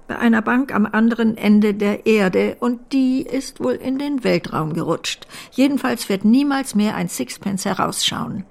bei 0.07 0.17
einer 0.17 0.41
Bank 0.41 0.73
am 0.73 0.85
anderen 0.85 1.35
Ende 1.37 1.73
der 1.73 2.05
Erde, 2.05 2.57
und 2.59 2.93
die 2.93 3.23
ist 3.23 3.59
wohl 3.59 3.73
in 3.73 3.99
den 3.99 4.23
Weltraum 4.23 4.73
gerutscht. 4.73 5.27
Jedenfalls 5.51 6.07
wird 6.09 6.23
niemals 6.23 6.75
mehr 6.75 6.95
ein 6.95 7.09
Sixpence 7.09 7.65
herausschauen. 7.65 8.45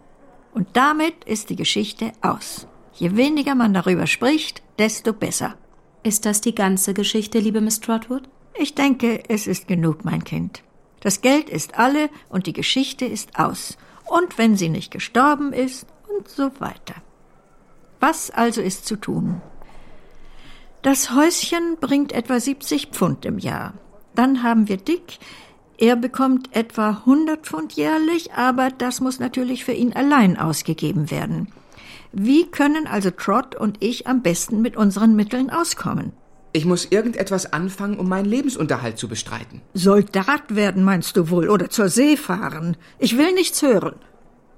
Und 0.53 0.68
damit 0.74 1.24
ist 1.24 1.51
die 1.51 1.57
Geschichte 1.57 2.12
aus. 2.20 2.66
Je 2.95 3.16
weniger 3.16 3.55
man 3.55 3.74
darüber 3.74 4.07
spricht, 4.07 4.62
desto 4.78 5.12
besser. 5.12 5.55
Ist 6.03 6.24
das 6.24 6.41
die 6.41 6.55
ganze 6.55 6.95
Geschichte, 6.95 7.39
liebe 7.39 7.61
Miss 7.61 7.80
Trotwood? 7.80 8.28
Ich 8.59 8.74
denke, 8.74 9.22
es 9.28 9.47
ist 9.47 9.68
genug, 9.68 10.05
mein 10.05 10.24
Kind. 10.24 10.62
Das 11.01 11.20
Geld 11.20 11.51
ist 11.51 11.78
alle 11.78 12.09
und 12.28 12.47
die 12.47 12.53
Geschichte 12.53 13.05
ist 13.05 13.39
aus. 13.39 13.76
Und 14.07 14.39
wenn 14.39 14.57
sie 14.57 14.68
nicht 14.68 14.91
gestorben 14.91 15.53
ist 15.53 15.87
und 16.09 16.28
so 16.28 16.51
weiter. 16.59 16.95
Was 18.01 18.30
also 18.30 18.61
ist 18.61 18.86
zu 18.86 18.97
tun? 18.97 19.40
Das 20.82 21.14
Häuschen 21.14 21.78
bringt 21.80 22.12
etwa 22.12 22.38
70 22.38 22.88
Pfund 22.88 23.24
im 23.24 23.38
Jahr. 23.38 23.74
Dann 24.14 24.42
haben 24.42 24.68
wir 24.68 24.76
Dick, 24.76 25.18
er 25.78 25.97
bekommt 25.97 26.57
etwa 26.57 26.90
100 26.90 27.44
Pfund 27.44 27.74
jährlich, 27.74 28.32
aber 28.32 28.70
das 28.70 29.01
muss 29.01 29.18
natürlich 29.18 29.64
für 29.64 29.72
ihn 29.72 29.92
allein 29.92 30.38
ausgegeben 30.38 31.11
werden. 31.11 31.49
Wie 32.12 32.47
können 32.47 32.86
also 32.86 33.11
Trot 33.11 33.55
und 33.55 33.82
ich 33.82 34.07
am 34.07 34.22
besten 34.22 34.62
mit 34.62 34.76
unseren 34.76 35.16
Mitteln 35.16 35.51
auskommen? 35.51 36.12
Ich 36.53 36.64
muss 36.64 36.86
irgendetwas 36.86 37.53
anfangen, 37.53 37.99
um 37.99 38.09
meinen 38.09 38.24
Lebensunterhalt 38.24 38.97
zu 38.97 39.09
bestreiten. 39.09 39.61
Soldat 39.74 40.55
werden, 40.55 40.82
meinst 40.82 41.14
du 41.18 41.28
wohl, 41.28 41.51
oder 41.51 41.68
zur 41.68 41.90
See 41.90 42.16
fahren? 42.16 42.78
Ich 42.99 43.18
will 43.18 43.34
nichts 43.34 43.61
hören. 43.61 43.97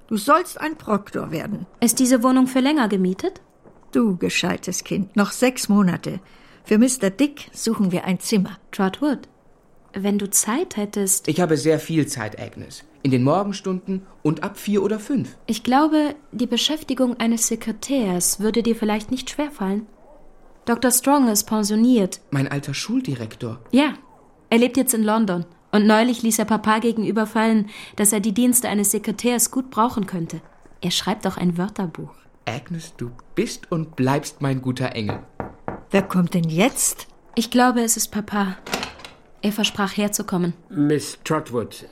Du 0.09 0.17
sollst 0.17 0.59
ein 0.59 0.75
Proktor 0.75 1.29
werden. 1.29 1.67
Ist 1.81 1.99
diese 1.99 2.23
Wohnung 2.23 2.47
für 2.47 2.61
länger 2.61 2.87
gemietet? 2.87 3.41
Du 3.91 4.17
gescheites 4.17 4.83
Kind, 4.83 5.15
noch 5.15 5.31
sechs 5.31 5.69
Monate. 5.69 6.19
Für 6.63 6.79
Mr. 6.79 7.11
Dick 7.11 7.51
suchen 7.53 7.91
wir 7.91 8.05
ein 8.05 8.19
Zimmer. 8.19 8.57
Trotwood, 8.71 9.19
wenn 9.93 10.17
du 10.17 10.27
Zeit 10.27 10.77
hättest. 10.77 11.27
Ich 11.27 11.39
habe 11.39 11.57
sehr 11.57 11.77
viel 11.79 12.07
Zeit, 12.07 12.39
Agnes. 12.39 12.85
In 13.03 13.11
den 13.11 13.23
Morgenstunden 13.23 14.01
und 14.23 14.41
ab 14.41 14.57
vier 14.57 14.81
oder 14.81 14.99
fünf. 14.99 15.37
Ich 15.45 15.61
glaube, 15.61 16.15
die 16.31 16.47
Beschäftigung 16.47 17.19
eines 17.19 17.45
Sekretärs 17.45 18.39
würde 18.39 18.63
dir 18.63 18.75
vielleicht 18.75 19.11
nicht 19.11 19.29
schwerfallen. 19.29 19.85
Dr. 20.65 20.89
Strong 20.89 21.27
ist 21.27 21.43
pensioniert. 21.43 22.19
Mein 22.31 22.47
alter 22.47 22.73
Schuldirektor. 22.73 23.59
Ja, 23.71 23.93
er 24.49 24.57
lebt 24.57 24.75
jetzt 24.75 24.95
in 24.95 25.03
London. 25.03 25.45
Und 25.71 25.85
neulich 25.85 26.23
ließ 26.23 26.39
er 26.39 26.45
Papa 26.45 26.79
gegenüber 26.79 27.27
fallen, 27.27 27.69
dass 27.95 28.11
er 28.11 28.19
die 28.19 28.33
Dienste 28.33 28.69
eines 28.69 28.91
Sekretärs 28.91 29.51
gut 29.51 29.69
brauchen 29.69 30.05
könnte. 30.05 30.41
Er 30.81 30.91
schreibt 30.91 31.27
auch 31.27 31.37
ein 31.37 31.57
Wörterbuch. 31.57 32.13
Agnes, 32.45 32.93
du 32.97 33.11
bist 33.35 33.71
und 33.71 33.95
bleibst 33.95 34.41
mein 34.41 34.61
guter 34.61 34.95
Engel. 34.95 35.19
Wer 35.91 36.03
kommt 36.03 36.33
denn 36.33 36.49
jetzt? 36.49 37.07
Ich 37.35 37.51
glaube, 37.51 37.81
es 37.81 37.97
ist 37.97 38.09
Papa. 38.09 38.57
Er 39.41 39.51
versprach 39.51 39.95
herzukommen. 39.95 40.53
Miss 40.69 41.19
Trotwood, 41.23 41.85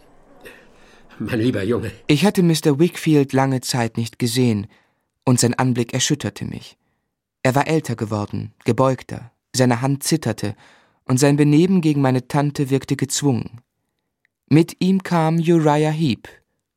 mein 1.20 1.40
lieber 1.40 1.64
Junge. 1.64 1.92
Ich 2.08 2.26
hatte 2.26 2.44
Mr. 2.44 2.80
Wickfield 2.80 3.34
lange 3.34 3.62
Zeit 3.62 3.98
nicht 3.98 4.20
gesehen, 4.20 4.68
und 5.24 5.40
sein 5.40 5.54
Anblick 5.56 5.94
erschütterte 5.94 6.46
mich. 6.46 6.78
Er 7.44 7.56
war 7.56 7.68
älter 7.68 7.96
geworden, 7.96 8.54
gebeugter, 8.66 9.32
seine 9.56 9.82
Hand 9.82 10.04
zitterte, 10.04 10.56
und 11.06 11.18
sein 11.18 11.38
Benehmen 11.38 11.82
gegen 11.82 12.02
meine 12.02 12.28
Tante 12.28 12.70
wirkte 12.70 12.96
gezwungen. 12.96 13.62
Mit 14.50 14.78
ihm 14.80 15.04
kam 15.04 15.40
Uriah 15.40 15.92
Heep, 15.92 16.30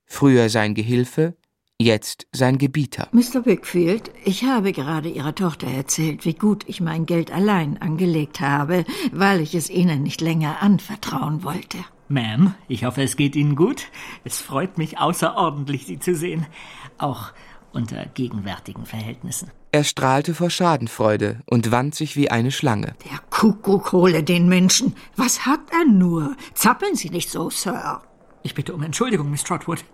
früher 0.05 0.49
sein 0.49 0.75
Gehilfe, 0.75 1.37
jetzt 1.79 2.27
sein 2.33 2.59
Gebieter. 2.59 3.07
Mr. 3.13 3.47
Wickfield, 3.47 4.11
ich 4.25 4.43
habe 4.43 4.73
gerade 4.73 5.09
Ihrer 5.09 5.37
Tochter 5.37 5.69
erzählt, 5.69 6.25
wie 6.25 6.35
gut 6.35 6.65
ich 6.67 6.81
mein 6.81 7.07
Geld 7.07 7.31
allein 7.31 7.81
angelegt 7.81 8.41
habe, 8.41 8.85
weil 9.13 9.41
ich 9.41 9.55
es 9.55 9.71
Ihnen 9.71 10.03
nicht 10.03 10.21
länger 10.21 10.61
anvertrauen 10.61 11.45
wollte. 11.45 11.79
Ma'am, 12.09 12.55
ich 12.67 12.85
hoffe, 12.85 13.03
es 13.03 13.17
geht 13.17 13.37
Ihnen 13.37 13.55
gut. 13.55 13.87
Es 14.25 14.41
freut 14.41 14.77
mich 14.77 14.99
außerordentlich, 14.99 15.87
Sie 15.87 16.01
zu 16.01 16.17
sehen. 16.17 16.47
Auch 16.99 17.33
unter 17.73 18.05
gegenwärtigen 18.07 18.85
Verhältnissen. 18.85 19.53
Er 19.73 19.85
strahlte 19.85 20.35
vor 20.35 20.51
Schadenfreude 20.51 21.41
und 21.47 21.71
wand 21.71 21.95
sich 21.95 22.17
wie 22.17 22.31
eine 22.31 22.51
Schlange. 22.51 22.95
Der 23.09 23.21
Kuckuck 23.31 23.93
hole 23.93 24.25
den 24.25 24.49
Menschen. 24.49 24.97
Was 25.17 25.47
hat 25.47 25.61
er 25.71 25.85
nur? 25.85 26.37
Zappeln 26.55 26.97
Sie 26.97 27.11
nicht 27.11 27.31
so, 27.31 27.51
Sir. 27.51 28.03
Ich 28.43 28.55
bitte 28.55 28.75
um 28.75 28.83
Entschuldigung, 28.83 29.31
Miss 29.31 29.45
Trotwood. 29.45 29.85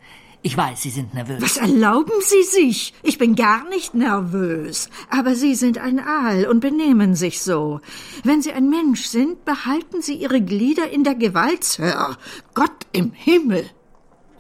Ich 0.41 0.57
weiß, 0.57 0.81
Sie 0.81 0.91
sind 0.91 1.13
nervös. 1.13 1.43
Was 1.43 1.57
erlauben 1.59 2.13
Sie 2.21 2.43
sich? 2.43 2.95
Ich 3.03 3.19
bin 3.19 3.35
gar 3.35 3.69
nicht 3.69 3.95
nervös. 3.95 4.89
Aber 5.11 5.35
Sie 5.35 5.55
sind 5.55 5.77
ein 5.77 5.99
Aal 5.99 6.47
und 6.47 6.61
benehmen 6.61 7.15
sich 7.15 7.43
so. 7.43 7.81
Wenn 8.25 8.41
Sie 8.41 8.53
ein 8.53 8.71
Mensch 8.71 9.07
sind, 9.07 9.45
behalten 9.45 10.01
Sie 10.01 10.15
Ihre 10.15 10.41
Glieder 10.41 10.89
in 10.89 11.05
der 11.05 11.17
Gewalt, 11.17 11.65
Sir. 11.65 12.17
Gott 12.55 12.87
im 12.93 13.13
Himmel. 13.13 13.69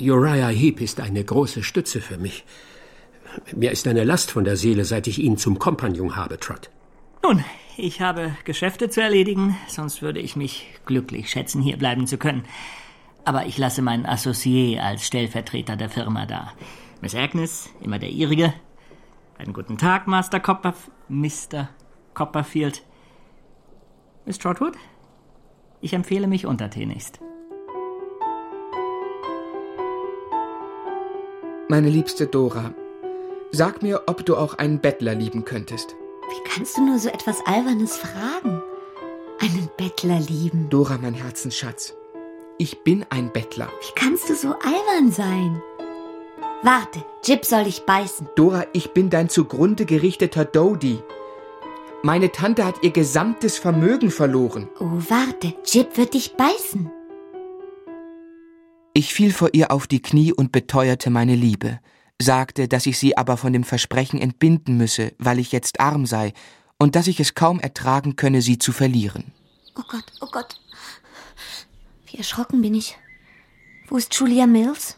Uriah 0.00 0.48
Heep 0.48 0.80
ist 0.80 1.00
eine 1.00 1.24
große 1.24 1.62
Stütze 1.62 2.00
für 2.00 2.18
mich. 2.18 2.44
Mir 3.54 3.70
ist 3.70 3.86
eine 3.86 4.04
Last 4.04 4.30
von 4.30 4.44
der 4.44 4.56
Seele, 4.56 4.84
seit 4.84 5.06
ich 5.06 5.18
ihn 5.18 5.36
zum 5.36 5.58
Kompagnon 5.58 6.16
habe, 6.16 6.38
Trot. 6.38 6.70
Nun, 7.22 7.44
ich 7.76 8.00
habe 8.00 8.36
Geschäfte 8.44 8.88
zu 8.88 9.02
erledigen, 9.02 9.56
sonst 9.68 10.00
würde 10.02 10.20
ich 10.20 10.36
mich 10.36 10.66
glücklich 10.86 11.30
schätzen, 11.30 11.60
hier 11.60 11.76
bleiben 11.76 12.06
zu 12.06 12.18
können. 12.18 12.44
Aber 13.24 13.46
ich 13.46 13.58
lasse 13.58 13.82
meinen 13.82 14.06
Associé 14.06 14.78
als 14.78 15.04
Stellvertreter 15.06 15.76
der 15.76 15.90
Firma 15.90 16.26
da. 16.26 16.52
Miss 17.00 17.14
Agnes, 17.14 17.68
immer 17.80 17.98
der 17.98 18.10
ihrige. 18.10 18.54
Einen 19.38 19.52
guten 19.52 19.76
Tag, 19.76 20.06
Master 20.06 20.40
Copperf 20.40 20.90
Mr. 21.08 21.68
Copperfield. 22.14 22.82
Miss 24.24 24.38
Trotwood, 24.38 24.74
ich 25.80 25.92
empfehle 25.92 26.26
mich 26.26 26.46
untertänigst. 26.46 27.20
Meine 31.68 31.90
liebste 31.90 32.26
Dora, 32.26 32.72
sag 33.52 33.82
mir, 33.82 34.02
ob 34.06 34.24
du 34.24 34.36
auch 34.36 34.54
einen 34.54 34.80
Bettler 34.80 35.14
lieben 35.14 35.44
könntest. 35.44 35.94
Wie 36.28 36.50
kannst 36.50 36.76
du 36.76 36.84
nur 36.84 36.98
so 36.98 37.08
etwas 37.08 37.44
Albernes 37.46 37.96
fragen? 37.96 38.62
Einen 39.40 39.68
Bettler 39.76 40.20
lieben? 40.20 40.68
Dora, 40.70 40.98
mein 41.00 41.14
Herzensschatz, 41.14 41.94
ich 42.58 42.82
bin 42.82 43.04
ein 43.10 43.32
Bettler. 43.32 43.68
Wie 43.80 43.94
kannst 43.94 44.28
du 44.28 44.34
so 44.34 44.48
albern 44.48 45.12
sein? 45.12 45.62
Warte, 46.62 47.04
Jip 47.22 47.44
soll 47.44 47.64
dich 47.64 47.82
beißen. 47.82 48.28
Dora, 48.34 48.64
ich 48.72 48.92
bin 48.92 49.10
dein 49.10 49.28
zugrunde 49.28 49.84
gerichteter 49.84 50.44
Dodie. 50.44 50.98
Meine 52.02 52.32
Tante 52.32 52.64
hat 52.64 52.82
ihr 52.82 52.90
gesamtes 52.90 53.58
Vermögen 53.58 54.10
verloren. 54.10 54.68
Oh, 54.80 54.90
warte, 55.08 55.54
Jip 55.64 55.96
wird 55.96 56.14
dich 56.14 56.34
beißen. 56.34 56.90
Ich 58.94 59.12
fiel 59.12 59.32
vor 59.32 59.50
ihr 59.52 59.70
auf 59.70 59.86
die 59.86 60.00
Knie 60.00 60.32
und 60.32 60.52
beteuerte 60.52 61.10
meine 61.10 61.34
Liebe, 61.34 61.80
sagte, 62.20 62.68
dass 62.68 62.86
ich 62.86 62.98
sie 62.98 63.16
aber 63.16 63.36
von 63.36 63.52
dem 63.52 63.64
Versprechen 63.64 64.20
entbinden 64.20 64.76
müsse, 64.76 65.12
weil 65.18 65.38
ich 65.38 65.52
jetzt 65.52 65.80
arm 65.80 66.06
sei 66.06 66.32
und 66.78 66.96
dass 66.96 67.06
ich 67.06 67.20
es 67.20 67.34
kaum 67.34 67.60
ertragen 67.60 68.16
könne, 68.16 68.42
sie 68.42 68.58
zu 68.58 68.72
verlieren. 68.72 69.32
Oh 69.78 69.82
Gott, 69.88 70.04
oh 70.20 70.28
Gott. 70.30 70.60
Wie 72.06 72.18
erschrocken 72.18 72.62
bin 72.62 72.74
ich. 72.74 72.96
Wo 73.88 73.96
ist 73.96 74.14
Julia 74.14 74.46
Mills? 74.46 74.96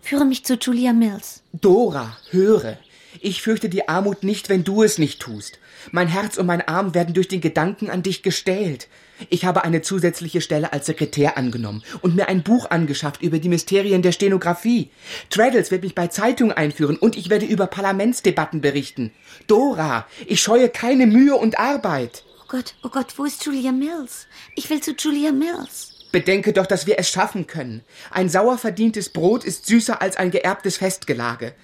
Führe 0.00 0.24
mich 0.24 0.44
zu 0.44 0.54
Julia 0.54 0.92
Mills. 0.92 1.42
Dora, 1.52 2.16
höre. 2.30 2.78
Ich 3.20 3.42
fürchte 3.42 3.68
die 3.68 3.88
Armut 3.88 4.24
nicht, 4.24 4.48
wenn 4.48 4.64
du 4.64 4.82
es 4.82 4.98
nicht 4.98 5.20
tust. 5.20 5.58
Mein 5.92 6.08
Herz 6.08 6.36
und 6.36 6.46
mein 6.46 6.66
Arm 6.66 6.94
werden 6.94 7.14
durch 7.14 7.28
den 7.28 7.40
Gedanken 7.40 7.90
an 7.90 8.02
dich 8.02 8.22
gestählt. 8.22 8.88
Ich 9.30 9.44
habe 9.44 9.64
eine 9.64 9.82
zusätzliche 9.82 10.40
Stelle 10.40 10.72
als 10.72 10.86
Sekretär 10.86 11.38
angenommen 11.38 11.82
und 12.00 12.16
mir 12.16 12.28
ein 12.28 12.42
Buch 12.42 12.70
angeschafft 12.70 13.22
über 13.22 13.38
die 13.38 13.48
Mysterien 13.48 14.02
der 14.02 14.12
Stenografie. 14.12 14.90
Traddles 15.30 15.70
wird 15.70 15.84
mich 15.84 15.94
bei 15.94 16.08
Zeitungen 16.08 16.56
einführen 16.56 16.96
und 16.96 17.16
ich 17.16 17.30
werde 17.30 17.46
über 17.46 17.66
Parlamentsdebatten 17.66 18.60
berichten. 18.60 19.12
Dora, 19.46 20.06
ich 20.26 20.40
scheue 20.40 20.68
keine 20.68 21.06
Mühe 21.06 21.36
und 21.36 21.58
Arbeit. 21.58 22.24
Oh 22.42 22.46
Gott, 22.48 22.74
oh 22.82 22.88
Gott, 22.88 23.14
wo 23.16 23.24
ist 23.24 23.44
Julia 23.44 23.72
Mills? 23.72 24.26
Ich 24.56 24.68
will 24.68 24.80
zu 24.80 24.92
Julia 24.92 25.32
Mills. 25.32 25.90
Bedenke 26.10 26.52
doch, 26.52 26.66
dass 26.66 26.86
wir 26.86 26.98
es 26.98 27.10
schaffen 27.10 27.46
können. 27.46 27.82
Ein 28.10 28.28
sauer 28.28 28.58
verdientes 28.58 29.08
Brot 29.08 29.44
ist 29.44 29.66
süßer 29.66 30.00
als 30.00 30.16
ein 30.16 30.30
geerbtes 30.30 30.76
Festgelage. 30.76 31.54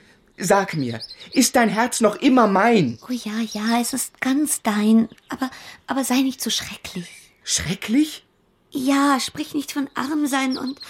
Sag 0.40 0.74
mir, 0.74 1.00
ist 1.32 1.54
dein 1.54 1.68
Herz 1.68 2.00
noch 2.00 2.16
immer 2.16 2.46
mein? 2.46 2.98
Oh 3.08 3.12
ja, 3.12 3.40
ja, 3.52 3.80
es 3.80 3.92
ist 3.92 4.20
ganz 4.20 4.62
dein. 4.62 5.08
Aber, 5.28 5.50
aber 5.86 6.02
sei 6.02 6.22
nicht 6.22 6.40
so 6.40 6.50
schrecklich. 6.50 7.08
Schrecklich? 7.44 8.24
Ja, 8.70 9.18
sprich 9.20 9.54
nicht 9.54 9.72
von 9.72 9.88
arm 9.94 10.26
sein 10.26 10.56
und, 10.56 10.80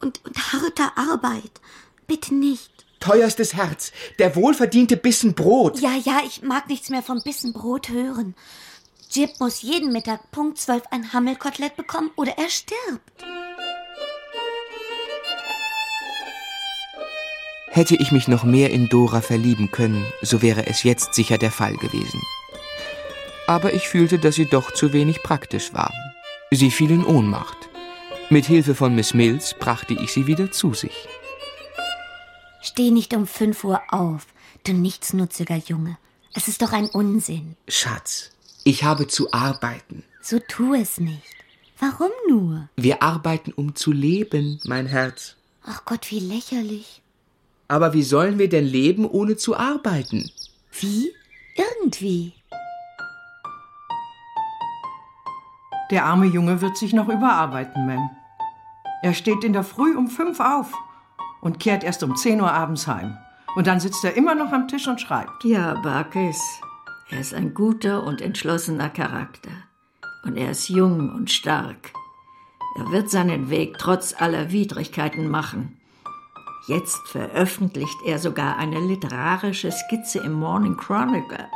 und, 0.00 0.24
und 0.24 0.52
harter 0.52 0.96
Arbeit. 0.96 1.60
Bitte 2.06 2.34
nicht. 2.34 2.70
Teuerstes 3.00 3.54
Herz, 3.54 3.92
der 4.18 4.34
wohlverdiente 4.34 4.96
Bissen 4.96 5.34
Brot. 5.34 5.78
Ja, 5.80 5.94
ja, 5.94 6.20
ich 6.26 6.42
mag 6.42 6.68
nichts 6.68 6.88
mehr 6.88 7.02
vom 7.02 7.20
Bissen 7.22 7.52
Brot 7.52 7.90
hören. 7.90 8.34
Jip 9.10 9.38
muss 9.38 9.62
jeden 9.62 9.92
Mittag 9.92 10.30
Punkt 10.30 10.58
zwölf 10.58 10.82
ein 10.90 11.12
Hammelkotelett 11.12 11.76
bekommen 11.76 12.10
oder 12.16 12.38
er 12.38 12.48
stirbt. 12.48 13.24
Hätte 17.76 17.94
ich 17.94 18.10
mich 18.10 18.26
noch 18.26 18.42
mehr 18.42 18.70
in 18.70 18.88
Dora 18.88 19.20
verlieben 19.20 19.70
können, 19.70 20.06
so 20.22 20.40
wäre 20.40 20.66
es 20.66 20.82
jetzt 20.82 21.12
sicher 21.12 21.36
der 21.36 21.50
Fall 21.50 21.76
gewesen. 21.76 22.22
Aber 23.46 23.74
ich 23.74 23.86
fühlte, 23.86 24.18
dass 24.18 24.36
sie 24.36 24.46
doch 24.46 24.70
zu 24.72 24.94
wenig 24.94 25.22
praktisch 25.22 25.74
war. 25.74 25.92
Sie 26.50 26.70
fiel 26.70 26.90
in 26.90 27.04
Ohnmacht. 27.04 27.68
Mit 28.30 28.46
Hilfe 28.46 28.74
von 28.74 28.94
Miss 28.94 29.12
Mills 29.12 29.52
brachte 29.52 29.92
ich 29.92 30.10
sie 30.10 30.26
wieder 30.26 30.50
zu 30.50 30.72
sich. 30.72 31.06
Steh 32.62 32.90
nicht 32.90 33.12
um 33.12 33.26
fünf 33.26 33.62
Uhr 33.62 33.82
auf, 33.90 34.26
du 34.64 34.72
nichtsnutziger 34.72 35.56
Junge. 35.56 35.98
Es 36.32 36.48
ist 36.48 36.62
doch 36.62 36.72
ein 36.72 36.88
Unsinn. 36.88 37.56
Schatz, 37.68 38.30
ich 38.64 38.84
habe 38.84 39.06
zu 39.06 39.34
arbeiten. 39.34 40.02
So 40.22 40.38
tu 40.38 40.72
es 40.72 40.96
nicht. 40.96 41.20
Warum 41.78 42.10
nur? 42.26 42.70
Wir 42.76 43.02
arbeiten, 43.02 43.52
um 43.52 43.74
zu 43.74 43.92
leben, 43.92 44.62
mein 44.64 44.86
Herz. 44.86 45.36
Ach 45.62 45.84
Gott, 45.84 46.10
wie 46.10 46.20
lächerlich. 46.20 47.02
Aber 47.68 47.92
wie 47.92 48.02
sollen 48.02 48.38
wir 48.38 48.48
denn 48.48 48.64
leben, 48.64 49.06
ohne 49.06 49.36
zu 49.36 49.56
arbeiten? 49.56 50.30
Wie? 50.80 51.12
Irgendwie. 51.56 52.34
Der 55.90 56.04
arme 56.04 56.26
Junge 56.26 56.60
wird 56.60 56.76
sich 56.76 56.92
noch 56.92 57.08
überarbeiten, 57.08 57.88
Ma'am. 57.88 58.10
Er 59.02 59.14
steht 59.14 59.44
in 59.44 59.52
der 59.52 59.62
Früh 59.62 59.96
um 59.96 60.08
fünf 60.08 60.40
auf 60.40 60.72
und 61.40 61.60
kehrt 61.60 61.84
erst 61.84 62.02
um 62.02 62.16
zehn 62.16 62.40
Uhr 62.40 62.52
abends 62.52 62.86
heim. 62.86 63.16
Und 63.54 63.66
dann 63.66 63.80
sitzt 63.80 64.04
er 64.04 64.16
immer 64.16 64.34
noch 64.34 64.52
am 64.52 64.68
Tisch 64.68 64.86
und 64.88 65.00
schreibt. 65.00 65.44
Ja, 65.44 65.80
Barkis, 65.80 66.40
er 67.08 67.20
ist 67.20 67.34
ein 67.34 67.54
guter 67.54 68.02
und 68.04 68.20
entschlossener 68.20 68.90
Charakter. 68.90 69.52
Und 70.24 70.36
er 70.36 70.50
ist 70.50 70.68
jung 70.68 71.08
und 71.14 71.30
stark. 71.30 71.92
Er 72.76 72.90
wird 72.90 73.10
seinen 73.10 73.48
Weg 73.48 73.78
trotz 73.78 74.14
aller 74.20 74.50
Widrigkeiten 74.50 75.28
machen. 75.28 75.78
Jetzt 76.66 77.06
veröffentlicht 77.06 78.02
er 78.04 78.18
sogar 78.18 78.56
eine 78.58 78.80
literarische 78.80 79.70
Skizze 79.70 80.18
im 80.18 80.32
Morning 80.32 80.76
Chronicle. 80.76 81.48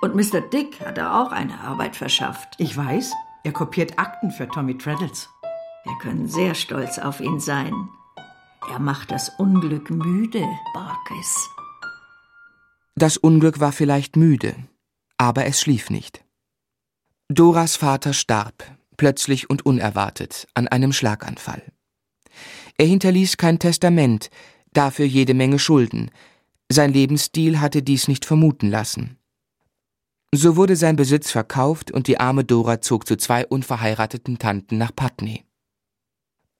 Und 0.00 0.14
Mr. 0.14 0.40
Dick 0.40 0.80
hat 0.80 0.96
er 0.96 1.20
auch 1.20 1.30
eine 1.30 1.60
Arbeit 1.60 1.94
verschafft. 1.94 2.54
Ich 2.56 2.74
weiß, 2.74 3.12
er 3.44 3.52
kopiert 3.52 3.98
Akten 3.98 4.30
für 4.30 4.48
Tommy 4.48 4.78
Traddles. 4.78 5.28
Wir 5.84 5.98
können 5.98 6.26
sehr 6.26 6.54
stolz 6.54 6.98
auf 6.98 7.20
ihn 7.20 7.38
sein. 7.38 7.72
Er 8.70 8.78
macht 8.78 9.10
das 9.10 9.28
Unglück 9.38 9.90
müde, 9.90 10.42
Barkis. 10.72 11.50
Das 12.94 13.18
Unglück 13.18 13.60
war 13.60 13.72
vielleicht 13.72 14.16
müde, 14.16 14.56
aber 15.18 15.44
es 15.44 15.60
schlief 15.60 15.90
nicht. 15.90 16.24
Doras 17.28 17.76
Vater 17.76 18.14
starb, 18.14 18.64
plötzlich 18.96 19.50
und 19.50 19.66
unerwartet, 19.66 20.48
an 20.54 20.66
einem 20.66 20.94
Schlaganfall. 20.94 21.62
Er 22.78 22.86
hinterließ 22.86 23.36
kein 23.36 23.58
Testament, 23.58 24.30
dafür 24.72 25.06
jede 25.06 25.34
Menge 25.34 25.58
Schulden. 25.58 26.10
Sein 26.70 26.92
Lebensstil 26.92 27.60
hatte 27.60 27.82
dies 27.82 28.08
nicht 28.08 28.24
vermuten 28.24 28.70
lassen. 28.70 29.18
So 30.34 30.56
wurde 30.56 30.76
sein 30.76 30.96
Besitz 30.96 31.30
verkauft 31.30 31.90
und 31.90 32.08
die 32.08 32.20
arme 32.20 32.44
Dora 32.44 32.80
zog 32.80 33.06
zu 33.06 33.16
zwei 33.16 33.46
unverheirateten 33.46 34.38
Tanten 34.38 34.76
nach 34.76 34.94
Putney. 34.94 35.44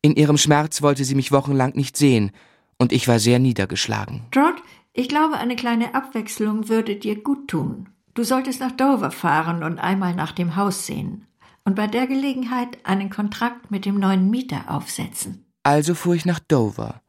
In 0.03 0.15
ihrem 0.15 0.39
Schmerz 0.39 0.83
wollte 0.83 1.05
sie 1.05 1.15
mich 1.15 1.33
wochenlang 1.33 1.75
nicht 1.75 1.97
sehen, 1.97 2.31
und 2.79 2.93
ich 2.93 3.09
war 3.09 3.19
sehr 3.19 3.39
niedergeschlagen. 3.39 4.23
Trot, 4.31 4.55
ich 4.93 5.09
glaube, 5.09 5.39
eine 5.39 5.57
kleine 5.57 5.95
Abwechslung 5.95 6.69
würde 6.69 6.97
dir 6.97 7.23
gut 7.23 7.49
tun. 7.49 7.89
Du 8.15 8.23
solltest 8.23 8.61
nach 8.61 8.73
Dover 8.73 9.11
fahren 9.11 9.63
und 9.63 9.79
einmal 9.79 10.15
nach 10.15 10.33
dem 10.33 10.57
Haus 10.57 10.87
sehen 10.87 11.27
und 11.65 11.75
bei 11.75 11.87
der 11.87 12.07
Gelegenheit 12.07 12.79
einen 12.85 13.11
Kontrakt 13.11 13.71
mit 13.71 13.85
dem 13.85 13.99
neuen 13.99 14.31
Mieter 14.31 14.71
aufsetzen. 14.71 15.46
Also 15.67 15.97
fuhr 15.97 16.15
ich 16.15 16.25
nach 16.25 16.39
Dover, 16.39 17.03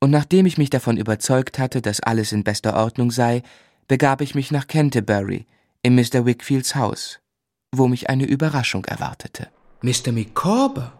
und 0.00 0.10
nachdem 0.10 0.44
ich 0.44 0.58
mich 0.58 0.70
davon 0.70 0.96
überzeugt 0.96 1.60
hatte, 1.60 1.80
dass 1.80 2.00
alles 2.00 2.32
in 2.32 2.42
bester 2.42 2.74
Ordnung 2.74 3.12
sei, 3.12 3.44
begab 3.86 4.20
ich 4.22 4.34
mich 4.34 4.50
nach 4.50 4.66
Canterbury, 4.66 5.46
in 5.84 5.94
Mr. 5.94 6.26
Wickfields 6.26 6.74
Haus, 6.74 7.20
wo 7.70 7.86
mich 7.86 8.10
eine 8.10 8.24
Überraschung 8.24 8.84
erwartete. 8.86 9.50
Mr. 9.82 10.10
Micawber? 10.10 10.94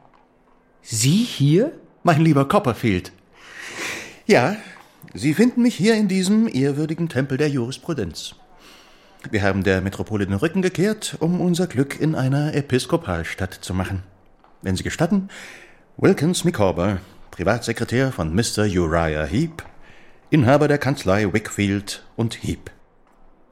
Sie 0.81 1.25
hier? 1.25 1.73
Mein 2.05 2.21
lieber 2.21 2.47
Copperfield. 2.47 3.11
Ja, 4.29 4.55
Sie 5.13 5.35
finden 5.35 5.63
mich 5.63 5.75
hier 5.75 5.97
in 5.97 6.07
diesem 6.07 6.47
ehrwürdigen 6.47 7.09
Tempel 7.09 7.37
der 7.37 7.49
Jurisprudenz. 7.49 8.37
Wir 9.29 9.43
haben 9.43 9.65
der 9.65 9.81
Metropole 9.81 10.25
den 10.25 10.37
Rücken 10.37 10.63
gekehrt, 10.63 11.17
um 11.19 11.41
unser 11.41 11.67
Glück 11.67 11.99
in 11.99 12.15
einer 12.15 12.55
Episkopalstadt 12.55 13.55
zu 13.55 13.75
machen. 13.75 14.05
Wenn 14.63 14.77
Sie 14.77 14.85
gestatten, 14.85 15.31
Wilkins 15.99 16.45
Micawber, 16.45 16.99
Privatsekretär 17.31 18.13
von 18.13 18.35
Mr. 18.35 18.65
Uriah 18.65 19.25
Heep, 19.25 19.63
Inhaber 20.31 20.67
der 20.67 20.79
Kanzlei 20.79 21.31
Wickfield 21.33 22.03
und 22.17 22.43
Heep. 22.43 22.71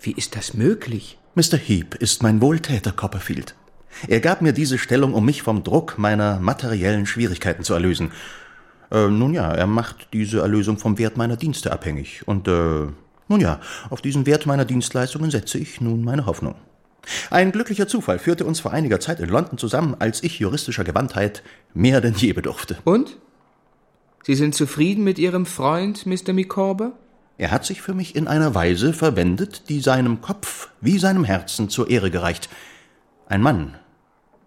Wie 0.01 0.12
ist 0.12 0.34
das 0.36 0.55
möglich? 0.55 1.18
Mr. 1.34 1.59
Heep 1.59 1.97
ist 1.97 2.22
mein 2.22 2.41
Wohltäter, 2.41 2.93
Copperfield. 2.93 3.55
Er 4.09 4.20
gab 4.20 4.41
mir 4.41 4.55
diese 4.55 4.78
Stellung, 4.78 5.12
um 5.12 5.26
mich 5.26 5.43
vom 5.43 5.62
Druck 5.62 5.99
meiner 5.99 6.41
materiellen 6.41 7.05
Schwierigkeiten 7.05 7.62
zu 7.62 7.74
erlösen. 7.74 8.11
Äh, 8.91 9.09
nun 9.09 9.34
ja, 9.34 9.53
er 9.53 9.66
macht 9.66 10.09
diese 10.14 10.41
Erlösung 10.41 10.78
vom 10.78 10.97
Wert 10.99 11.18
meiner 11.18 11.36
Dienste 11.36 11.70
abhängig. 11.70 12.26
Und, 12.26 12.49
äh, 12.49 12.86
nun 13.28 13.41
ja, 13.41 13.61
auf 13.91 14.01
diesen 14.01 14.24
Wert 14.24 14.47
meiner 14.47 14.64
Dienstleistungen 14.64 15.30
setze 15.30 15.59
ich 15.59 15.82
nun 15.82 16.03
meine 16.03 16.24
Hoffnung. 16.24 16.55
Ein 17.30 17.53
glücklicher 17.53 17.88
Zufall 17.88 18.18
führte 18.18 18.44
uns 18.44 18.61
vor 18.61 18.72
einiger 18.72 19.01
Zeit 19.01 19.20
in 19.20 19.28
London 19.28 19.59
zusammen, 19.59 19.96
als 19.98 20.22
ich 20.22 20.38
juristischer 20.38 20.84
Gewandtheit 20.84 21.42
mehr 21.74 22.01
denn 22.01 22.14
je 22.14 22.32
bedurfte. 22.32 22.78
Und? 22.84 23.16
Sie 24.22 24.34
sind 24.34 24.55
zufrieden 24.55 25.03
mit 25.03 25.18
Ihrem 25.18 25.46
Freund, 25.46 26.07
Mr. 26.07 26.32
Micawber? 26.32 26.92
Er 27.38 27.51
hat 27.51 27.64
sich 27.64 27.80
für 27.80 27.94
mich 27.94 28.16
in 28.16 28.28
einer 28.28 28.55
Weise 28.55 28.92
verwendet, 28.92 29.70
die 29.70 29.80
seinem 29.80 30.20
Kopf 30.20 30.68
wie 30.82 30.98
seinem 30.98 31.24
Herzen 31.24 31.70
zur 31.70 31.88
Ehre 31.88 32.11
gereicht. 32.11 32.51
Ein 33.28 33.40
Mann, 33.40 33.76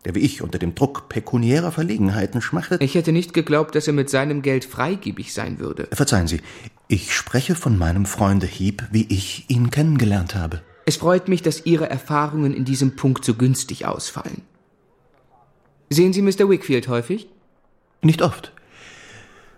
der 0.06 0.14
wie 0.14 0.20
ich 0.20 0.43
unter 0.43 0.60
dem 0.60 0.76
Druck 0.76 1.10
pekuniärer 1.10 1.72
Verlegenheiten 1.72 2.39
schmachtet. 2.41 2.84
Ich 2.84 2.93
hätte 2.93 3.12
nicht 3.12 3.34
geglaubt, 3.34 3.74
dass 3.74 3.88
er 3.88 3.93
mit 3.93 4.12
seinem 4.12 4.43
Geld 4.43 4.66
freigebig 4.66 5.34
sein 5.34 5.58
würde. 5.58 5.88
Verzeihen 5.91 6.28
Sie, 6.28 6.41
ich 6.88 7.16
spreche 7.16 7.56
von 7.56 7.80
meinem 7.80 8.06
Freunde 8.06 8.45
Heep, 8.45 8.84
wie 8.91 9.08
ich 9.10 9.49
ihn 9.49 9.72
kennengelernt 9.72 10.36
habe. 10.36 10.62
Es 10.86 10.98
freut 10.98 11.28
mich, 11.28 11.42
dass 11.42 11.66
Ihre 11.66 11.90
Erfahrungen 11.90 12.54
in 12.54 12.66
diesem 12.66 12.96
Punkt 12.96 13.24
so 13.24 13.36
günstig 13.36 13.86
ausfallen. 13.86 14.42
Sehen 15.90 16.14
Sie 16.14 16.22
Mr. 16.22 16.50
Wickfield 16.50 16.88
häufig? 16.88 17.28
Nicht 18.02 18.22
oft. 18.22 18.52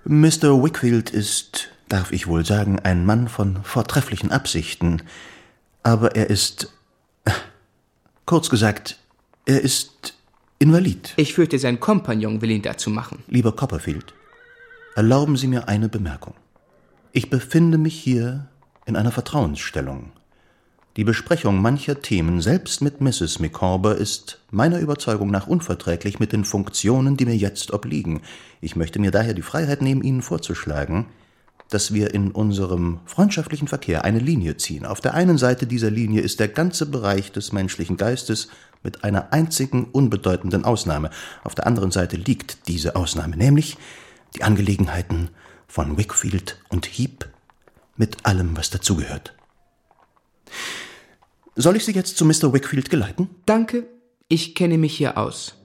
Mr. 0.04 0.64
Wickfield 0.64 1.10
ist, 1.10 1.70
darf 1.90 2.12
ich 2.12 2.28
wohl 2.28 2.46
sagen, 2.46 2.80
ein 2.80 3.06
Mann 3.06 3.28
von 3.28 3.64
vortrefflichen 3.64 4.32
Absichten, 4.32 5.02
aber 5.82 6.16
er 6.16 6.30
ist, 6.30 6.72
kurz 8.26 8.50
gesagt, 8.50 9.00
er 9.46 9.62
ist 9.62 10.14
invalid. 10.60 11.14
Ich 11.16 11.34
fürchte, 11.34 11.58
sein 11.58 11.80
Kompagnon 11.80 12.42
will 12.42 12.52
ihn 12.52 12.62
dazu 12.62 12.90
machen. 12.90 13.24
Lieber 13.28 13.56
Copperfield, 13.56 14.14
erlauben 14.96 15.38
Sie 15.38 15.48
mir 15.48 15.68
eine 15.68 15.90
Bemerkung. 15.90 16.36
Ich 17.12 17.30
befinde 17.30 17.78
mich 17.78 17.98
hier 17.98 18.48
in 18.86 18.96
einer 18.96 19.12
Vertrauensstellung. 19.12 20.12
Die 20.98 21.04
Besprechung 21.04 21.62
mancher 21.62 22.02
Themen, 22.02 22.40
selbst 22.40 22.82
mit 22.82 23.02
Mrs. 23.02 23.40
Micawber, 23.40 23.98
ist 23.98 24.40
meiner 24.50 24.80
Überzeugung 24.80 25.30
nach 25.30 25.46
unverträglich 25.46 26.20
mit 26.22 26.32
den 26.32 26.46
Funktionen, 26.46 27.18
die 27.18 27.26
mir 27.26 27.36
jetzt 27.36 27.74
obliegen. 27.74 28.22
Ich 28.62 28.78
möchte 28.78 29.00
mir 29.00 29.12
daher 29.12 29.34
die 29.34 29.42
Freiheit 29.42 29.82
nehmen, 29.82 30.04
Ihnen 30.04 30.22
vorzuschlagen, 30.22 31.08
dass 31.70 31.94
wir 31.94 32.14
in 32.14 32.32
unserem 32.32 33.02
freundschaftlichen 33.06 33.68
Verkehr 33.68 34.06
eine 34.06 34.20
Linie 34.20 34.56
ziehen. 34.56 34.86
Auf 34.86 35.02
der 35.02 35.16
einen 35.16 35.38
Seite 35.38 35.68
dieser 35.68 35.92
Linie 35.92 36.22
ist 36.22 36.40
der 36.40 36.48
ganze 36.48 36.86
Bereich 36.86 37.34
des 37.34 37.52
menschlichen 37.52 37.98
Geistes 37.98 38.48
mit 38.82 39.04
einer 39.04 39.34
einzigen 39.34 39.90
unbedeutenden 39.92 40.64
Ausnahme. 40.64 41.10
Auf 41.44 41.56
der 41.56 41.68
anderen 41.68 41.92
Seite 41.92 42.16
liegt 42.16 42.70
diese 42.70 42.96
Ausnahme, 42.96 43.36
nämlich 43.36 43.76
die 44.38 44.44
Angelegenheiten 44.44 45.28
von 45.68 45.98
Wickfield 45.98 46.58
und 46.70 46.86
Heap 46.86 47.28
mit 47.98 48.26
allem, 48.26 48.56
was 48.56 48.70
dazugehört. 48.70 49.34
Soll 51.58 51.78
ich 51.78 51.86
Sie 51.86 51.94
jetzt 51.94 52.18
zu 52.18 52.26
Mr. 52.26 52.52
Wickfield 52.52 52.90
geleiten? 52.90 53.30
Danke, 53.46 53.88
ich 54.28 54.56
kenne 54.56 54.78
mich 54.78 54.98
hier 54.98 55.18
aus. 55.18 55.56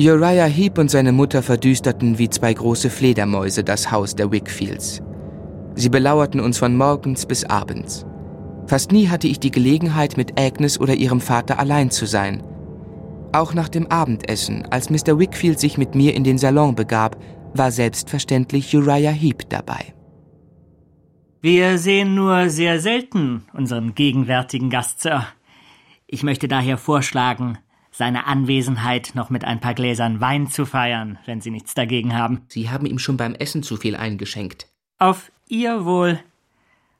Uriah 0.00 0.46
Heep 0.46 0.78
und 0.78 0.90
seine 0.90 1.12
Mutter 1.12 1.42
verdüsterten 1.42 2.18
wie 2.18 2.30
zwei 2.30 2.54
große 2.54 2.88
Fledermäuse 2.88 3.62
das 3.62 3.92
Haus 3.92 4.16
der 4.16 4.32
Wickfields. 4.32 5.02
Sie 5.74 5.90
belauerten 5.90 6.40
uns 6.40 6.58
von 6.58 6.74
morgens 6.74 7.26
bis 7.26 7.44
abends. 7.44 8.06
Fast 8.66 8.90
nie 8.90 9.08
hatte 9.08 9.28
ich 9.28 9.38
die 9.38 9.50
Gelegenheit, 9.50 10.16
mit 10.16 10.40
Agnes 10.40 10.80
oder 10.80 10.94
ihrem 10.94 11.20
Vater 11.20 11.58
allein 11.58 11.90
zu 11.90 12.06
sein. 12.06 12.42
Auch 13.32 13.52
nach 13.52 13.68
dem 13.68 13.86
Abendessen, 13.88 14.64
als 14.70 14.88
Mr. 14.88 15.18
Wickfield 15.18 15.60
sich 15.60 15.76
mit 15.76 15.94
mir 15.94 16.14
in 16.14 16.24
den 16.24 16.38
Salon 16.38 16.74
begab, 16.74 17.18
war 17.52 17.70
selbstverständlich 17.70 18.74
Uriah 18.74 19.10
Heep 19.10 19.48
dabei. 19.50 19.92
Wir 21.44 21.76
sehen 21.76 22.14
nur 22.14 22.50
sehr 22.50 22.78
selten 22.78 23.42
unseren 23.52 23.96
gegenwärtigen 23.96 24.70
Gast, 24.70 25.00
Sir. 25.00 25.26
Ich 26.06 26.22
möchte 26.22 26.46
daher 26.46 26.78
vorschlagen, 26.78 27.58
seine 27.90 28.28
Anwesenheit 28.28 29.10
noch 29.16 29.28
mit 29.28 29.44
ein 29.44 29.58
paar 29.58 29.74
Gläsern 29.74 30.20
Wein 30.20 30.46
zu 30.46 30.66
feiern, 30.66 31.18
wenn 31.26 31.40
Sie 31.40 31.50
nichts 31.50 31.74
dagegen 31.74 32.14
haben. 32.14 32.42
Sie 32.46 32.70
haben 32.70 32.86
ihm 32.86 33.00
schon 33.00 33.16
beim 33.16 33.34
Essen 33.34 33.64
zu 33.64 33.76
viel 33.76 33.96
eingeschenkt. 33.96 34.68
Auf 35.00 35.32
Ihr 35.48 35.84
Wohl 35.84 36.20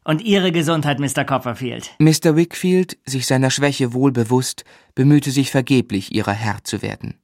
und 0.03 0.21
Ihre 0.21 0.51
Gesundheit, 0.51 0.99
Mr. 0.99 1.25
Copperfield. 1.25 1.93
Mr. 2.01 2.35
Wickfield, 2.35 2.99
sich 3.05 3.29
seiner 3.29 3.53
Schwäche 3.53 3.93
wohl 3.93 4.11
bewusst, 4.11 4.65
bemühte 4.97 5.31
sich 5.31 5.53
vergeblich, 5.53 6.13
ihrer 6.17 6.33
Herr 6.33 6.65
zu 6.65 6.83
werden. 6.83 7.15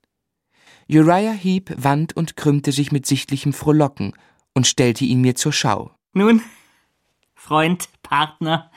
Uriah 0.89 1.33
Heep 1.33 1.75
wand 1.77 2.16
und 2.16 2.37
krümmte 2.37 2.71
sich 2.71 2.93
mit 2.93 3.07
sichtlichem 3.07 3.53
Frohlocken 3.53 4.12
und 4.55 4.69
stellte 4.69 5.05
ihn 5.05 5.21
mir 5.21 5.35
zur 5.35 5.53
Schau. 5.53 5.91
Nun, 6.12 6.43
Freund, 7.39 7.89
Partner, 8.03 8.68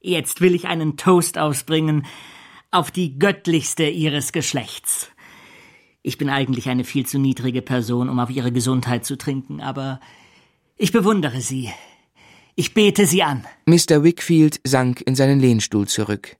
jetzt 0.00 0.40
will 0.40 0.56
ich 0.56 0.66
einen 0.66 0.96
Toast 0.96 1.38
ausbringen 1.38 2.06
auf 2.72 2.90
die 2.90 3.20
göttlichste 3.20 3.88
ihres 3.88 4.32
Geschlechts. 4.32 5.12
Ich 6.02 6.18
bin 6.18 6.28
eigentlich 6.28 6.68
eine 6.68 6.82
viel 6.82 7.06
zu 7.06 7.20
niedrige 7.20 7.62
Person, 7.62 8.08
um 8.08 8.18
auf 8.18 8.30
ihre 8.30 8.50
Gesundheit 8.50 9.04
zu 9.04 9.16
trinken, 9.16 9.60
aber 9.60 10.00
ich 10.76 10.90
bewundere 10.90 11.40
sie. 11.40 11.70
Ich 12.56 12.74
bete 12.74 13.06
sie 13.06 13.22
an. 13.22 13.46
Mr. 13.66 14.02
Wickfield 14.02 14.60
sank 14.64 15.00
in 15.02 15.14
seinen 15.14 15.38
Lehnstuhl 15.38 15.86
zurück. 15.86 16.36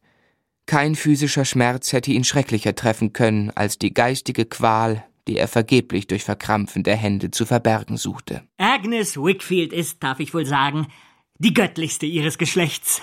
Kein 0.66 0.96
physischer 0.96 1.44
Schmerz 1.44 1.92
hätte 1.92 2.10
ihn 2.10 2.24
schrecklicher 2.24 2.74
treffen 2.74 3.12
können 3.12 3.52
als 3.54 3.78
die 3.78 3.94
geistige 3.94 4.44
Qual, 4.44 5.04
die 5.28 5.36
er 5.36 5.46
vergeblich 5.46 6.08
durch 6.08 6.24
Verkrampfen 6.24 6.82
der 6.82 6.96
Hände 6.96 7.30
zu 7.30 7.46
verbergen 7.46 7.96
suchte. 7.96 8.42
Agnes 8.56 9.16
Wickfield 9.16 9.72
ist, 9.72 10.02
darf 10.02 10.18
ich 10.18 10.34
wohl 10.34 10.44
sagen, 10.44 10.88
die 11.38 11.54
göttlichste 11.54 12.06
ihres 12.06 12.38
Geschlechts. 12.38 13.02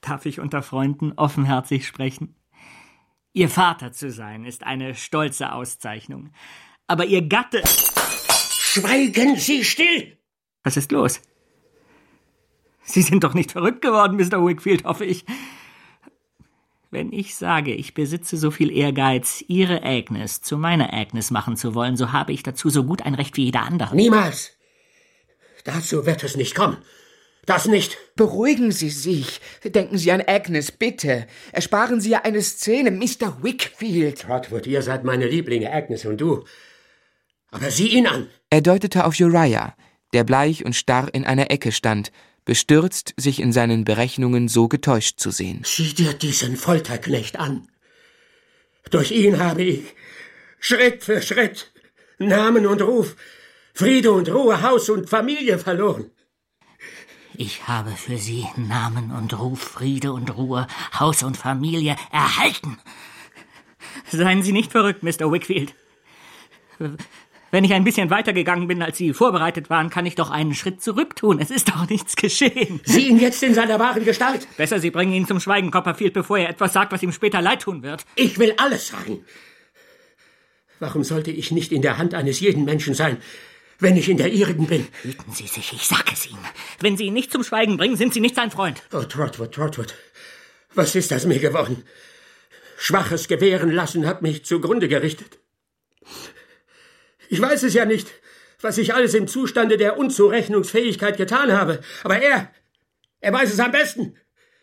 Darf 0.00 0.26
ich 0.26 0.40
unter 0.40 0.62
Freunden 0.62 1.12
offenherzig 1.12 1.86
sprechen? 1.86 2.36
Ihr 3.32 3.48
Vater 3.48 3.92
zu 3.92 4.10
sein, 4.10 4.44
ist 4.44 4.64
eine 4.64 4.94
stolze 4.94 5.52
Auszeichnung. 5.52 6.30
Aber 6.86 7.06
Ihr 7.06 7.22
Gatte. 7.22 7.62
Schweigen 8.48 9.36
Sie 9.36 9.64
still! 9.64 10.16
Was 10.62 10.76
ist 10.76 10.92
los? 10.92 11.20
Sie 12.82 13.02
sind 13.02 13.24
doch 13.24 13.34
nicht 13.34 13.52
verrückt 13.52 13.82
geworden, 13.82 14.16
Mr. 14.16 14.44
Wickfield, 14.46 14.84
hoffe 14.84 15.04
ich. 15.04 15.24
Wenn 16.90 17.12
ich 17.12 17.34
sage, 17.34 17.74
ich 17.74 17.94
besitze 17.94 18.36
so 18.36 18.50
viel 18.50 18.70
Ehrgeiz, 18.70 19.44
Ihre 19.48 19.82
Agnes 19.82 20.40
zu 20.40 20.56
meiner 20.56 20.94
Agnes 20.94 21.30
machen 21.30 21.56
zu 21.56 21.74
wollen, 21.74 21.96
so 21.96 22.12
habe 22.12 22.32
ich 22.32 22.42
dazu 22.42 22.70
so 22.70 22.84
gut 22.84 23.02
ein 23.02 23.14
Recht 23.14 23.36
wie 23.36 23.44
jeder 23.44 23.62
andere. 23.62 23.94
Niemals! 23.96 24.55
Dazu 25.66 26.06
wird 26.06 26.22
es 26.22 26.36
nicht 26.36 26.54
kommen. 26.54 26.78
Das 27.44 27.66
nicht. 27.66 27.98
Beruhigen 28.14 28.70
Sie 28.72 28.88
sich. 28.90 29.40
Denken 29.64 29.98
Sie 29.98 30.10
an 30.12 30.22
Agnes, 30.26 30.72
bitte. 30.72 31.26
Ersparen 31.52 32.00
Sie 32.00 32.10
ja 32.10 32.22
eine 32.22 32.40
Szene, 32.42 32.90
Mr. 32.90 33.42
Wickfield. 33.42 34.22
Trotwood, 34.22 34.66
ihr 34.66 34.82
seid 34.82 35.04
meine 35.04 35.26
Lieblinge, 35.26 35.72
Agnes 35.72 36.04
und 36.04 36.20
du. 36.20 36.44
Aber 37.50 37.70
sieh 37.70 37.88
ihn 37.88 38.06
an. 38.06 38.28
Er 38.50 38.62
deutete 38.62 39.04
auf 39.04 39.18
Uriah, 39.20 39.76
der 40.12 40.24
bleich 40.24 40.64
und 40.64 40.74
starr 40.74 41.12
in 41.12 41.24
einer 41.24 41.50
Ecke 41.50 41.72
stand, 41.72 42.12
bestürzt, 42.44 43.14
sich 43.16 43.40
in 43.40 43.52
seinen 43.52 43.84
Berechnungen 43.84 44.46
so 44.48 44.68
getäuscht 44.68 45.18
zu 45.18 45.30
sehen. 45.30 45.62
Sieh 45.64 45.94
dir 45.94 46.12
diesen 46.12 46.56
Folterknecht 46.56 47.38
an. 47.38 47.68
Durch 48.90 49.10
ihn 49.10 49.40
habe 49.40 49.64
ich 49.64 49.94
Schritt 50.60 51.02
für 51.02 51.20
Schritt 51.22 51.72
Namen 52.18 52.66
und 52.66 52.82
Ruf, 52.82 53.16
Friede 53.76 54.10
und 54.10 54.30
Ruhe, 54.30 54.62
Haus 54.62 54.88
und 54.88 55.10
Familie 55.10 55.58
verloren. 55.58 56.10
Ich 57.36 57.68
habe 57.68 57.90
für 57.90 58.16
Sie 58.16 58.46
Namen 58.56 59.10
und 59.10 59.38
Ruf, 59.38 59.60
Friede 59.60 60.14
und 60.14 60.34
Ruhe, 60.34 60.66
Haus 60.98 61.22
und 61.22 61.36
Familie 61.36 61.94
erhalten. 62.10 62.78
Seien 64.10 64.42
Sie 64.42 64.52
nicht 64.52 64.72
verrückt, 64.72 65.02
Mr. 65.02 65.30
Wickfield. 65.30 65.74
Wenn 67.50 67.64
ich 67.64 67.74
ein 67.74 67.84
bisschen 67.84 68.08
weitergegangen 68.08 68.66
bin, 68.66 68.80
als 68.80 68.96
Sie 68.96 69.12
vorbereitet 69.12 69.68
waren, 69.68 69.90
kann 69.90 70.06
ich 70.06 70.14
doch 70.14 70.30
einen 70.30 70.54
Schritt 70.54 70.82
zurück 70.82 71.14
tun. 71.14 71.38
Es 71.38 71.50
ist 71.50 71.68
doch 71.68 71.86
nichts 71.86 72.16
geschehen. 72.16 72.80
Sieh 72.84 73.08
ihn 73.08 73.20
jetzt 73.20 73.42
in 73.42 73.52
seiner 73.52 73.78
wahren 73.78 74.06
Gestalt. 74.06 74.48
Besser, 74.56 74.80
Sie 74.80 74.90
bringen 74.90 75.12
ihn 75.12 75.26
zum 75.26 75.38
Schweigen, 75.38 75.70
Copperfield, 75.70 76.14
bevor 76.14 76.38
er 76.38 76.48
etwas 76.48 76.72
sagt, 76.72 76.92
was 76.92 77.02
ihm 77.02 77.12
später 77.12 77.42
leid 77.42 77.60
tun 77.60 77.82
wird. 77.82 78.06
Ich 78.14 78.38
will 78.38 78.54
alles 78.56 78.88
sagen. 78.88 79.22
Warum 80.80 81.04
sollte 81.04 81.30
ich 81.30 81.50
nicht 81.50 81.72
in 81.72 81.82
der 81.82 81.98
Hand 81.98 82.14
eines 82.14 82.40
jeden 82.40 82.64
Menschen 82.64 82.94
sein, 82.94 83.18
wenn 83.78 83.96
ich 83.96 84.08
in 84.08 84.16
der 84.16 84.32
Ihrigen 84.32 84.66
bin. 84.66 84.86
Hüten 85.02 85.32
Sie 85.32 85.46
sich, 85.46 85.72
ich 85.72 85.86
sag 85.86 86.12
es 86.12 86.26
Ihnen. 86.26 86.44
Wenn 86.80 86.96
Sie 86.96 87.04
ihn 87.04 87.14
nicht 87.14 87.32
zum 87.32 87.44
Schweigen 87.44 87.76
bringen, 87.76 87.96
sind 87.96 88.14
Sie 88.14 88.20
nicht 88.20 88.34
sein 88.34 88.50
Freund. 88.50 88.82
Oh, 88.92 89.02
Trotwood, 89.02 89.52
Trotwood. 89.52 89.94
Was 90.74 90.94
ist 90.94 91.10
das 91.10 91.26
mir 91.26 91.38
geworden? 91.38 91.84
Schwaches 92.78 93.28
Gewähren 93.28 93.70
lassen 93.70 94.06
hat 94.06 94.22
mich 94.22 94.44
zugrunde 94.44 94.88
gerichtet. 94.88 95.38
Ich 97.28 97.40
weiß 97.40 97.62
es 97.64 97.74
ja 97.74 97.84
nicht, 97.84 98.08
was 98.60 98.78
ich 98.78 98.94
alles 98.94 99.14
im 99.14 99.28
Zustande 99.28 99.76
der 99.76 99.98
Unzurechnungsfähigkeit 99.98 101.16
getan 101.16 101.52
habe. 101.52 101.80
Aber 102.04 102.20
er, 102.20 102.50
er 103.20 103.32
weiß 103.32 103.52
es 103.52 103.60
am 103.60 103.72
besten. 103.72 104.16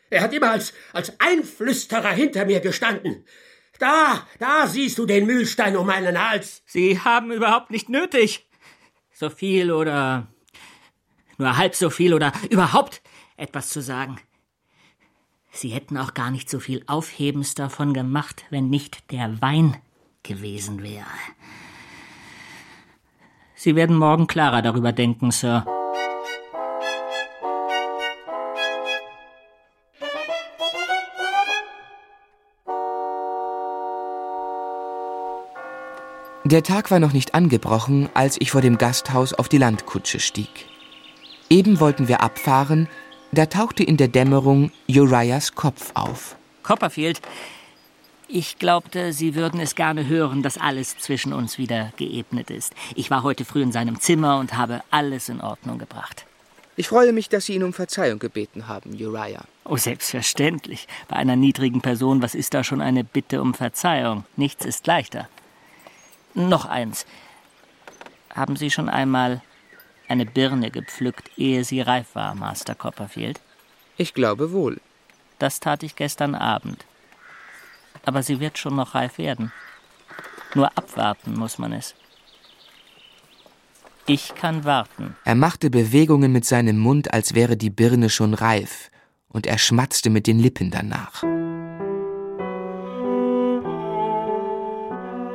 Er 0.10 0.22
hat 0.22 0.34
immer 0.34 0.52
als, 0.52 0.74
als 0.94 1.20
Einflüsterer 1.20 2.12
hinter 2.12 2.46
mir 2.46 2.60
gestanden. 2.60 3.26
Da, 3.80 4.28
da 4.40 4.68
siehst 4.68 5.00
du 5.00 5.06
den 5.06 5.26
Mühlstein 5.26 5.76
um 5.76 5.88
meinen 5.88 6.30
Hals. 6.30 6.62
Sie 6.66 7.00
haben 7.00 7.32
überhaupt 7.32 7.72
nicht 7.72 7.90
nötig, 7.90 8.48
so 9.14 9.30
viel 9.30 9.72
oder 9.72 10.28
nur 11.38 11.58
halb 11.58 11.76
so 11.76 11.90
viel 11.90 12.14
oder 12.14 12.34
überhaupt 12.50 13.02
etwas 13.38 13.70
zu 13.70 13.82
sagen. 13.82 14.18
Sie 15.52 15.70
hätten 15.70 15.98
auch 15.98 16.14
gar 16.16 16.32
nicht 16.32 16.50
so 16.50 16.60
viel 16.60 16.84
Aufhebens 16.88 17.54
davon 17.54 17.94
gemacht, 17.94 18.44
wenn 18.50 18.70
nicht 18.70 19.12
der 19.12 19.42
Wein 19.42 19.78
gewesen 20.24 20.82
wäre. 20.82 21.06
Sie 23.54 23.76
werden 23.76 23.96
morgen 23.96 24.28
klarer 24.28 24.62
darüber 24.62 24.92
denken, 24.92 25.32
Sir. 25.32 25.66
Der 36.46 36.62
Tag 36.62 36.92
war 36.92 37.00
noch 37.00 37.14
nicht 37.14 37.36
angebrochen, 37.36 38.10
als 38.14 38.36
ich 38.40 38.52
vor 38.52 38.60
dem 38.60 38.78
Gasthaus 38.78 39.34
auf 39.34 39.48
die 39.48 39.58
Landkutsche 39.58 40.20
stieg. 40.20 40.66
Eben 41.50 41.80
wollten 41.80 42.10
wir 42.10 42.22
abfahren, 42.22 42.90
da 43.32 43.46
tauchte 43.46 43.84
in 43.84 43.96
der 43.96 44.10
Dämmerung 44.10 44.70
Uriahs 44.90 45.56
Kopf 45.56 45.92
auf. 45.94 46.36
Copperfield, 46.62 47.22
ich 48.28 48.60
glaubte, 48.60 49.14
Sie 49.14 49.36
würden 49.36 49.62
es 49.62 49.76
gerne 49.76 50.08
hören, 50.08 50.44
dass 50.44 50.58
alles 50.58 50.98
zwischen 50.98 51.32
uns 51.32 51.58
wieder 51.58 51.94
geebnet 51.96 52.50
ist. 52.50 52.74
Ich 52.96 53.10
war 53.10 53.24
heute 53.24 53.46
früh 53.46 53.62
in 53.62 53.72
seinem 53.72 54.02
Zimmer 54.02 54.38
und 54.38 54.58
habe 54.58 54.82
alles 54.92 55.30
in 55.30 55.40
Ordnung 55.40 55.78
gebracht. 55.78 56.26
Ich 56.76 56.90
freue 56.90 57.14
mich, 57.14 57.30
dass 57.30 57.46
Sie 57.46 57.54
ihn 57.54 57.64
um 57.64 57.72
Verzeihung 57.72 58.20
gebeten 58.20 58.68
haben, 58.68 58.92
Uriah. 59.00 59.46
Oh, 59.64 59.78
selbstverständlich. 59.78 60.88
Bei 61.08 61.16
einer 61.16 61.38
niedrigen 61.38 61.80
Person, 61.80 62.22
was 62.22 62.36
ist 62.36 62.54
da 62.54 62.66
schon 62.66 62.82
eine 62.82 63.06
Bitte 63.06 63.42
um 63.42 63.54
Verzeihung? 63.54 64.26
Nichts 64.36 64.66
ist 64.66 64.88
leichter. 64.88 65.30
Noch 66.34 66.66
eins. 66.66 67.06
Haben 68.34 68.56
Sie 68.56 68.72
schon 68.72 68.90
einmal 68.90 69.42
eine 70.08 70.26
Birne 70.26 70.72
gepflückt, 70.72 71.32
ehe 71.38 71.64
sie 71.64 71.82
reif 71.82 72.14
war, 72.14 72.36
Master 72.36 72.76
Copperfield? 72.76 73.40
Ich 73.98 74.14
glaube 74.14 74.52
wohl. 74.52 74.82
Das 75.40 75.60
tat 75.60 75.84
ich 75.84 75.96
gestern 75.96 76.36
Abend. 76.36 76.86
Aber 78.06 78.24
sie 78.24 78.40
wird 78.40 78.58
schon 78.58 78.76
noch 78.76 78.96
reif 78.96 79.18
werden. 79.18 79.52
Nur 80.56 80.68
abwarten 80.78 81.34
muss 81.34 81.58
man 81.58 81.74
es. 81.74 81.96
Ich 84.06 84.36
kann 84.36 84.66
warten. 84.66 85.16
Er 85.24 85.36
machte 85.36 85.70
Bewegungen 85.70 86.32
mit 86.32 86.46
seinem 86.46 86.78
Mund, 86.78 87.14
als 87.14 87.34
wäre 87.34 87.56
die 87.56 87.70
Birne 87.70 88.10
schon 88.10 88.34
reif, 88.34 88.92
und 89.30 89.48
er 89.48 89.58
schmatzte 89.58 90.10
mit 90.10 90.28
den 90.28 90.40
Lippen 90.40 90.72
danach. 90.72 91.24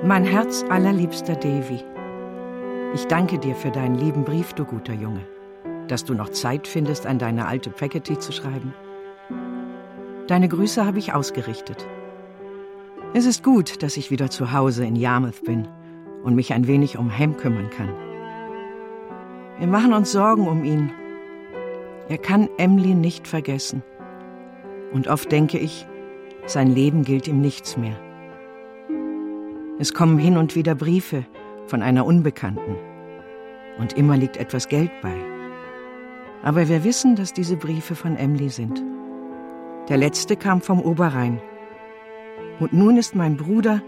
Mein 0.05 0.25
Herz 0.25 0.65
allerliebster 0.69 1.35
Davy. 1.35 1.83
Ich 2.95 3.07
danke 3.09 3.37
dir 3.37 3.57
für 3.57 3.73
deinen 3.73 3.97
lieben 3.97 4.23
Brief, 4.23 4.53
du 4.53 4.65
guter 4.65 4.93
Junge. 4.93 5.27
Dass 5.89 6.05
du 6.05 6.15
noch 6.15 6.29
Zeit 6.29 6.69
findest, 6.69 7.05
an 7.05 7.19
deine 7.19 7.47
alte 7.47 7.71
Peggotty 7.71 8.17
zu 8.17 8.31
schreiben. 8.31 8.73
Deine 10.29 10.49
Grüße 10.49 10.87
habe 10.87 11.01
ich 11.01 11.15
ausgerichtet. 11.15 11.85
Es 13.13 13.27
ist 13.27 13.43
gut, 13.43 13.83
dass 13.83 13.97
ich 13.97 14.13
wieder 14.13 14.31
zu 14.31 14.53
Hause 14.53 14.87
in 14.87 14.95
Yarmouth 14.95 15.43
bin 15.43 15.67
und 16.23 16.37
mich 16.37 16.53
ein 16.53 16.69
wenig 16.69 16.97
um 16.97 17.11
Ham 17.11 17.37
kümmern 17.37 17.69
kann. 17.71 17.91
Wir 19.59 19.67
machen 19.67 19.93
uns 19.93 20.13
Sorgen 20.13 20.47
um 20.47 20.63
ihn. 20.63 20.93
Er 22.09 22.19
kann 22.19 22.49
Emily 22.57 22.95
nicht 22.95 23.27
vergessen. 23.27 23.83
Und 24.93 25.09
oft 25.09 25.33
denke 25.33 25.59
ich, 25.59 25.89
sein 26.47 26.73
Leben 26.73 27.03
gilt 27.03 27.27
ihm 27.27 27.41
nichts 27.41 27.77
mehr. 27.77 27.97
Es 29.81 29.95
kommen 29.95 30.19
hin 30.19 30.37
und 30.37 30.57
wieder 30.57 30.75
Briefe 30.75 31.25
von 31.69 31.83
einer 31.83 32.05
Unbekannten. 32.05 32.77
Und 33.79 33.93
immer 33.93 34.17
liegt 34.17 34.37
etwas 34.37 34.67
Geld 34.67 34.91
bei. 35.03 35.15
Aber 36.43 36.69
wir 36.69 36.83
wissen, 36.83 37.15
dass 37.15 37.33
diese 37.33 37.57
Briefe 37.57 37.95
von 37.95 38.17
Emily 38.17 38.49
sind. 38.49 38.83
Der 39.89 39.97
letzte 39.97 40.37
kam 40.37 40.61
vom 40.61 40.81
Oberrhein. 40.81 41.41
Und 42.59 42.73
nun 42.73 42.97
ist 42.97 43.15
mein 43.15 43.37
Bruder 43.37 43.81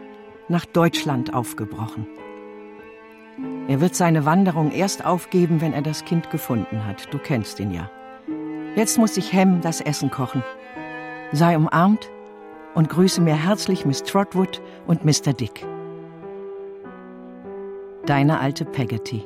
nach 0.49 0.65
Deutschland 0.65 1.35
aufgebrochen. 1.35 2.07
Er 3.67 3.81
wird 3.81 3.97
seine 3.97 4.25
Wanderung 4.25 4.71
erst 4.71 5.05
aufgeben, 5.05 5.61
wenn 5.61 5.73
er 5.73 5.83
das 5.83 6.05
Kind 6.05 6.31
gefunden 6.31 6.87
hat. 6.87 7.13
Du 7.13 7.19
kennst 7.19 7.59
ihn 7.59 7.73
ja. 7.73 7.91
Jetzt 8.77 8.97
muss 8.97 9.17
ich 9.17 9.33
Hem 9.33 9.61
das 9.61 9.81
Essen 9.81 10.11
kochen. 10.11 10.45
Sei 11.33 11.57
umarmt 11.57 12.09
und 12.75 12.89
grüße 12.89 13.21
mir 13.21 13.35
herzlich 13.35 13.85
Miss 13.85 14.05
Trotwood 14.05 14.63
und 14.87 15.05
Mr. 15.05 15.33
Dick. 15.33 15.67
Deine 18.11 18.41
alte 18.41 18.65
Peggotty. 18.65 19.25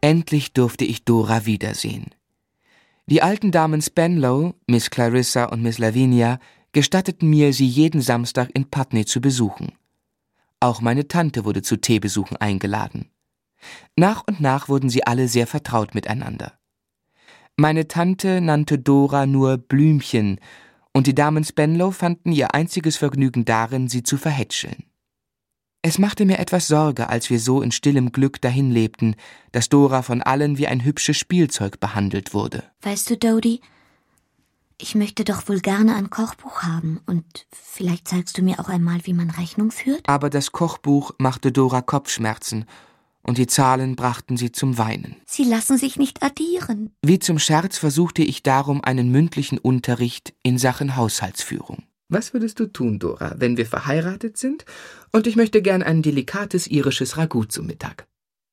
Endlich 0.00 0.54
durfte 0.54 0.86
ich 0.86 1.04
Dora 1.04 1.44
wiedersehen. 1.44 2.06
Die 3.04 3.20
alten 3.20 3.52
Damen 3.52 3.82
Spenlow, 3.82 4.54
Miss 4.66 4.88
Clarissa 4.88 5.44
und 5.44 5.60
Miss 5.60 5.76
Lavinia 5.76 6.38
gestatteten 6.72 7.28
mir, 7.28 7.52
sie 7.52 7.66
jeden 7.66 8.00
Samstag 8.00 8.48
in 8.54 8.70
Putney 8.70 9.04
zu 9.04 9.20
besuchen. 9.20 9.72
Auch 10.60 10.80
meine 10.80 11.06
Tante 11.06 11.44
wurde 11.44 11.60
zu 11.60 11.76
Teebesuchen 11.76 12.38
eingeladen. 12.38 13.10
Nach 13.94 14.26
und 14.26 14.40
nach 14.40 14.70
wurden 14.70 14.88
sie 14.88 15.06
alle 15.06 15.28
sehr 15.28 15.46
vertraut 15.46 15.94
miteinander. 15.94 16.54
Meine 17.58 17.88
Tante 17.88 18.40
nannte 18.40 18.78
Dora 18.78 19.26
nur 19.26 19.58
Blümchen, 19.58 20.40
und 20.92 21.06
die 21.06 21.14
Damen 21.14 21.44
Spenlow 21.44 21.90
fanden 21.90 22.32
ihr 22.32 22.54
einziges 22.54 22.96
Vergnügen 22.96 23.44
darin, 23.44 23.88
sie 23.88 24.02
zu 24.02 24.16
verhätscheln. 24.16 24.84
Es 25.82 25.98
machte 25.98 26.26
mir 26.26 26.38
etwas 26.38 26.68
Sorge, 26.68 27.08
als 27.08 27.30
wir 27.30 27.40
so 27.40 27.62
in 27.62 27.72
stillem 27.72 28.12
Glück 28.12 28.40
dahin 28.42 28.70
lebten, 28.70 29.16
dass 29.52 29.70
Dora 29.70 30.02
von 30.02 30.20
allen 30.20 30.58
wie 30.58 30.66
ein 30.66 30.84
hübsches 30.84 31.16
Spielzeug 31.16 31.80
behandelt 31.80 32.34
wurde. 32.34 32.64
Weißt 32.82 33.08
du, 33.08 33.16
Dodie, 33.16 33.62
ich 34.78 34.94
möchte 34.94 35.24
doch 35.24 35.48
wohl 35.48 35.60
gerne 35.60 35.94
ein 35.94 36.10
Kochbuch 36.10 36.62
haben 36.62 37.00
und 37.06 37.46
vielleicht 37.50 38.08
zeigst 38.08 38.36
du 38.36 38.42
mir 38.42 38.60
auch 38.60 38.68
einmal, 38.68 39.00
wie 39.04 39.14
man 39.14 39.30
Rechnung 39.30 39.70
führt? 39.70 40.06
Aber 40.06 40.28
das 40.28 40.52
Kochbuch 40.52 41.12
machte 41.18 41.50
Dora 41.50 41.80
Kopfschmerzen 41.80 42.66
und 43.22 43.38
die 43.38 43.46
Zahlen 43.46 43.96
brachten 43.96 44.36
sie 44.36 44.52
zum 44.52 44.78
Weinen. 44.78 45.16
Sie 45.26 45.44
lassen 45.44 45.78
sich 45.78 45.96
nicht 45.96 46.22
addieren. 46.22 46.92
Wie 47.02 47.18
zum 47.18 47.38
Scherz 47.38 47.78
versuchte 47.78 48.22
ich 48.22 48.42
darum 48.42 48.82
einen 48.82 49.10
mündlichen 49.10 49.58
Unterricht 49.58 50.34
in 50.42 50.58
Sachen 50.58 50.96
Haushaltsführung. 50.96 51.84
Was 52.08 52.32
würdest 52.32 52.58
du 52.58 52.66
tun, 52.66 52.98
Dora, 52.98 53.36
wenn 53.38 53.56
wir 53.56 53.66
verheiratet 53.66 54.36
sind 54.36 54.64
und 55.12 55.26
ich 55.28 55.36
möchte 55.36 55.62
gern 55.62 55.82
ein 55.82 56.02
delikates 56.02 56.66
irisches 56.66 57.16
Ragout 57.16 57.46
zum 57.46 57.66
Mittag? 57.66 58.06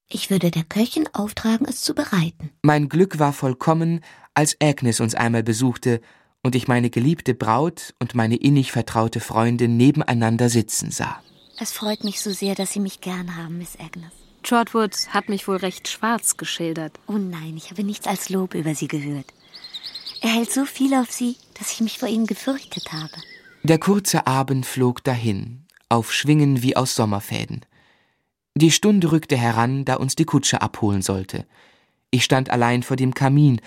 Ich 0.09 0.29
würde 0.29 0.51
der 0.51 0.63
Köchin 0.63 1.09
auftragen, 1.11 1.65
es 1.67 1.81
zu 1.81 1.93
bereiten. 1.95 2.51
Mein 2.61 2.87
Glück 2.87 3.19
war 3.19 3.33
vollkommen, 3.33 4.01
als 4.35 4.55
Agnes 4.61 4.99
uns 4.99 5.15
einmal 5.15 5.43
besuchte 5.43 6.01
und 6.43 6.55
ich 6.55 6.67
meine 6.67 6.89
geliebte 6.89 7.33
Braut 7.33 7.95
und 7.99 8.15
meine 8.15 8.35
innig 8.35 8.71
vertraute 8.71 9.19
Freundin 9.19 9.75
nebeneinander 9.75 10.49
sitzen 10.49 10.91
sah. 10.91 11.21
Es 11.59 11.71
freut 11.71 12.03
mich 12.03 12.21
so 12.21 12.31
sehr, 12.31 12.53
dass 12.53 12.71
Sie 12.71 12.79
mich 12.79 13.01
gern 13.01 13.35
haben, 13.35 13.57
Miss 13.57 13.77
Agnes. 13.79 14.26
Trotwood 14.47 15.09
hat 15.09 15.27
mich 15.27 15.45
wohl 15.49 15.57
recht 15.57 15.89
schwarz 15.89 16.37
geschildert. 16.37 16.97
Oh 17.05 17.17
nein, 17.17 17.57
ich 17.57 17.69
habe 17.69 17.83
nichts 17.83 18.07
als 18.07 18.29
Lob 18.29 18.53
über 18.53 18.75
Sie 18.75 18.87
gehört. 18.87 19.25
Er 20.21 20.29
hält 20.29 20.53
so 20.53 20.63
viel 20.63 20.93
auf 20.93 21.11
Sie, 21.11 21.35
dass 21.55 21.73
ich 21.73 21.81
mich 21.81 21.99
vor 21.99 22.07
Ihnen 22.07 22.27
gefürchtet 22.27 22.93
habe. 22.93 23.11
Der 23.63 23.77
kurze 23.77 24.25
Abend 24.25 24.65
flog 24.65 25.03
dahin, 25.03 25.65
auf 25.89 26.13
Schwingen 26.13 26.61
wie 26.61 26.77
aus 26.77 26.95
Sommerfäden. 26.95 27.65
Die 28.55 28.71
Stunde 28.71 29.11
rückte 29.11 29.35
heran, 29.35 29.83
da 29.83 29.95
uns 29.95 30.15
die 30.15 30.23
Kutsche 30.23 30.61
abholen 30.61 31.01
sollte. 31.01 31.45
Ich 32.09 32.23
stand 32.23 32.49
allein 32.49 32.83
vor 32.83 32.95
dem 32.95 33.13
Kamin, 33.13 33.59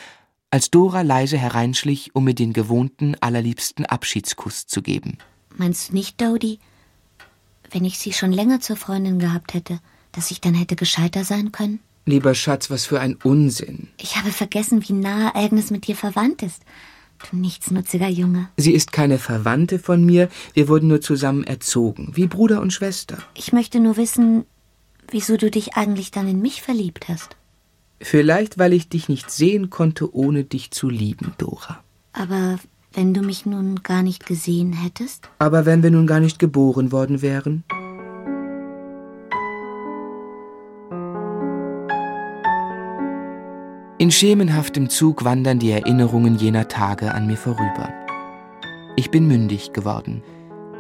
als 0.51 0.71
Dora 0.71 1.03
leise 1.03 1.37
hereinschlich, 1.37 2.15
um 2.15 2.25
mir 2.25 2.35
den 2.35 2.55
gewohnten, 2.55 3.17
allerliebsten 3.21 3.85
Abschiedskuss 3.85 4.67
zu 4.67 4.81
geben. 4.81 5.19
Meinst 5.59 5.91
du 5.91 5.95
nicht, 5.95 6.19
Dodie, 6.23 6.59
wenn 7.71 7.85
ich 7.85 7.99
Sie 7.99 8.15
schon 8.15 8.33
länger 8.33 8.61
zur 8.61 8.77
Freundin 8.77 9.19
gehabt 9.19 9.53
hätte, 9.53 9.79
dass 10.13 10.31
ich 10.31 10.41
dann 10.41 10.55
hätte 10.55 10.77
gescheiter 10.77 11.25
sein 11.25 11.53
können? 11.53 11.81
Lieber 12.07 12.35
Schatz, 12.35 12.71
was 12.71 12.87
für 12.87 13.01
ein 13.01 13.17
Unsinn. 13.23 13.89
Ich 13.99 14.17
habe 14.17 14.31
vergessen, 14.31 14.89
wie 14.89 14.93
nahe 14.93 15.35
Agnes 15.35 15.71
mit 15.71 15.87
dir 15.87 15.97
verwandt 15.97 16.43
ist. 16.43 16.63
Du 17.31 17.37
nichtsnutziger 17.37 18.09
Junge. 18.09 18.49
Sie 18.57 18.73
ist 18.73 18.93
keine 18.93 19.19
Verwandte 19.19 19.79
von 19.79 20.05
mir, 20.05 20.29
wir 20.55 20.69
wurden 20.69 20.89
nur 20.89 21.03
zusammen 21.03 21.45
erzogen, 21.45 22.13
wie 22.15 22.27
Bruder 22.27 22.63
und 22.63 22.73
Schwester. 22.73 23.19
Ich 23.35 23.53
möchte 23.53 23.79
nur 23.79 23.97
wissen, 23.97 24.45
wieso 25.11 25.37
du 25.37 25.51
dich 25.51 25.75
eigentlich 25.75 26.11
dann 26.11 26.29
in 26.29 26.41
mich 26.41 26.63
verliebt 26.63 27.09
hast. 27.09 27.37
Vielleicht, 28.01 28.59
weil 28.59 28.73
ich 28.73 28.89
dich 28.89 29.11
nicht 29.11 29.31
sehen 29.31 29.69
konnte, 29.69 30.15
ohne 30.15 30.45
dich 30.45 30.71
zu 30.71 30.89
lieben, 30.89 31.35
Dora. 31.37 31.85
Aber 32.13 32.59
wenn 32.95 33.13
du 33.13 33.21
mich 33.21 33.45
nun 33.45 33.83
gar 33.83 34.03
nicht 34.03 34.25
gesehen 34.25 34.73
hättest? 34.73 35.29
Aber 35.39 35.67
wenn 35.67 35.83
wir 35.83 35.91
nun 35.91 36.07
gar 36.07 36.21
nicht 36.21 36.39
geboren 36.39 36.91
worden 36.91 37.21
wären? 37.21 37.65
In 44.01 44.11
schemenhaftem 44.11 44.89
Zug 44.89 45.25
wandern 45.27 45.59
die 45.59 45.73
Erinnerungen 45.73 46.37
jener 46.37 46.69
Tage 46.69 47.13
an 47.13 47.27
mir 47.27 47.37
vorüber. 47.37 47.91
Ich 48.97 49.11
bin 49.11 49.27
mündig 49.27 49.75
geworden. 49.75 50.23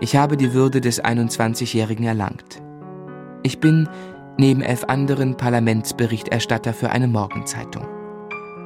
Ich 0.00 0.16
habe 0.16 0.38
die 0.38 0.54
Würde 0.54 0.80
des 0.80 1.04
21-Jährigen 1.04 2.06
erlangt. 2.06 2.62
Ich 3.42 3.60
bin, 3.60 3.90
neben 4.38 4.62
elf 4.62 4.84
anderen, 4.84 5.36
Parlamentsberichterstatter 5.36 6.72
für 6.72 6.92
eine 6.92 7.08
Morgenzeitung. 7.08 7.86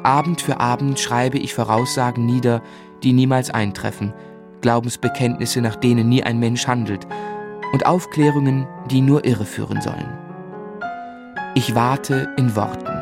Abend 0.04 0.40
für 0.40 0.60
Abend 0.60 1.00
schreibe 1.00 1.38
ich 1.38 1.52
Voraussagen 1.52 2.24
nieder, 2.24 2.62
die 3.02 3.12
niemals 3.12 3.50
eintreffen, 3.50 4.12
Glaubensbekenntnisse, 4.60 5.62
nach 5.62 5.74
denen 5.74 6.08
nie 6.08 6.22
ein 6.22 6.38
Mensch 6.38 6.68
handelt, 6.68 7.08
und 7.72 7.86
Aufklärungen, 7.86 8.68
die 8.88 9.00
nur 9.00 9.24
irreführen 9.24 9.80
sollen. 9.80 10.16
Ich 11.56 11.74
warte 11.74 12.32
in 12.36 12.54
Worten. 12.54 12.93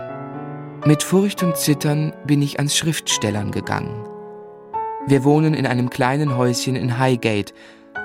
Mit 0.84 1.04
Furcht 1.04 1.44
und 1.44 1.56
Zittern 1.56 2.12
bin 2.26 2.42
ich 2.42 2.58
ans 2.58 2.76
Schriftstellern 2.76 3.52
gegangen. 3.52 4.04
Wir 5.06 5.22
wohnen 5.22 5.54
in 5.54 5.64
einem 5.64 5.90
kleinen 5.90 6.36
Häuschen 6.36 6.74
in 6.74 6.98
Highgate, 6.98 7.54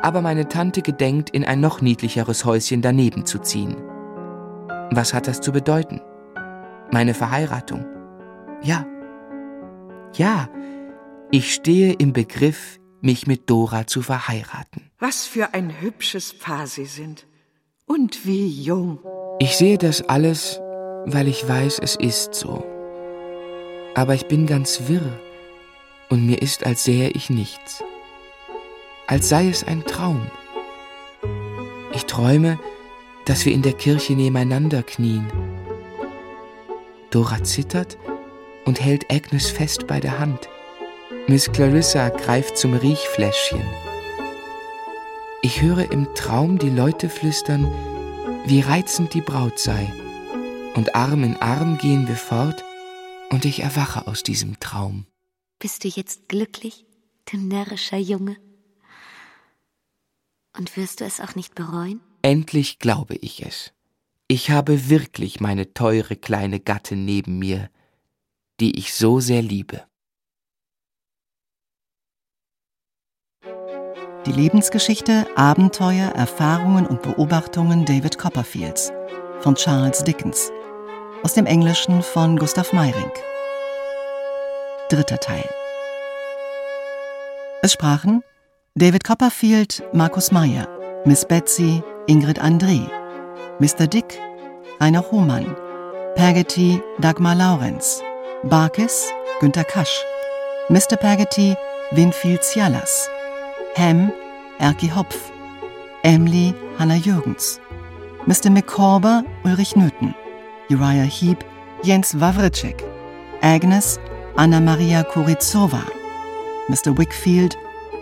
aber 0.03 0.21
meine 0.21 0.47
Tante 0.47 0.83
gedenkt, 0.83 1.31
in 1.31 1.43
ein 1.43 1.59
noch 1.59 1.81
niedlicheres 1.81 2.45
Häuschen 2.45 2.83
daneben 2.83 3.25
zu 3.25 3.39
ziehen. 3.39 3.77
Was 4.91 5.15
hat 5.15 5.27
das 5.27 5.41
zu 5.41 5.51
bedeuten? 5.51 6.01
Meine 6.91 7.15
Verheiratung? 7.15 7.83
Ja. 8.61 8.85
Ja, 10.13 10.47
ich 11.31 11.55
stehe 11.55 11.93
im 11.93 12.13
Begriff, 12.13 12.79
mich 13.01 13.25
mit 13.25 13.49
Dora 13.49 13.87
zu 13.87 14.03
verheiraten. 14.03 14.91
Was 14.99 15.25
für 15.25 15.55
ein 15.55 15.81
hübsches 15.81 16.37
Paar 16.37 16.67
Sie 16.67 16.85
sind. 16.85 17.25
Und 17.87 18.27
wie 18.27 18.47
jung. 18.47 18.99
Ich 19.39 19.57
sehe 19.57 19.79
das 19.79 20.07
alles 20.07 20.61
weil 21.09 21.29
ich 21.29 21.47
weiß, 21.47 21.79
es 21.79 21.95
ist 21.95 22.35
so. 22.35 22.65
Aber 23.95 24.13
ich 24.13 24.27
bin 24.27 24.45
ganz 24.45 24.87
wirr 24.87 25.19
und 26.09 26.25
mir 26.25 26.41
ist, 26.41 26.65
als 26.65 26.83
sähe 26.83 27.09
ich 27.09 27.29
nichts. 27.29 27.81
Als 29.07 29.29
sei 29.29 29.47
es 29.47 29.63
ein 29.63 29.85
Traum. 29.85 30.29
Ich 31.93 32.05
träume, 32.05 32.59
dass 33.25 33.45
wir 33.45 33.53
in 33.53 33.61
der 33.61 33.71
Kirche 33.71 34.13
nebeneinander 34.13 34.83
knien. 34.83 35.25
Dora 37.09 37.41
zittert 37.41 37.97
und 38.65 38.81
hält 38.81 39.09
Agnes 39.09 39.49
fest 39.49 39.87
bei 39.87 40.01
der 40.01 40.19
Hand. 40.19 40.49
Miss 41.27 41.49
Clarissa 41.53 42.09
greift 42.09 42.57
zum 42.57 42.73
Riechfläschchen. 42.73 43.63
Ich 45.41 45.61
höre 45.61 45.89
im 45.89 46.13
Traum 46.15 46.57
die 46.57 46.69
Leute 46.69 47.07
flüstern, 47.07 47.71
wie 48.45 48.59
reizend 48.59 49.13
die 49.13 49.21
Braut 49.21 49.57
sei. 49.57 49.89
Und 50.77 50.93
Arm 50.93 51.23
in 51.23 51.35
Arm 51.37 51.79
gehen 51.79 52.07
wir 52.07 52.15
fort, 52.15 52.63
und 53.31 53.45
ich 53.45 53.61
erwache 53.61 54.05
aus 54.05 54.21
diesem 54.21 54.59
Traum. 54.59 55.07
Bist 55.57 55.83
du 55.83 55.87
jetzt 55.87 56.29
glücklich, 56.29 56.85
du 57.25 57.37
närrischer 57.37 57.97
Junge? 57.97 58.37
Und 60.55 60.77
wirst 60.77 61.01
du 61.01 61.05
es 61.05 61.19
auch 61.19 61.33
nicht 61.33 61.55
bereuen? 61.55 61.99
Endlich 62.21 62.77
glaube 62.77 63.15
ich 63.15 63.43
es. 63.43 63.73
Ich 64.27 64.51
habe 64.51 64.87
wirklich 64.87 65.39
meine 65.39 65.73
teure 65.73 66.15
kleine 66.15 66.59
Gattin 66.59 67.05
neben 67.05 67.39
mir, 67.39 67.71
die 68.59 68.77
ich 68.77 68.93
so 68.93 69.19
sehr 69.19 69.41
liebe. 69.41 69.83
Die 74.27 74.31
Lebensgeschichte, 74.31 75.25
Abenteuer, 75.35 76.09
Erfahrungen 76.09 76.85
und 76.85 77.01
Beobachtungen 77.01 77.83
David 77.85 78.19
Copperfields 78.19 78.91
von 79.39 79.55
Charles 79.55 80.03
Dickens. 80.03 80.51
Aus 81.27 81.33
dem 81.33 81.45
Englischen 81.45 82.01
von 82.03 82.37
Gustav 82.37 82.71
Meyring. 82.71 83.11
Dritter 84.87 85.19
Teil. 85.19 85.43
Es 87.61 87.73
sprachen 87.73 88.23
David 88.75 89.03
Copperfield, 89.03 89.83
Markus 89.91 90.31
Meyer, 90.31 90.69
Miss 91.03 91.25
Betsy, 91.25 91.83
Ingrid 92.07 92.41
André, 92.41 92.79
Mr. 93.59 93.87
Dick, 93.87 94.17
Rainer 94.79 95.03
Hohmann, 95.11 95.53
Pagety, 96.15 96.81
Dagmar 96.99 97.35
Laurenz, 97.35 98.01
Barkis, 98.43 99.11
Günter 99.41 99.65
Kasch, 99.65 100.05
Mr. 100.69 100.95
Pagety, 100.95 101.57
Winfield 101.91 102.41
Cialas, 102.41 103.09
Ham, 103.75 104.13
Erki 104.59 104.89
Hopf, 104.95 105.33
Emily, 106.03 106.53
Hannah 106.79 106.95
Jürgens, 106.95 107.59
Mr. 108.27 108.49
McCorber, 108.49 109.25
Ulrich 109.43 109.75
Nöthen, 109.75 110.15
Uriah 110.69 111.05
Heep, 111.05 111.43
Jens 111.83 112.13
Wawritschek, 112.13 112.83
Agnes, 113.41 113.99
Anna-Maria 114.35 115.03
Kurizova, 115.03 115.83
Mr. 116.67 116.95
Wickfield, 116.97 117.55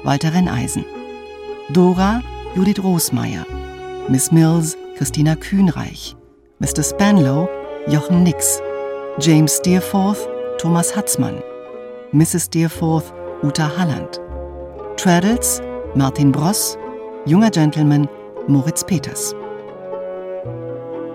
Walter 0.03 0.31
Renneisen, 0.31 0.83
Dora, 1.71 2.23
Judith 2.55 2.79
Rosmeier, 2.79 3.45
Miss 4.09 4.31
Mills, 4.31 4.75
Christina 4.97 5.35
Kühnreich, 5.35 6.15
Mr. 6.59 6.83
Spanlow, 6.83 7.47
Jochen 7.87 8.23
Nix, 8.23 8.61
James 9.19 9.51
Steerforth, 9.51 10.27
Thomas 10.57 10.91
Hatzmann, 10.91 11.43
Mrs. 12.13 12.41
Steerforth, 12.41 13.13
Uta 13.43 13.67
Halland, 13.77 14.19
Traddles, 14.97 15.61
Martin 15.95 16.31
Bross, 16.31 16.77
junger 17.27 17.51
Gentleman, 17.51 18.07
Moritz 18.47 18.83
Peters. 18.83 19.35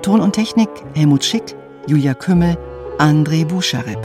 Ton 0.03 0.21
und 0.21 0.33
Technik 0.33 0.71
Helmut 0.95 1.23
Schick, 1.25 1.55
Julia 1.87 2.15
Kümmel, 2.15 2.57
André 2.99 3.45
Buscharep. 3.45 3.99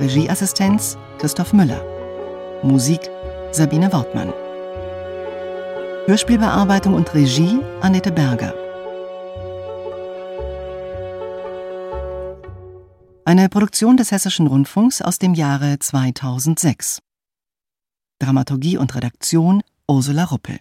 Regieassistenz 0.00 0.96
Christoph 1.18 1.52
Müller. 1.52 1.84
Musik 2.62 3.00
Sabine 3.50 3.92
Wortmann. 3.92 4.32
Hörspielbearbeitung 6.06 6.94
und 6.94 7.12
Regie 7.14 7.60
Annette 7.82 8.12
Berger. 8.12 8.54
Eine 13.26 13.48
Produktion 13.50 13.98
des 13.98 14.10
Hessischen 14.10 14.46
Rundfunks 14.46 15.02
aus 15.02 15.18
dem 15.18 15.34
Jahre 15.34 15.78
2006. 15.78 17.00
Dramaturgie 18.18 18.78
und 18.78 18.94
Redaktion 18.94 19.62
Ursula 19.86 20.24
Ruppel 20.24 20.60